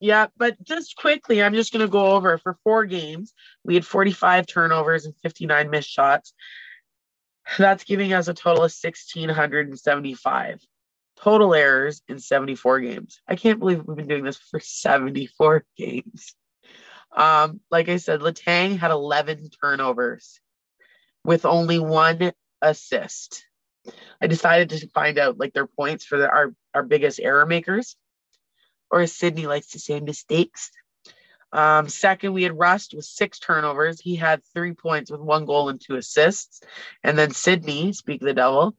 Yeah, 0.00 0.26
but 0.36 0.62
just 0.62 0.96
quickly, 0.96 1.42
I'm 1.42 1.54
just 1.54 1.72
going 1.72 1.84
to 1.84 1.90
go 1.90 2.12
over 2.12 2.36
for 2.36 2.58
four 2.62 2.84
games. 2.84 3.32
We 3.64 3.74
had 3.74 3.86
45 3.86 4.46
turnovers 4.46 5.06
and 5.06 5.14
59 5.22 5.70
missed 5.70 5.88
shots. 5.88 6.34
That's 7.58 7.84
giving 7.84 8.12
us 8.12 8.28
a 8.28 8.34
total 8.34 8.64
of 8.64 8.72
1,675 8.72 10.60
total 11.16 11.54
errors 11.54 12.02
in 12.08 12.18
74 12.18 12.80
games. 12.80 13.20
I 13.26 13.36
can't 13.36 13.58
believe 13.58 13.82
we've 13.86 13.96
been 13.96 14.08
doing 14.08 14.24
this 14.24 14.36
for 14.36 14.60
74 14.60 15.64
games. 15.76 16.34
Um, 17.14 17.60
like 17.70 17.88
I 17.88 17.98
said, 17.98 18.20
Letang 18.20 18.76
had 18.78 18.90
11 18.90 19.50
turnovers 19.60 20.40
with 21.24 21.44
only 21.44 21.78
one 21.78 22.32
assist. 22.60 23.46
I 24.20 24.26
decided 24.26 24.70
to 24.70 24.88
find 24.88 25.18
out 25.18 25.38
like 25.38 25.52
their 25.52 25.66
points 25.66 26.04
for 26.04 26.18
the, 26.18 26.28
our, 26.28 26.54
our 26.74 26.82
biggest 26.82 27.20
error 27.20 27.46
makers, 27.46 27.96
or 28.90 29.02
as 29.02 29.12
Sidney 29.12 29.46
likes 29.46 29.68
to 29.68 29.78
say, 29.78 30.00
mistakes. 30.00 30.70
Um, 31.54 31.88
second, 31.88 32.32
we 32.32 32.42
had 32.42 32.58
Rust 32.58 32.94
with 32.94 33.04
six 33.04 33.38
turnovers. 33.38 34.00
He 34.00 34.16
had 34.16 34.42
three 34.52 34.72
points 34.72 35.08
with 35.08 35.20
one 35.20 35.44
goal 35.44 35.68
and 35.68 35.80
two 35.80 35.94
assists. 35.94 36.60
And 37.04 37.16
then 37.16 37.30
Sidney, 37.30 37.92
speak 37.92 38.20
of 38.22 38.26
the 38.26 38.34
devil, 38.34 38.74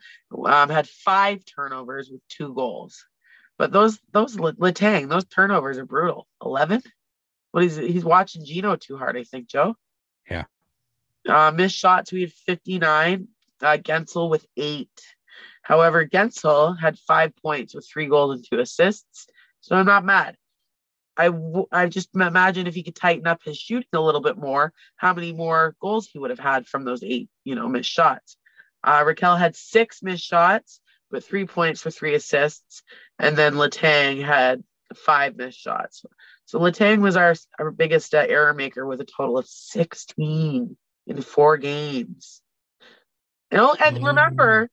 um, 0.45 0.69
had 0.69 0.89
five 0.89 1.45
turnovers 1.45 2.09
with 2.11 2.19
two 2.28 2.53
goals. 2.53 3.05
But 3.57 3.71
those 3.71 3.97
those 4.11 4.36
Letang, 4.36 5.07
those 5.07 5.23
turnovers 5.23 5.78
are 5.78 5.86
brutal. 5.86 6.28
Eleven. 6.43 6.84
What 7.51 7.63
is 7.63 7.78
he's 7.78 8.03
watching 8.03 8.43
Gino 8.43 8.76
too 8.76 8.97
hard, 8.97 9.15
I 9.15 9.23
think, 9.23 9.47
Joe. 9.47 9.76
Yeah. 10.30 10.43
Uh, 11.26 11.51
missed 11.51 11.78
shots, 11.78 12.11
we 12.11 12.21
had 12.21 12.34
59. 12.34 13.30
Uh, 13.61 13.78
Guentzel 13.78 14.30
with 14.30 14.45
eight. 14.57 14.89
However, 15.61 16.05
Guentzel 16.05 16.78
had 16.78 16.99
five 16.99 17.34
points 17.38 17.73
with 17.73 17.88
three 17.88 18.07
goals 18.07 18.36
and 18.36 18.45
two 18.45 18.59
assists. 18.59 19.28
So 19.61 19.78
I'm 19.78 19.86
not 19.86 20.03
mad. 20.03 20.36
I, 21.18 21.26
w- 21.26 21.68
I 21.72 21.88
just 21.88 22.09
imagine 22.16 22.68
if 22.68 22.76
he 22.76 22.84
could 22.84 22.95
tighten 22.95 23.28
up 23.28 23.41
his 23.43 23.57
shooting 23.57 23.88
a 23.93 24.01
little 24.01 24.22
bit 24.22 24.38
more, 24.38 24.74
how 24.95 25.13
many 25.13 25.32
more 25.32 25.76
goals 25.80 26.07
he 26.07 26.20
would 26.20 26.30
have 26.30 26.39
had 26.39 26.68
from 26.68 26.84
those 26.84 27.03
eight, 27.03 27.30
you 27.43 27.55
know, 27.55 27.68
missed 27.68 27.89
shots. 27.91 28.38
Uh, 28.84 29.03
Rakell 29.03 29.38
had 29.38 29.55
six 29.55 30.03
missed 30.03 30.24
shots, 30.24 30.80
but 31.09 31.24
three 31.24 31.45
points 31.45 31.82
for 31.82 31.91
three 31.91 32.16
assists. 32.16 32.84
And 33.18 33.36
then 33.36 33.53
Letang 33.53 34.24
had 34.24 34.63
five 34.95 35.36
missed 35.36 35.59
shots. 35.59 36.05
So 36.45 36.59
Letang 36.59 37.01
was 37.01 37.16
our, 37.16 37.36
our 37.59 37.72
biggest 37.72 38.13
uh, 38.13 38.26
error 38.28 38.53
maker 38.53 38.86
with 38.86 39.01
a 39.01 39.05
total 39.05 39.38
of 39.38 39.47
16 39.47 40.78
in 41.07 41.22
four 41.22 41.57
games. 41.57 42.41
You 43.51 43.57
know, 43.57 43.74
and 43.74 43.97
mm. 43.97 44.05
remember, 44.07 44.70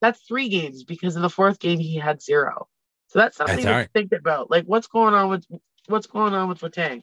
that's 0.00 0.20
three 0.20 0.48
games 0.48 0.84
because 0.84 1.16
in 1.16 1.22
the 1.22 1.30
fourth 1.30 1.58
game 1.58 1.78
he 1.78 1.96
had 1.96 2.22
zero. 2.22 2.68
So 3.08 3.20
that's 3.20 3.36
something 3.36 3.56
that's 3.56 3.66
to 3.66 3.72
right. 3.72 3.90
think 3.92 4.12
about. 4.12 4.50
Like, 4.50 4.64
what's 4.64 4.86
going 4.86 5.14
on 5.14 5.30
with 5.30 5.46
what's 5.88 6.06
going 6.06 6.34
on 6.34 6.48
with 6.48 6.60
Letang? 6.60 7.02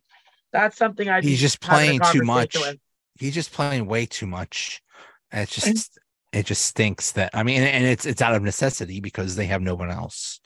That's 0.52 0.78
something 0.78 1.10
I. 1.10 1.22
He's 1.22 1.42
just 1.42 1.60
playing 1.60 2.00
too 2.12 2.24
much. 2.24 2.56
With. 2.56 2.78
He's 3.20 3.34
just 3.34 3.52
playing 3.52 3.88
way 3.88 4.06
too 4.06 4.28
much. 4.28 4.82
And 5.32 5.44
it's 5.44 5.56
just 5.56 5.68
and, 5.68 6.40
it 6.42 6.46
just 6.46 6.66
stinks 6.66 7.14
that 7.14 7.32
I 7.34 7.44
mean, 7.44 7.62
and 7.62 7.86
it's 7.86 8.06
it's 8.06 8.22
out 8.22 8.36
of 8.36 8.42
necessity 8.42 9.00
because 9.00 9.36
they 9.36 9.48
have 9.48 9.62
no 9.62 9.76
one 9.76 9.92
else. 9.92 10.40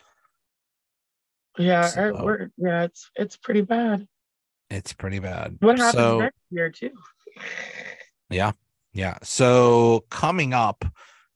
Yeah, 1.57 1.87
so, 1.87 2.23
we're, 2.23 2.49
yeah, 2.57 2.83
it's 2.83 3.11
it's 3.15 3.35
pretty 3.35 3.61
bad. 3.61 4.07
It's 4.69 4.93
pretty 4.93 5.19
bad. 5.19 5.57
What 5.59 5.77
happens 5.77 6.01
so, 6.01 6.19
next 6.19 6.39
year 6.51 6.69
too? 6.69 6.91
Yeah, 8.29 8.51
yeah. 8.93 9.17
So 9.23 10.05
coming 10.09 10.53
up, 10.53 10.85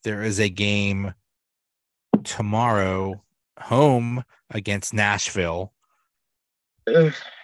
there 0.03 0.23
is 0.23 0.39
a 0.39 0.49
game 0.49 1.13
tomorrow, 2.23 3.23
home 3.59 4.23
against 4.49 4.93
Nashville. 4.93 5.72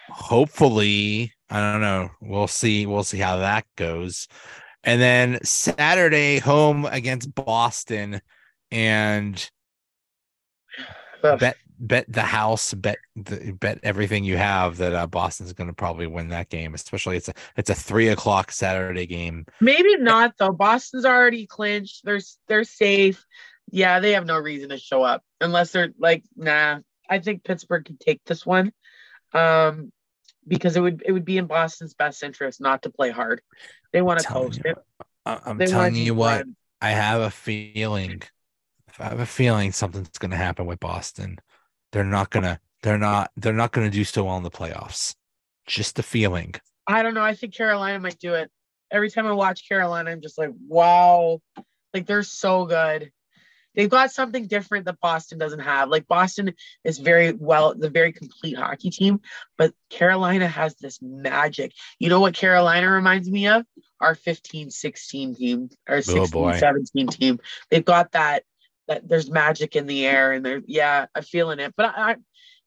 Hopefully, 0.09 1.33
I 1.49 1.59
don't 1.59 1.81
know. 1.81 2.09
We'll 2.21 2.47
see. 2.47 2.85
We'll 2.85 3.03
see 3.03 3.19
how 3.19 3.37
that 3.37 3.65
goes. 3.75 4.27
And 4.83 5.01
then 5.01 5.39
Saturday, 5.43 6.39
home 6.39 6.85
against 6.85 7.33
Boston, 7.35 8.21
and 8.71 9.49
bet 11.21 11.57
bet 11.79 12.05
the 12.11 12.21
house, 12.21 12.73
bet 12.73 12.97
the, 13.15 13.51
bet 13.51 13.79
everything 13.83 14.23
you 14.23 14.37
have 14.37 14.77
that 14.77 14.93
uh, 14.93 15.07
Boston's 15.07 15.53
going 15.53 15.67
to 15.67 15.73
probably 15.73 16.07
win 16.07 16.29
that 16.29 16.49
game. 16.49 16.73
Especially 16.73 17.17
it's 17.17 17.29
a 17.29 17.33
it's 17.55 17.69
a 17.69 17.75
three 17.75 18.07
o'clock 18.07 18.51
Saturday 18.51 19.05
game. 19.05 19.45
Maybe 19.61 19.97
not 19.97 20.33
though. 20.37 20.51
Boston's 20.51 21.05
already 21.05 21.45
clinched. 21.45 22.05
They're 22.05 22.21
they're 22.47 22.63
safe. 22.63 23.25
Yeah, 23.71 23.99
they 23.99 24.13
have 24.13 24.25
no 24.25 24.37
reason 24.37 24.69
to 24.69 24.77
show 24.77 25.03
up 25.03 25.23
unless 25.39 25.71
they're 25.71 25.89
like, 25.99 26.23
nah. 26.35 26.79
I 27.11 27.17
think 27.17 27.43
Pittsburgh 27.43 27.85
could 27.85 27.99
take 27.99 28.23
this 28.25 28.45
one, 28.45 28.71
um, 29.33 29.91
because 30.47 30.75
it 30.75 30.81
would 30.81 31.03
it 31.05 31.11
would 31.11 31.25
be 31.25 31.37
in 31.37 31.45
Boston's 31.45 31.93
best 31.93 32.23
interest 32.23 32.61
not 32.61 32.83
to 32.83 32.89
play 32.89 33.11
hard. 33.11 33.41
They 33.93 34.01
want 34.01 34.19
to 34.19 34.27
coast 34.27 34.61
it. 34.65 34.77
I'm 35.25 35.59
telling 35.59 35.95
you 35.95 36.13
what. 36.13 36.45
I 36.81 36.91
have 36.91 37.19
a 37.19 37.29
feeling 37.29 38.23
I 38.99 39.09
have 39.09 39.19
a 39.19 39.25
feeling 39.25 39.71
something's 39.71 40.17
going 40.17 40.31
to 40.31 40.37
happen 40.37 40.65
with 40.65 40.79
Boston. 40.79 41.37
They're 41.91 42.03
not 42.03 42.29
going 42.29 42.43
to 42.43 42.59
they're 42.83 42.97
not 42.97 43.31
they're 43.37 43.53
not 43.53 43.71
going 43.71 43.89
to 43.89 43.95
do 43.95 44.03
so 44.03 44.25
well 44.25 44.37
in 44.37 44.43
the 44.43 44.51
playoffs. 44.51 45.15
Just 45.65 45.99
a 45.99 46.03
feeling. 46.03 46.55
I 46.87 47.03
don't 47.03 47.13
know. 47.13 47.23
I 47.23 47.35
think 47.35 47.55
Carolina 47.55 47.99
might 47.99 48.19
do 48.19 48.33
it. 48.33 48.49
Every 48.91 49.09
time 49.09 49.27
I 49.27 49.31
watch 49.33 49.67
Carolina, 49.67 50.09
I'm 50.09 50.21
just 50.21 50.37
like, 50.37 50.51
wow, 50.67 51.39
like 51.93 52.07
they're 52.07 52.23
so 52.23 52.65
good. 52.65 53.11
They've 53.75 53.89
got 53.89 54.11
something 54.11 54.47
different 54.47 54.85
that 54.85 54.99
Boston 54.99 55.37
doesn't 55.37 55.59
have. 55.59 55.89
Like 55.89 56.07
Boston 56.07 56.53
is 56.83 56.97
very 56.97 57.33
well, 57.33 57.75
the 57.75 57.89
very 57.89 58.11
complete 58.11 58.57
hockey 58.57 58.89
team, 58.89 59.21
but 59.57 59.73
Carolina 59.89 60.47
has 60.47 60.75
this 60.75 60.99
magic. 61.01 61.73
You 61.99 62.09
know 62.09 62.19
what 62.19 62.33
Carolina 62.33 62.89
reminds 62.89 63.29
me 63.29 63.47
of? 63.47 63.65
Our 64.01 64.15
15 64.15 64.71
16 64.71 65.35
team, 65.35 65.69
or 65.87 66.01
16 66.01 66.29
oh 66.33 66.57
17 66.57 67.07
team. 67.07 67.39
They've 67.69 67.85
got 67.85 68.13
that 68.13 68.43
that 68.89 69.07
there's 69.07 69.29
magic 69.29 69.75
in 69.75 69.85
the 69.85 70.05
air 70.05 70.33
and 70.33 70.43
they're 70.43 70.63
yeah 70.65 71.05
i'm 71.15 71.23
feeling 71.23 71.59
it 71.59 71.73
but 71.77 71.85
I, 71.95 72.11
I 72.11 72.15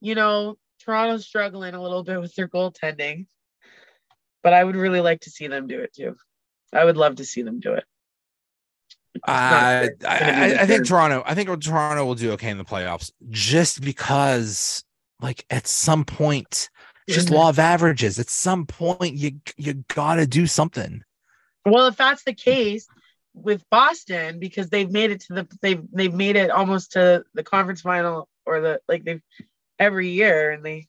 you 0.00 0.14
know 0.14 0.56
toronto's 0.82 1.26
struggling 1.26 1.74
a 1.74 1.82
little 1.82 2.04
bit 2.04 2.20
with 2.20 2.34
their 2.34 2.48
goaltending 2.48 3.26
but 4.42 4.54
i 4.54 4.64
would 4.64 4.76
really 4.76 5.00
like 5.00 5.20
to 5.22 5.30
see 5.30 5.48
them 5.48 5.66
do 5.66 5.80
it 5.80 5.92
too 5.92 6.16
i 6.72 6.82
would 6.82 6.96
love 6.96 7.16
to 7.16 7.24
see 7.24 7.42
them 7.42 7.60
do 7.60 7.74
it 7.74 7.84
uh, 9.26 9.88
I, 10.08 10.56
I 10.60 10.66
think 10.66 10.86
Toronto. 10.86 11.22
I 11.26 11.34
think 11.34 11.48
Toronto 11.60 12.04
will 12.04 12.14
do 12.14 12.32
okay 12.32 12.50
in 12.50 12.58
the 12.58 12.64
playoffs, 12.64 13.10
just 13.30 13.82
because, 13.82 14.84
like, 15.20 15.44
at 15.50 15.66
some 15.66 16.04
point, 16.04 16.70
just 17.08 17.30
law 17.30 17.48
of 17.48 17.58
averages. 17.58 18.18
At 18.18 18.30
some 18.30 18.66
point, 18.66 19.16
you 19.16 19.32
you 19.56 19.84
gotta 19.88 20.26
do 20.26 20.46
something. 20.46 21.02
Well, 21.64 21.86
if 21.86 21.96
that's 21.96 22.24
the 22.24 22.34
case, 22.34 22.86
with 23.34 23.64
Boston 23.70 24.38
because 24.38 24.68
they've 24.68 24.90
made 24.90 25.10
it 25.10 25.20
to 25.20 25.34
the 25.34 25.48
they've 25.60 25.82
they've 25.92 26.12
made 26.12 26.36
it 26.36 26.50
almost 26.50 26.92
to 26.92 27.24
the 27.34 27.42
conference 27.42 27.80
final 27.80 28.28
or 28.44 28.60
the 28.60 28.80
like 28.88 29.04
they've 29.04 29.22
every 29.78 30.08
year 30.08 30.50
and 30.50 30.64
they 30.64 30.86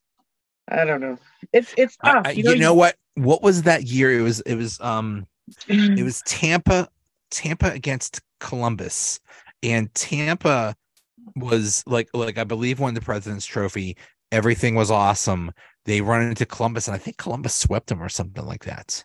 I 0.67 0.85
don't 0.85 1.01
know. 1.01 1.17
It's 1.51 1.73
it's 1.77 1.97
tough. 1.97 2.25
I, 2.25 2.31
you, 2.31 2.43
know, 2.43 2.51
you 2.51 2.59
know 2.59 2.73
what? 2.73 2.95
What 3.15 3.43
was 3.43 3.63
that 3.63 3.83
year? 3.83 4.17
It 4.17 4.21
was 4.21 4.39
it 4.41 4.55
was 4.55 4.79
um 4.79 5.27
it 5.67 6.03
was 6.03 6.21
Tampa 6.25 6.87
Tampa 7.33 7.71
against 7.71 8.21
Columbus 8.39 9.19
and 9.63 9.93
Tampa 9.93 10.75
was 11.35 11.83
like 11.87 12.09
like 12.13 12.37
I 12.37 12.43
believe 12.43 12.79
won 12.79 12.93
the 12.93 13.01
President's 13.01 13.45
Trophy. 13.45 13.97
Everything 14.31 14.75
was 14.75 14.91
awesome. 14.91 15.51
They 15.85 16.01
run 16.01 16.21
into 16.21 16.45
Columbus 16.45 16.87
and 16.87 16.95
I 16.95 16.97
think 16.97 17.17
Columbus 17.17 17.55
swept 17.55 17.87
them 17.87 18.01
or 18.01 18.09
something 18.09 18.45
like 18.45 18.65
that. 18.65 19.03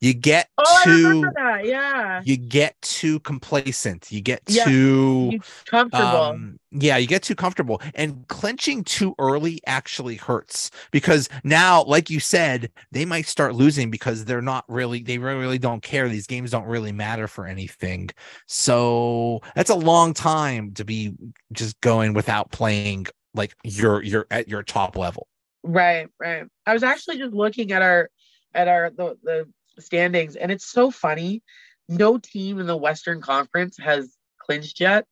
You 0.00 0.14
get 0.14 0.48
oh, 0.58 0.80
too 0.84 1.30
yeah. 1.64 2.20
You 2.24 2.36
get 2.36 2.80
too 2.82 3.20
complacent. 3.20 4.10
You 4.10 4.20
get 4.20 4.42
yeah. 4.46 4.64
too 4.64 5.28
you 5.32 5.40
comfortable. 5.66 6.04
Um, 6.04 6.58
yeah, 6.70 6.96
you 6.96 7.06
get 7.06 7.22
too 7.22 7.34
comfortable. 7.34 7.80
And 7.94 8.26
clenching 8.28 8.84
too 8.84 9.14
early 9.18 9.60
actually 9.66 10.16
hurts 10.16 10.70
because 10.90 11.28
now, 11.42 11.84
like 11.84 12.10
you 12.10 12.20
said, 12.20 12.70
they 12.92 13.04
might 13.04 13.26
start 13.26 13.54
losing 13.54 13.90
because 13.90 14.24
they're 14.24 14.42
not 14.42 14.64
really, 14.68 15.02
they 15.02 15.18
really, 15.18 15.40
really 15.40 15.58
don't 15.58 15.82
care. 15.82 16.08
These 16.08 16.26
games 16.26 16.50
don't 16.50 16.66
really 16.66 16.92
matter 16.92 17.26
for 17.26 17.46
anything. 17.46 18.10
So 18.46 19.40
that's 19.54 19.70
a 19.70 19.74
long 19.74 20.14
time 20.14 20.72
to 20.74 20.84
be 20.84 21.14
just 21.52 21.80
going 21.80 22.12
without 22.12 22.50
playing 22.50 23.06
like 23.34 23.54
you're 23.64 24.02
you're 24.02 24.26
at 24.30 24.48
your 24.48 24.62
top 24.62 24.96
level. 24.96 25.26
Right, 25.62 26.08
right. 26.20 26.44
I 26.66 26.72
was 26.72 26.82
actually 26.82 27.18
just 27.18 27.32
looking 27.34 27.72
at 27.72 27.82
our 27.82 28.10
at 28.54 28.68
our 28.68 28.90
the, 28.90 29.16
the 29.22 29.48
standings, 29.82 30.36
and 30.36 30.50
it's 30.50 30.66
so 30.66 30.90
funny. 30.90 31.42
No 31.88 32.18
team 32.18 32.58
in 32.60 32.66
the 32.66 32.76
Western 32.76 33.20
Conference 33.20 33.76
has 33.78 34.14
clinched 34.38 34.80
yet. 34.80 35.06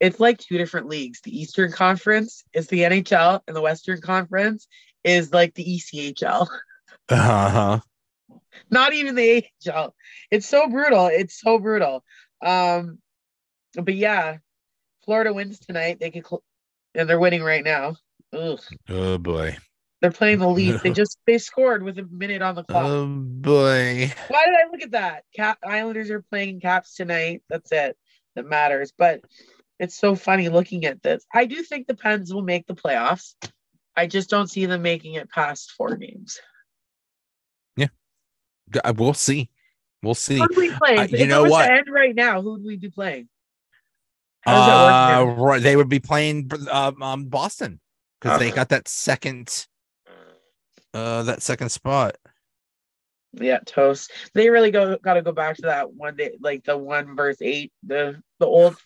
It's 0.00 0.20
like 0.20 0.38
two 0.38 0.58
different 0.58 0.88
leagues. 0.88 1.20
The 1.22 1.38
Eastern 1.38 1.72
Conference 1.72 2.44
is 2.52 2.66
the 2.68 2.80
NHL, 2.80 3.40
and 3.46 3.56
the 3.56 3.62
Western 3.62 4.00
Conference 4.00 4.66
is 5.02 5.32
like 5.32 5.54
the 5.54 5.64
ECHL. 5.64 6.48
Uh-huh. 7.10 7.80
Not 8.70 8.94
even 8.94 9.14
the 9.14 9.44
AHL. 9.68 9.94
It's 10.30 10.48
so 10.48 10.68
brutal. 10.68 11.08
It's 11.08 11.38
so 11.38 11.58
brutal. 11.58 12.02
Um, 12.42 12.98
but 13.74 13.94
yeah, 13.94 14.38
Florida 15.04 15.34
wins 15.34 15.58
tonight. 15.58 15.98
They 16.00 16.10
could, 16.10 16.26
cl- 16.26 16.42
and 16.94 17.06
they're 17.06 17.20
winning 17.20 17.42
right 17.42 17.62
now. 17.62 17.96
Ugh. 18.32 18.60
Oh 18.88 19.18
boy. 19.18 19.56
They're 20.04 20.10
playing 20.10 20.40
the 20.40 20.48
Leafs. 20.48 20.82
They 20.82 20.90
just 20.92 21.16
they 21.26 21.38
scored 21.38 21.82
with 21.82 21.98
a 21.98 22.02
minute 22.02 22.42
on 22.42 22.56
the 22.56 22.62
clock. 22.62 22.84
Oh 22.84 23.06
boy! 23.06 24.12
Why 24.28 24.44
did 24.44 24.54
I 24.54 24.70
look 24.70 24.82
at 24.82 24.90
that? 24.90 25.24
Cap 25.34 25.56
Islanders 25.64 26.10
are 26.10 26.20
playing 26.20 26.60
Caps 26.60 26.94
tonight. 26.94 27.42
That's 27.48 27.72
it. 27.72 27.96
That 28.34 28.44
matters. 28.44 28.92
But 28.98 29.22
it's 29.78 29.96
so 29.96 30.14
funny 30.14 30.50
looking 30.50 30.84
at 30.84 31.02
this. 31.02 31.24
I 31.32 31.46
do 31.46 31.62
think 31.62 31.86
the 31.86 31.94
Pens 31.94 32.34
will 32.34 32.42
make 32.42 32.66
the 32.66 32.74
playoffs. 32.74 33.34
I 33.96 34.06
just 34.06 34.28
don't 34.28 34.50
see 34.50 34.66
them 34.66 34.82
making 34.82 35.14
it 35.14 35.30
past 35.30 35.72
four 35.72 35.96
games. 35.96 36.38
Yeah, 37.78 37.86
we'll 38.94 39.14
see. 39.14 39.48
We'll 40.02 40.14
see. 40.14 40.36
Who 40.36 40.48
do 40.48 40.60
we 40.60 40.70
play? 40.70 40.98
Uh, 40.98 41.06
you 41.08 41.26
know 41.26 41.44
what? 41.44 41.70
end 41.70 41.86
right 41.90 42.14
now, 42.14 42.42
who 42.42 42.52
would 42.52 42.64
we 42.64 42.76
be 42.76 42.90
playing? 42.90 43.30
Uh, 44.44 45.34
right, 45.38 45.62
they 45.62 45.76
would 45.76 45.88
be 45.88 46.00
playing 46.00 46.50
uh, 46.70 46.92
um, 47.00 47.24
Boston 47.24 47.80
because 48.20 48.36
uh-huh. 48.36 48.38
they 48.38 48.50
got 48.54 48.68
that 48.68 48.86
second 48.86 49.66
uh 50.94 51.22
that 51.24 51.42
second 51.42 51.70
spot. 51.70 52.16
Yeah, 53.32 53.58
toast. 53.66 54.12
They 54.32 54.48
really 54.48 54.70
go 54.70 54.96
got 54.98 55.14
to 55.14 55.22
go 55.22 55.32
back 55.32 55.56
to 55.56 55.62
that 55.62 55.92
one 55.92 56.16
day, 56.16 56.32
like 56.40 56.64
the 56.64 56.78
one 56.78 57.16
verse 57.16 57.38
eight, 57.40 57.72
the 57.82 58.22
the 58.38 58.46
old. 58.46 58.76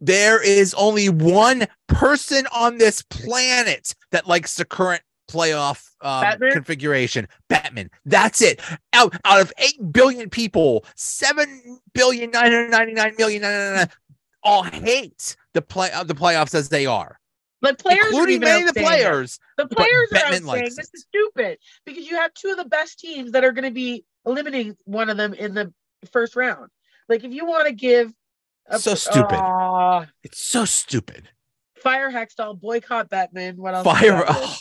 There 0.00 0.42
is 0.42 0.74
only 0.74 1.08
one 1.08 1.66
person 1.88 2.46
on 2.54 2.78
this 2.78 3.02
planet 3.02 3.94
that 4.10 4.26
likes 4.26 4.56
the 4.56 4.64
current 4.64 5.02
playoff 5.30 5.90
um, 6.00 6.38
configuration. 6.50 7.28
Bettman. 7.48 7.88
That's 8.04 8.42
it. 8.42 8.60
Out 8.92 9.14
out 9.24 9.40
of 9.40 9.52
eight 9.58 9.92
billion 9.92 10.30
people, 10.30 10.84
seven 10.96 11.80
billion 11.94 12.30
nine 12.30 12.52
hundred 12.52 12.70
ninety 12.70 12.92
nine 12.92 13.14
million 13.18 13.88
all 14.42 14.62
hate 14.62 15.36
the 15.54 15.62
play 15.62 15.90
uh, 15.92 16.04
the 16.04 16.14
playoffs 16.14 16.54
as 16.54 16.68
they 16.68 16.86
are. 16.86 17.18
The 17.62 17.74
players, 17.74 18.06
including 18.08 18.40
many 18.40 18.68
of 18.68 18.74
the 18.74 18.80
players. 18.80 19.38
The 19.56 19.66
players 19.66 20.12
are 20.12 20.16
out 20.16 20.34
saying 20.34 20.64
this 20.64 20.90
is 20.92 21.06
stupid 21.08 21.58
because 21.84 22.08
you 22.08 22.16
have 22.16 22.34
two 22.34 22.50
of 22.50 22.58
the 22.58 22.66
best 22.66 22.98
teams 22.98 23.32
that 23.32 23.44
are 23.44 23.52
going 23.52 23.64
to 23.64 23.70
be 23.70 24.04
eliminating 24.26 24.76
one 24.84 25.08
of 25.08 25.16
them 25.16 25.32
in 25.32 25.54
the 25.54 25.72
first 26.12 26.36
round. 26.36 26.70
Like 27.08 27.24
if 27.24 27.32
you 27.32 27.46
want 27.46 27.66
to 27.66 27.72
give, 27.72 28.12
a, 28.68 28.78
so 28.78 28.94
stupid. 28.94 29.38
Uh, 29.38 30.06
it's 30.22 30.40
so 30.40 30.64
stupid. 30.64 31.28
Fire 31.76 32.10
Hextall, 32.10 32.60
boycott 32.60 33.08
Bettman. 33.08 33.56
What 33.56 33.74
else? 33.74 33.84
Fire. 33.84 34.24
Oh, 34.28 34.56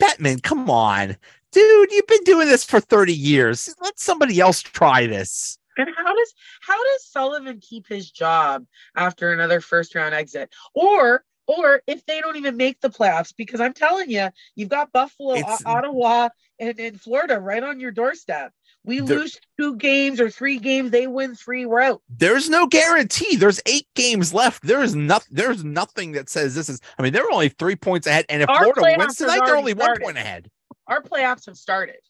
Bettman, 0.00 0.42
come 0.42 0.70
on, 0.70 1.16
dude. 1.50 1.92
You've 1.92 2.06
been 2.06 2.24
doing 2.24 2.48
this 2.48 2.64
for 2.64 2.80
thirty 2.80 3.14
years. 3.14 3.74
Let 3.80 3.98
somebody 3.98 4.40
else 4.40 4.62
try 4.62 5.06
this. 5.06 5.58
And 5.76 5.88
how 5.96 6.14
does 6.14 6.34
how 6.60 6.82
does 6.82 7.06
Sullivan 7.06 7.58
keep 7.60 7.86
his 7.88 8.10
job 8.10 8.64
after 8.94 9.32
another 9.32 9.60
first 9.60 9.94
round 9.94 10.14
exit? 10.14 10.52
Or 10.74 11.24
or 11.58 11.82
if 11.86 12.04
they 12.06 12.20
don't 12.20 12.36
even 12.36 12.56
make 12.56 12.80
the 12.80 12.90
playoffs, 12.90 13.32
because 13.36 13.60
I'm 13.60 13.72
telling 13.72 14.10
you, 14.10 14.28
you've 14.54 14.68
got 14.68 14.92
Buffalo, 14.92 15.34
it's, 15.34 15.64
Ottawa, 15.64 16.28
and, 16.58 16.78
and 16.78 17.00
Florida 17.00 17.38
right 17.38 17.62
on 17.62 17.80
your 17.80 17.90
doorstep. 17.90 18.52
We 18.84 19.00
lose 19.00 19.38
two 19.60 19.76
games 19.76 20.20
or 20.20 20.28
three 20.28 20.58
games, 20.58 20.90
they 20.90 21.06
win 21.06 21.36
three, 21.36 21.66
we're 21.66 21.80
out. 21.80 22.02
There's 22.08 22.50
no 22.50 22.66
guarantee. 22.66 23.36
There's 23.36 23.60
eight 23.66 23.86
games 23.94 24.34
left. 24.34 24.64
There 24.64 24.82
is 24.82 24.96
nothing. 24.96 25.36
There's 25.36 25.62
nothing 25.62 26.12
that 26.12 26.28
says 26.28 26.56
this 26.56 26.68
is. 26.68 26.80
I 26.98 27.02
mean, 27.02 27.12
they're 27.12 27.30
only 27.30 27.48
three 27.48 27.76
points 27.76 28.08
ahead, 28.08 28.24
and 28.28 28.42
if 28.42 28.48
Our 28.48 28.72
Florida 28.72 28.98
wins 28.98 29.16
tonight, 29.16 29.42
they're 29.46 29.56
only 29.56 29.72
started. 29.72 30.02
one 30.02 30.06
point 30.06 30.18
ahead. 30.18 30.50
Our 30.88 31.00
playoffs 31.00 31.46
have 31.46 31.56
started 31.56 32.00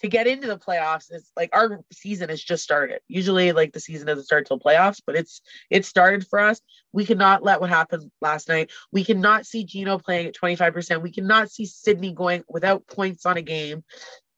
to 0.00 0.08
get 0.08 0.26
into 0.26 0.46
the 0.46 0.58
playoffs 0.58 1.12
is 1.12 1.30
like 1.36 1.50
our 1.52 1.80
season 1.92 2.28
has 2.28 2.42
just 2.42 2.62
started. 2.62 3.00
Usually 3.08 3.52
like 3.52 3.72
the 3.72 3.80
season 3.80 4.06
doesn't 4.06 4.24
start 4.24 4.46
till 4.46 4.58
playoffs, 4.58 5.00
but 5.04 5.16
it's 5.16 5.42
it 5.70 5.84
started 5.84 6.26
for 6.26 6.38
us. 6.38 6.60
We 6.92 7.04
cannot 7.04 7.42
let 7.42 7.60
what 7.60 7.70
happened 7.70 8.10
last 8.20 8.48
night. 8.48 8.70
We 8.92 9.04
cannot 9.04 9.46
see 9.46 9.64
Gino 9.64 9.98
playing 9.98 10.26
at 10.26 10.34
25%. 10.34 11.02
We 11.02 11.12
cannot 11.12 11.50
see 11.50 11.66
Sidney 11.66 12.12
going 12.12 12.44
without 12.48 12.86
points 12.86 13.26
on 13.26 13.36
a 13.36 13.42
game. 13.42 13.84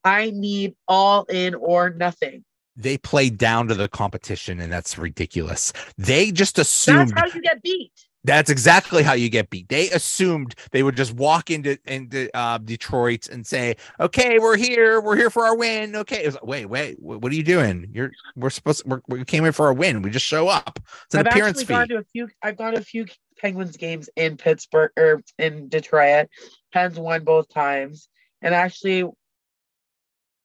I 0.05 0.31
need 0.35 0.75
all 0.89 1.25
in 1.25 1.55
or 1.55 1.91
nothing. 1.91 2.45
They 2.75 2.99
play 2.99 3.31
down 3.31 3.69
to 3.69 3.75
the 3.75 3.89
competition, 3.89 4.61
and 4.61 4.73
that's 4.73 4.97
ridiculous. 4.97 5.73
They 5.99 6.33
just 6.33 6.59
assumed 6.59 7.11
that's 7.11 7.13
how 7.13 7.27
you 7.27 7.43
get 7.43 7.63
beat. 7.63 7.93
That's 8.25 8.51
exactly 8.51 9.03
how 9.03 9.15
you 9.15 9.29
get 9.29 9.51
beat. 9.51 9.69
They 9.69 9.91
assumed 9.91 10.55
they 10.71 10.83
would 10.83 10.97
just 10.97 11.13
walk 11.15 11.51
into 11.51 11.77
into 11.87 12.31
uh, 12.37 12.59
Detroit 12.59 13.29
and 13.29 13.45
say, 13.45 13.77
"Okay, 13.99 14.39
we're 14.39 14.57
here. 14.57 15.01
We're 15.01 15.17
here 15.17 15.31
for 15.31 15.45
our 15.45 15.57
win." 15.57 15.97
Okay, 15.97 16.29
like, 16.29 16.45
wait, 16.45 16.67
wait, 16.67 16.97
what 17.01 17.33
are 17.33 17.35
you 17.35 17.43
doing? 17.43 17.89
You're 17.93 18.13
we're 18.37 18.51
supposed 18.51 18.83
to, 18.83 18.89
we're, 18.89 19.01
we 19.09 19.25
came 19.25 19.43
here 19.43 19.53
for 19.53 19.69
a 19.69 19.75
win. 19.75 20.03
We 20.03 20.11
just 20.11 20.27
show 20.27 20.49
up. 20.49 20.79
It's 21.07 21.15
an 21.15 21.27
I've 21.27 21.33
appearance 21.33 21.63
fee. 21.63 21.75
Gone 21.75 21.89
to 21.89 21.99
a 21.99 22.05
few. 22.05 22.29
I've 22.43 22.57
gone 22.57 22.75
to 22.75 22.79
a 22.79 22.85
few 22.85 23.07
Penguins 23.39 23.77
games 23.77 24.09
in 24.15 24.37
Pittsburgh 24.37 24.93
or 24.97 25.23
in 25.39 25.69
Detroit. 25.69 26.29
Pens 26.73 26.99
won 26.99 27.25
both 27.25 27.49
times, 27.49 28.09
and 28.41 28.55
actually 28.55 29.05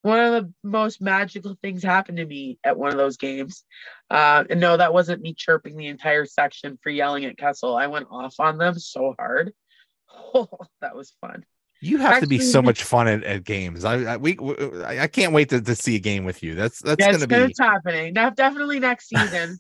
one 0.08 0.20
of 0.20 0.32
the 0.32 0.54
most 0.64 1.02
magical 1.02 1.58
things 1.62 1.84
happened 1.84 2.18
to 2.18 2.26
me 2.26 2.58
at 2.64 2.78
one 2.78 2.92
of 2.92 2.98
those 2.98 3.18
games. 3.18 3.66
Uh, 4.10 4.46
and 4.50 4.60
no, 4.60 4.78
that 4.78 4.94
wasn't 4.94 5.22
me 5.22 5.34
chirping 5.34 5.76
the 5.76 5.88
entire 5.88 6.26
section 6.26 6.80
for 6.82 6.90
yelling 6.90 7.26
at 7.26 7.38
Kessel. 7.38 7.76
I 7.76 7.88
went 7.88 8.08
off 8.10 8.36
on 8.40 8.58
them 8.58 8.80
so 8.80 9.14
hard. 9.20 9.54
Oh, 10.34 10.48
that 10.82 10.96
was 10.96 11.14
fun. 11.20 11.46
You 11.82 11.98
have 11.98 12.14
Actually, 12.14 12.22
to 12.22 12.30
be 12.30 12.40
so 12.40 12.62
much 12.62 12.84
fun 12.84 13.08
at, 13.08 13.24
at 13.24 13.44
games. 13.44 13.84
I, 13.86 14.14
I 14.14 14.18
we, 14.18 14.38
I 14.84 15.08
can't 15.08 15.34
wait 15.34 15.50
to, 15.50 15.62
to 15.62 15.76
see 15.76 15.96
a 15.96 16.00
game 16.00 16.24
with 16.24 16.42
you. 16.42 16.56
That's 16.56 16.82
that's 16.82 17.06
gonna 17.06 17.28
be 17.28 17.36
it's 17.36 17.60
happening. 17.60 18.14
Now, 18.14 18.32
definitely 18.32 18.80
next 18.80 19.10
season. 19.10 19.60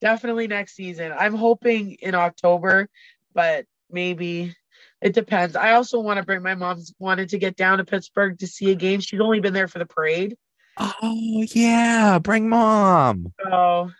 definitely 0.00 0.46
next 0.46 0.74
season. 0.74 1.12
I'm 1.12 1.34
hoping 1.34 1.98
in 2.00 2.14
October, 2.14 2.88
but 3.34 3.66
maybe 3.90 4.54
it 5.00 5.14
depends. 5.14 5.56
I 5.56 5.72
also 5.72 6.00
want 6.00 6.18
to 6.18 6.24
bring 6.24 6.42
my 6.42 6.54
mom's 6.54 6.94
wanted 6.98 7.30
to 7.30 7.38
get 7.38 7.56
down 7.56 7.78
to 7.78 7.84
Pittsburgh 7.84 8.38
to 8.40 8.46
see 8.46 8.70
a 8.70 8.74
game. 8.74 9.00
She's 9.00 9.20
only 9.20 9.40
been 9.40 9.54
there 9.54 9.68
for 9.68 9.78
the 9.78 9.86
parade. 9.86 10.36
Oh 10.78 11.44
yeah, 11.52 12.18
bring 12.18 12.48
mom. 12.48 13.32
Oh 13.44 13.90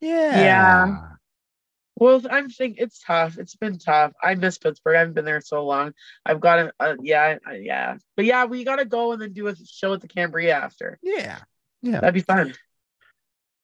yeah, 0.00 0.40
yeah. 0.40 0.98
Well, 1.96 2.20
I'm 2.28 2.50
thinking 2.50 2.82
it's 2.82 3.00
tough. 3.02 3.38
It's 3.38 3.54
been 3.54 3.78
tough. 3.78 4.12
I 4.22 4.34
miss 4.34 4.58
Pittsburgh. 4.58 4.96
I 4.96 5.00
haven't 5.00 5.14
been 5.14 5.24
there 5.24 5.40
so 5.40 5.64
long. 5.64 5.92
I've 6.26 6.40
got 6.40 6.56
to, 6.56 6.72
uh, 6.80 6.96
yeah, 7.00 7.38
uh, 7.48 7.52
yeah. 7.52 7.98
But 8.16 8.24
yeah, 8.24 8.46
we 8.46 8.64
got 8.64 8.76
to 8.76 8.84
go 8.84 9.12
and 9.12 9.22
then 9.22 9.32
do 9.32 9.46
a 9.46 9.54
show 9.56 9.92
at 9.92 10.00
the 10.00 10.08
Cambria 10.08 10.56
after. 10.56 10.98
Yeah, 11.02 11.38
yeah, 11.82 12.00
that'd 12.00 12.14
be 12.14 12.20
fun. 12.20 12.54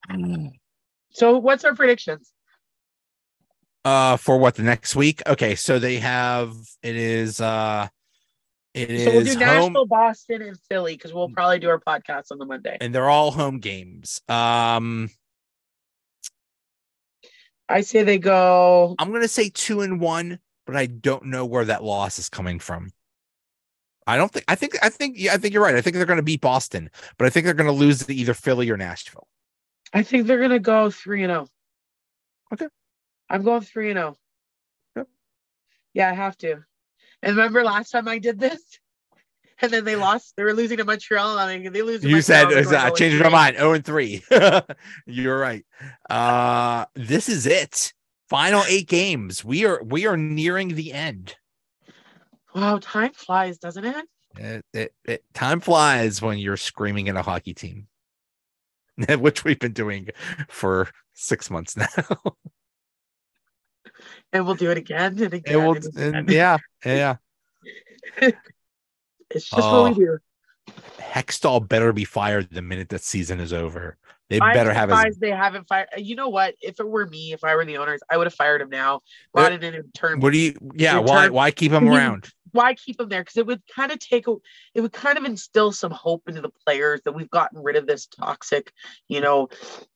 so, 1.11 1.39
what's 1.39 1.65
our 1.65 1.75
predictions? 1.75 2.33
Uh 3.85 4.17
for 4.17 4.37
what 4.39 4.55
the 4.55 4.63
next 4.63 4.95
week 4.95 5.23
okay 5.27 5.55
so 5.55 5.79
they 5.79 5.99
have 5.99 6.55
it 6.83 6.97
is 6.97 7.41
uh 7.41 7.89
it 8.73 9.05
so 9.05 9.11
we'll 9.11 9.25
do 9.25 9.37
Nashville, 9.37 9.87
Boston, 9.87 10.43
and 10.43 10.57
Philly 10.69 10.95
because 10.95 11.13
we'll 11.13 11.29
probably 11.31 11.59
do 11.59 11.69
our 11.69 11.81
podcast 11.81 12.31
on 12.31 12.39
the 12.39 12.45
Monday. 12.45 12.79
And 12.81 12.95
they're 12.95 13.11
all 13.11 13.33
home 13.33 13.59
games. 13.59 14.21
Um 14.29 15.11
I 17.71 17.83
say 17.83 18.03
they 18.03 18.19
go. 18.19 18.97
I'm 18.99 19.13
gonna 19.13 19.29
say 19.29 19.49
two 19.49 19.81
and 19.81 20.01
one, 20.01 20.41
but 20.67 20.77
I 20.77 20.87
don't 20.87 21.27
know 21.27 21.47
where 21.47 21.65
that 21.65 21.85
loss 21.85 22.19
is 22.19 22.29
coming 22.29 22.59
from. 22.59 22.91
I 24.07 24.17
don't 24.17 24.33
think. 24.33 24.45
I 24.49 24.57
think. 24.57 24.77
I 24.83 24.89
think. 24.89 25.17
Yeah, 25.19 25.35
I 25.35 25.37
think 25.37 25.55
you're 25.55 25.63
right. 25.63 25.77
I 25.77 25.81
think 25.81 25.95
they're 25.95 26.05
gonna 26.05 26.23
beat 26.23 26.41
Boston, 26.41 26.91
but 27.17 27.27
I 27.27 27.31
think 27.31 27.45
they're 27.45 27.55
gonna 27.55 27.71
lose 27.71 28.05
to 28.05 28.13
either 28.13 28.35
Philly 28.35 28.69
or 28.71 28.77
Nashville. 28.77 29.29
I 29.93 30.03
think 30.03 30.27
they're 30.27 30.41
gonna 30.41 30.59
go 30.59 30.91
three 30.91 31.23
and. 31.23 31.33
Oh. 31.33 31.47
Okay. 32.53 32.67
I'm 33.31 33.43
going 33.43 33.63
three 33.63 33.91
and 33.91 33.97
zero. 33.97 34.17
Yep. 34.97 35.09
Yeah, 35.95 36.11
I 36.11 36.15
have 36.15 36.37
to. 36.39 36.65
And 37.23 37.37
remember 37.37 37.63
last 37.63 37.91
time 37.91 38.09
I 38.09 38.19
did 38.19 38.41
this, 38.41 38.61
and 39.63 39.73
then 39.73 39.85
they 39.85 39.97
lost. 39.97 40.35
They 40.37 40.43
were 40.43 40.53
losing 40.53 40.79
to 40.79 40.85
Montreal, 40.85 41.39
and 41.39 41.75
they 41.75 41.83
lose. 41.83 42.05
You 42.05 42.21
said 42.21 42.53
I 42.53 42.91
changed 42.91 43.23
my 43.23 43.29
mind. 43.29 43.57
Zero 43.57 43.75
and 43.75 43.85
three. 43.85 44.23
You're 45.07 45.39
right. 45.39 45.65
Uh, 46.09 46.87
this 46.95 47.29
is 47.29 47.47
it. 47.47 47.95
Final 48.29 48.63
eight 48.69 48.89
games. 48.89 49.45
We 49.45 49.65
are 49.65 49.83
we 49.83 50.07
are 50.07 50.17
nearing 50.17 50.75
the 50.75 50.93
end. 50.93 51.37
Wow, 52.55 52.79
time 52.81 53.13
flies, 53.13 53.59
doesn't 53.59 53.85
it? 53.85 54.05
It, 54.37 54.65
it, 54.73 54.95
it 55.05 55.25
time 55.35 55.61
flies 55.61 56.23
when 56.23 56.39
you're 56.39 56.57
screaming 56.57 57.09
at 57.09 57.17
a 57.17 57.23
hockey 57.23 57.55
team, 57.55 57.89
which 59.19 59.45
we've 59.45 59.59
been 59.59 59.73
doing 59.73 60.09
for 60.49 60.89
six 61.15 61.51
months 61.51 61.77
now. 61.77 61.87
And 64.33 64.47
we'll 64.47 64.55
do 64.55 64.71
it 64.71 64.79
again 64.79 65.19
and 65.23 65.35
again. 65.35 65.55
And 65.55 65.63
we'll, 65.63 65.75
and 65.75 65.87
again. 65.87 66.15
And 66.15 66.31
yeah, 66.31 66.57
yeah. 66.85 67.17
it's 69.31 69.51
just 69.51 69.53
what 69.53 69.97
we 69.97 70.05
uh, 70.05 70.17
do. 70.17 70.19
Hextall 70.99 71.67
better 71.67 71.93
be 71.93 72.05
fired 72.05 72.49
the 72.51 72.63
minute 72.63 72.89
that 72.91 73.03
season 73.03 73.41
is 73.41 73.53
over. 73.53 73.97
They 74.29 74.39
I'm 74.41 74.55
better 74.55 74.73
have. 74.73 74.91
His... 74.91 75.19
They 75.19 75.31
haven't 75.31 75.67
fired. 75.67 75.89
Uh, 75.95 76.01
you 76.01 76.15
know 76.15 76.29
what? 76.29 76.55
If 76.61 76.79
it 76.79 76.89
were 76.89 77.07
me, 77.07 77.33
if 77.33 77.43
I 77.43 77.57
were 77.57 77.65
the 77.65 77.79
owners, 77.79 78.01
I 78.09 78.17
would 78.17 78.29
have 78.29 78.35
fired 78.35 78.63
him 78.63 78.71
now. 78.71 79.01
Brought 79.35 79.53
it 79.53 79.65
in 79.65 79.75
in 79.75 79.91
turn. 79.93 80.21
What 80.21 80.33
do 80.33 80.39
you? 80.39 80.55
Yeah. 80.75 80.99
Why? 80.99 81.29
Why 81.29 81.51
keep 81.51 81.73
him 81.73 81.89
around? 81.89 82.29
Why 82.53 82.75
keep 82.75 83.01
him 83.01 83.09
there? 83.09 83.23
Because 83.23 83.37
it 83.37 83.47
would 83.47 83.63
kind 83.75 83.91
of 83.91 83.99
take 83.99 84.29
a. 84.29 84.37
It 84.75 84.83
would 84.83 84.93
kind 84.93 85.19
of 85.19 85.25
instill 85.25 85.73
some 85.73 85.91
hope 85.91 86.29
into 86.29 86.41
the 86.41 86.51
players 86.65 87.01
that 87.05 87.13
we've 87.13 87.31
gotten 87.31 87.61
rid 87.61 87.75
of 87.75 87.89
this 87.89 88.07
toxic, 88.07 88.73
you 89.09 89.21
know, 89.21 89.49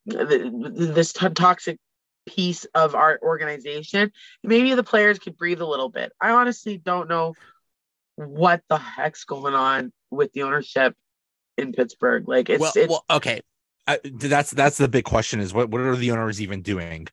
this 0.05 1.13
t- 1.13 1.29
toxic 1.31 1.79
piece 2.27 2.65
of 2.75 2.95
our 2.95 3.19
organization. 3.23 4.13
Maybe 4.43 4.75
the 4.75 4.83
players 4.83 5.19
could 5.19 5.37
breathe 5.37 5.61
a 5.61 5.67
little 5.67 5.89
bit. 5.89 6.13
I 6.21 6.31
honestly 6.31 6.79
don't 6.79 7.09
know 7.09 7.35
what 8.17 8.63
the 8.69 8.79
heck's 8.79 9.25
going 9.25 9.55
on 9.55 9.93
with 10.11 10.33
the 10.33 10.43
ownership 10.43 10.95
in 11.59 11.73
Pittsburgh. 11.73 12.29
Like 12.29 12.51
it's, 12.51 12.61
well, 12.61 12.73
it's 12.75 12.89
well 12.89 13.05
okay. 13.11 13.41
I, 13.87 13.99
that's 14.05 14.51
that's 14.51 14.79
the 14.79 14.89
big 14.89 15.05
question 15.05 15.41
is 15.41 15.53
what 15.53 15.69
what 15.69 15.81
are 15.83 15.97
the 15.97 16.11
owners 16.11 16.41
even 16.41 16.63
doing? 16.63 17.07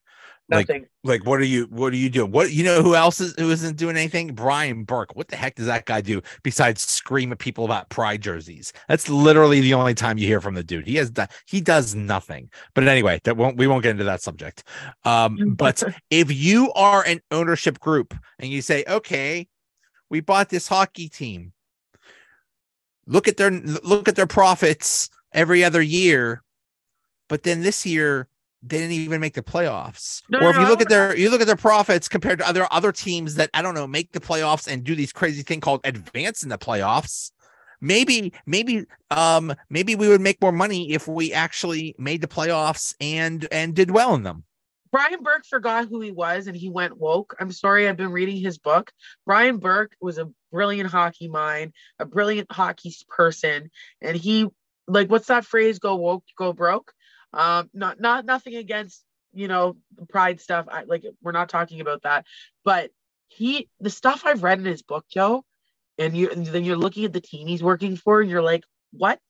Nothing. 0.52 0.86
Like, 1.02 1.20
like 1.20 1.26
what 1.26 1.40
are 1.40 1.44
you 1.44 1.64
what 1.70 1.92
are 1.92 1.96
you 1.96 2.10
doing? 2.10 2.30
What 2.30 2.52
you 2.52 2.64
know 2.64 2.82
who 2.82 2.94
else 2.94 3.20
is 3.20 3.34
who 3.38 3.50
isn't 3.50 3.76
doing 3.76 3.96
anything? 3.96 4.34
Brian 4.34 4.84
Burke. 4.84 5.16
What 5.16 5.28
the 5.28 5.36
heck 5.36 5.54
does 5.54 5.66
that 5.66 5.86
guy 5.86 6.00
do 6.00 6.20
besides 6.42 6.82
scream 6.82 7.32
at 7.32 7.38
people 7.38 7.64
about 7.64 7.88
pride 7.88 8.20
jerseys? 8.20 8.72
That's 8.88 9.08
literally 9.08 9.60
the 9.60 9.74
only 9.74 9.94
time 9.94 10.18
you 10.18 10.26
hear 10.26 10.40
from 10.40 10.54
the 10.54 10.62
dude. 10.62 10.86
He 10.86 10.96
has 10.96 11.10
done 11.10 11.28
he 11.46 11.60
does 11.60 11.94
nothing. 11.94 12.50
But 12.74 12.86
anyway, 12.86 13.20
that 13.24 13.36
won't 13.36 13.56
we 13.56 13.66
won't 13.66 13.82
get 13.82 13.90
into 13.90 14.04
that 14.04 14.22
subject. 14.22 14.64
Um, 15.04 15.54
but 15.56 15.82
if 16.10 16.32
you 16.32 16.72
are 16.74 17.04
an 17.04 17.20
ownership 17.30 17.80
group 17.80 18.14
and 18.38 18.50
you 18.50 18.62
say, 18.62 18.84
okay, 18.88 19.48
we 20.10 20.20
bought 20.20 20.50
this 20.50 20.68
hockey 20.68 21.08
team. 21.08 21.52
Look 23.06 23.26
at 23.26 23.36
their 23.36 23.50
look 23.50 24.08
at 24.08 24.16
their 24.16 24.26
profits 24.26 25.10
every 25.32 25.64
other 25.64 25.82
year 25.82 26.42
but 27.32 27.44
then 27.44 27.62
this 27.62 27.86
year 27.86 28.28
didn't 28.66 28.92
even 28.92 29.20
make 29.20 29.34
the 29.34 29.42
playoffs. 29.42 30.22
No, 30.28 30.40
or 30.40 30.50
if 30.50 30.56
no, 30.56 30.62
you 30.62 30.68
look 30.68 30.80
at 30.80 30.88
their 30.88 31.16
you 31.16 31.30
look 31.30 31.40
at 31.40 31.46
their 31.46 31.56
profits 31.56 32.08
compared 32.08 32.38
to 32.38 32.48
other 32.48 32.66
other 32.70 32.92
teams 32.92 33.34
that 33.36 33.50
I 33.54 33.62
don't 33.62 33.74
know 33.74 33.86
make 33.86 34.12
the 34.12 34.20
playoffs 34.20 34.70
and 34.70 34.84
do 34.84 34.94
these 34.94 35.12
crazy 35.12 35.42
thing 35.42 35.60
called 35.60 35.80
advance 35.84 36.42
in 36.42 36.48
the 36.48 36.58
playoffs. 36.58 37.32
Maybe 37.80 38.32
maybe 38.46 38.86
um 39.10 39.54
maybe 39.68 39.94
we 39.94 40.08
would 40.08 40.20
make 40.20 40.40
more 40.40 40.52
money 40.52 40.92
if 40.92 41.08
we 41.08 41.32
actually 41.32 41.94
made 41.98 42.20
the 42.20 42.28
playoffs 42.28 42.94
and 43.00 43.46
and 43.50 43.74
did 43.74 43.90
well 43.90 44.14
in 44.14 44.22
them. 44.22 44.44
Brian 44.92 45.22
Burke 45.22 45.46
forgot 45.46 45.88
who 45.88 46.00
he 46.00 46.12
was 46.12 46.46
and 46.46 46.56
he 46.56 46.68
went 46.68 46.98
woke. 46.98 47.34
I'm 47.40 47.50
sorry, 47.50 47.88
I've 47.88 47.96
been 47.96 48.12
reading 48.12 48.36
his 48.36 48.58
book. 48.58 48.92
Brian 49.24 49.56
Burke 49.56 49.96
was 50.02 50.18
a 50.18 50.30
brilliant 50.52 50.90
hockey 50.90 51.28
mind, 51.28 51.72
a 51.98 52.04
brilliant 52.04 52.52
hockey 52.52 52.94
person, 53.08 53.70
and 54.00 54.16
he 54.16 54.46
like 54.86 55.10
what's 55.10 55.28
that 55.28 55.44
phrase? 55.44 55.80
Go 55.80 55.96
woke, 55.96 56.24
go 56.38 56.52
broke 56.52 56.92
um, 57.32 57.70
not 57.72 58.00
not 58.00 58.24
nothing 58.24 58.56
against 58.56 59.04
you 59.32 59.48
know 59.48 59.76
pride 60.08 60.40
stuff. 60.40 60.66
I 60.70 60.84
like 60.84 61.04
we're 61.22 61.32
not 61.32 61.48
talking 61.48 61.80
about 61.80 62.02
that, 62.02 62.26
but 62.64 62.90
he 63.28 63.68
the 63.80 63.90
stuff 63.90 64.22
I've 64.24 64.42
read 64.42 64.58
in 64.58 64.64
his 64.64 64.82
book, 64.82 65.06
Joe, 65.08 65.44
and 65.98 66.16
you 66.16 66.30
and 66.30 66.46
then 66.46 66.64
you're 66.64 66.76
looking 66.76 67.04
at 67.04 67.12
the 67.12 67.20
team 67.20 67.46
he's 67.46 67.62
working 67.62 67.96
for, 67.96 68.20
and 68.20 68.30
you're 68.30 68.42
like, 68.42 68.64
what 68.92 69.20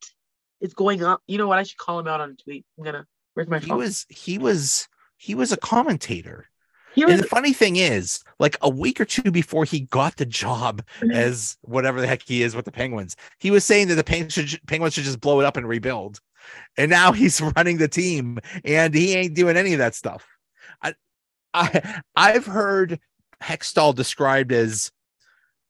is 0.60 0.74
going 0.74 1.04
on? 1.04 1.18
You 1.26 1.38
know 1.38 1.48
what? 1.48 1.58
I 1.58 1.62
should 1.62 1.78
call 1.78 1.98
him 1.98 2.08
out 2.08 2.20
on 2.20 2.30
a 2.30 2.42
tweet. 2.42 2.64
I'm 2.78 2.84
gonna. 2.84 3.06
Where's 3.34 3.48
my 3.48 3.60
phone? 3.60 3.68
He 3.68 3.74
was 3.74 4.06
he 4.08 4.38
was 4.38 4.88
he 5.16 5.34
was 5.34 5.52
a 5.52 5.56
commentator. 5.56 6.48
Was, 6.96 7.14
and 7.14 7.22
the 7.22 7.26
funny 7.26 7.52
thing 7.52 7.76
is, 7.76 8.22
like 8.38 8.56
a 8.60 8.68
week 8.68 9.00
or 9.00 9.04
two 9.04 9.30
before 9.30 9.64
he 9.64 9.80
got 9.80 10.16
the 10.16 10.26
job 10.26 10.82
mm-hmm. 11.00 11.10
as 11.10 11.56
whatever 11.62 12.00
the 12.00 12.06
heck 12.06 12.22
he 12.22 12.42
is 12.42 12.54
with 12.54 12.64
the 12.64 12.72
Penguins, 12.72 13.16
he 13.38 13.50
was 13.50 13.64
saying 13.64 13.88
that 13.88 13.94
the 13.94 14.04
Penguins 14.04 14.32
should, 14.32 14.60
Penguins 14.66 14.94
should 14.94 15.04
just 15.04 15.20
blow 15.20 15.40
it 15.40 15.46
up 15.46 15.56
and 15.56 15.66
rebuild 15.66 16.20
and 16.76 16.90
now 16.90 17.12
he's 17.12 17.40
running 17.40 17.78
the 17.78 17.88
team 17.88 18.38
and 18.64 18.94
he 18.94 19.14
ain't 19.14 19.34
doing 19.34 19.56
any 19.56 19.72
of 19.72 19.78
that 19.78 19.94
stuff. 19.94 20.26
I, 20.82 20.94
I 21.54 22.00
I've 22.16 22.46
heard 22.46 23.00
Hextall 23.42 23.94
described 23.94 24.52
as 24.52 24.90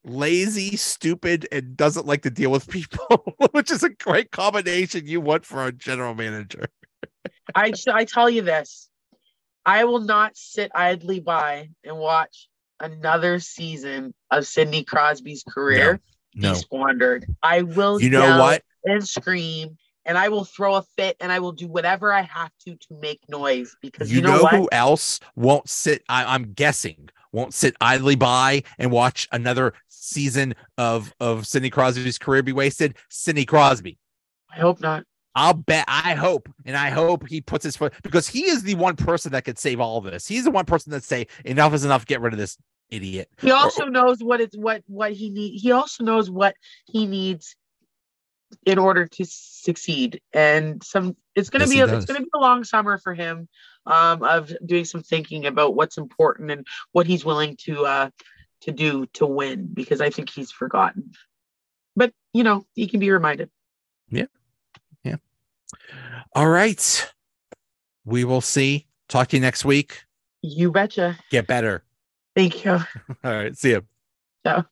lazy, 0.05 0.75
stupid, 0.75 1.47
and 1.51 1.77
doesn't 1.77 2.05
like 2.05 2.23
to 2.23 2.29
deal 2.29 2.51
with 2.51 2.67
people, 2.67 3.35
which 3.51 3.71
is 3.71 3.83
a 3.83 3.89
great 3.89 4.31
combination 4.31 5.07
you 5.07 5.21
want 5.21 5.45
for 5.45 5.65
a 5.65 5.71
general 5.71 6.13
manager. 6.13 6.67
I 7.55 7.73
I 7.91 8.05
tell 8.05 8.29
you 8.29 8.41
this, 8.41 8.89
I 9.65 9.85
will 9.85 10.01
not 10.01 10.35
sit 10.35 10.71
idly 10.75 11.19
by 11.19 11.69
and 11.83 11.97
watch 11.97 12.47
another 12.79 13.39
season 13.39 14.13
of 14.29 14.45
Sidney 14.45 14.83
Crosby's 14.83 15.43
career 15.47 16.01
no, 16.35 16.49
no. 16.49 16.53
be 16.53 16.59
squandered. 16.59 17.25
I 17.41 17.61
will. 17.61 18.01
You 18.01 18.09
know 18.09 18.39
what? 18.39 18.63
And 18.83 19.07
scream 19.07 19.77
and 20.05 20.17
I 20.17 20.29
will 20.29 20.43
throw 20.43 20.75
a 20.75 20.83
fit 20.97 21.17
and 21.19 21.31
I 21.31 21.39
will 21.39 21.51
do 21.51 21.67
whatever 21.67 22.11
I 22.11 22.21
have 22.21 22.51
to 22.65 22.75
to 22.75 22.93
make 22.99 23.21
noise 23.29 23.75
because 23.81 24.11
you, 24.11 24.17
you 24.17 24.21
know, 24.23 24.41
know 24.41 24.47
who 24.47 24.69
else 24.71 25.19
won't 25.35 25.69
sit? 25.69 26.03
I, 26.09 26.35
am 26.35 26.53
guessing 26.53 27.09
won't 27.31 27.53
sit 27.53 27.75
idly 27.81 28.15
by 28.15 28.63
and 28.77 28.91
watch 28.91 29.27
another 29.31 29.73
season 29.87 30.55
of 30.77 31.13
of 31.19 31.47
Sidney 31.47 31.69
Crosby's 31.69 32.17
career 32.17 32.43
be 32.43 32.53
wasted. 32.53 32.95
Sidney 33.09 33.45
Crosby. 33.45 33.97
I 34.51 34.59
hope 34.59 34.81
not. 34.81 35.03
I'll 35.35 35.53
bet. 35.53 35.85
I 35.87 36.13
hope, 36.13 36.47
and 36.65 36.77
I 36.77 36.89
hope 36.89 37.27
he 37.27 37.41
puts 37.41 37.63
his 37.63 37.75
foot 37.75 37.93
because 38.03 38.27
he 38.27 38.45
is 38.45 38.63
the 38.63 38.75
one 38.75 38.95
person 38.95 39.31
that 39.31 39.45
could 39.45 39.57
save 39.57 39.79
all 39.79 39.99
this. 40.01 40.27
He's 40.27 40.43
the 40.43 40.51
one 40.51 40.65
person 40.65 40.91
that 40.91 41.03
say 41.03 41.27
enough 41.43 41.73
is 41.73 41.85
enough. 41.85 42.05
Get 42.05 42.21
rid 42.21 42.33
of 42.33 42.39
this 42.39 42.57
idiot. 42.89 43.29
He 43.41 43.51
also 43.51 43.87
or, 43.87 43.89
knows 43.89 44.23
what 44.23 44.41
it's 44.41 44.55
what 44.55 44.83
what 44.87 45.13
he 45.13 45.29
needs. 45.29 45.61
He 45.61 45.71
also 45.71 46.03
knows 46.03 46.29
what 46.29 46.55
he 46.85 47.07
needs 47.07 47.55
in 48.65 48.77
order 48.77 49.07
to 49.07 49.25
succeed. 49.25 50.21
And 50.33 50.83
some 50.83 51.15
it's 51.35 51.49
going 51.49 51.67
to 51.67 51.75
yes, 51.75 51.89
be 51.89 51.93
a, 51.93 51.97
it's 51.97 52.05
to 52.05 52.13
be 52.13 52.25
a 52.33 52.39
long 52.39 52.63
summer 52.63 52.97
for 52.97 53.13
him 53.13 53.47
um, 53.85 54.23
of 54.23 54.53
doing 54.65 54.85
some 54.85 55.01
thinking 55.01 55.45
about 55.45 55.75
what's 55.75 55.97
important 55.97 56.51
and 56.51 56.65
what 56.91 57.07
he's 57.07 57.25
willing 57.25 57.57
to 57.61 57.85
uh, 57.85 58.09
to 58.61 58.71
do 58.71 59.05
to 59.13 59.25
win 59.25 59.69
because 59.73 60.01
I 60.01 60.09
think 60.09 60.29
he's 60.29 60.51
forgotten. 60.51 61.11
But 61.95 62.13
you 62.33 62.43
know, 62.43 62.65
he 62.73 62.87
can 62.87 62.99
be 62.99 63.11
reminded. 63.11 63.49
Yeah. 64.09 64.25
All 66.35 66.49
right. 66.49 67.11
We 68.05 68.23
will 68.23 68.41
see. 68.41 68.87
Talk 69.07 69.29
to 69.29 69.37
you 69.37 69.41
next 69.41 69.65
week. 69.65 70.03
You 70.41 70.71
betcha. 70.71 71.17
Get 71.29 71.47
better. 71.47 71.83
Thank 72.35 72.65
you. 72.65 72.71
All 73.23 73.31
right. 73.31 73.57
See 73.57 73.71
you. 73.71 73.83
Ciao. 74.45 74.65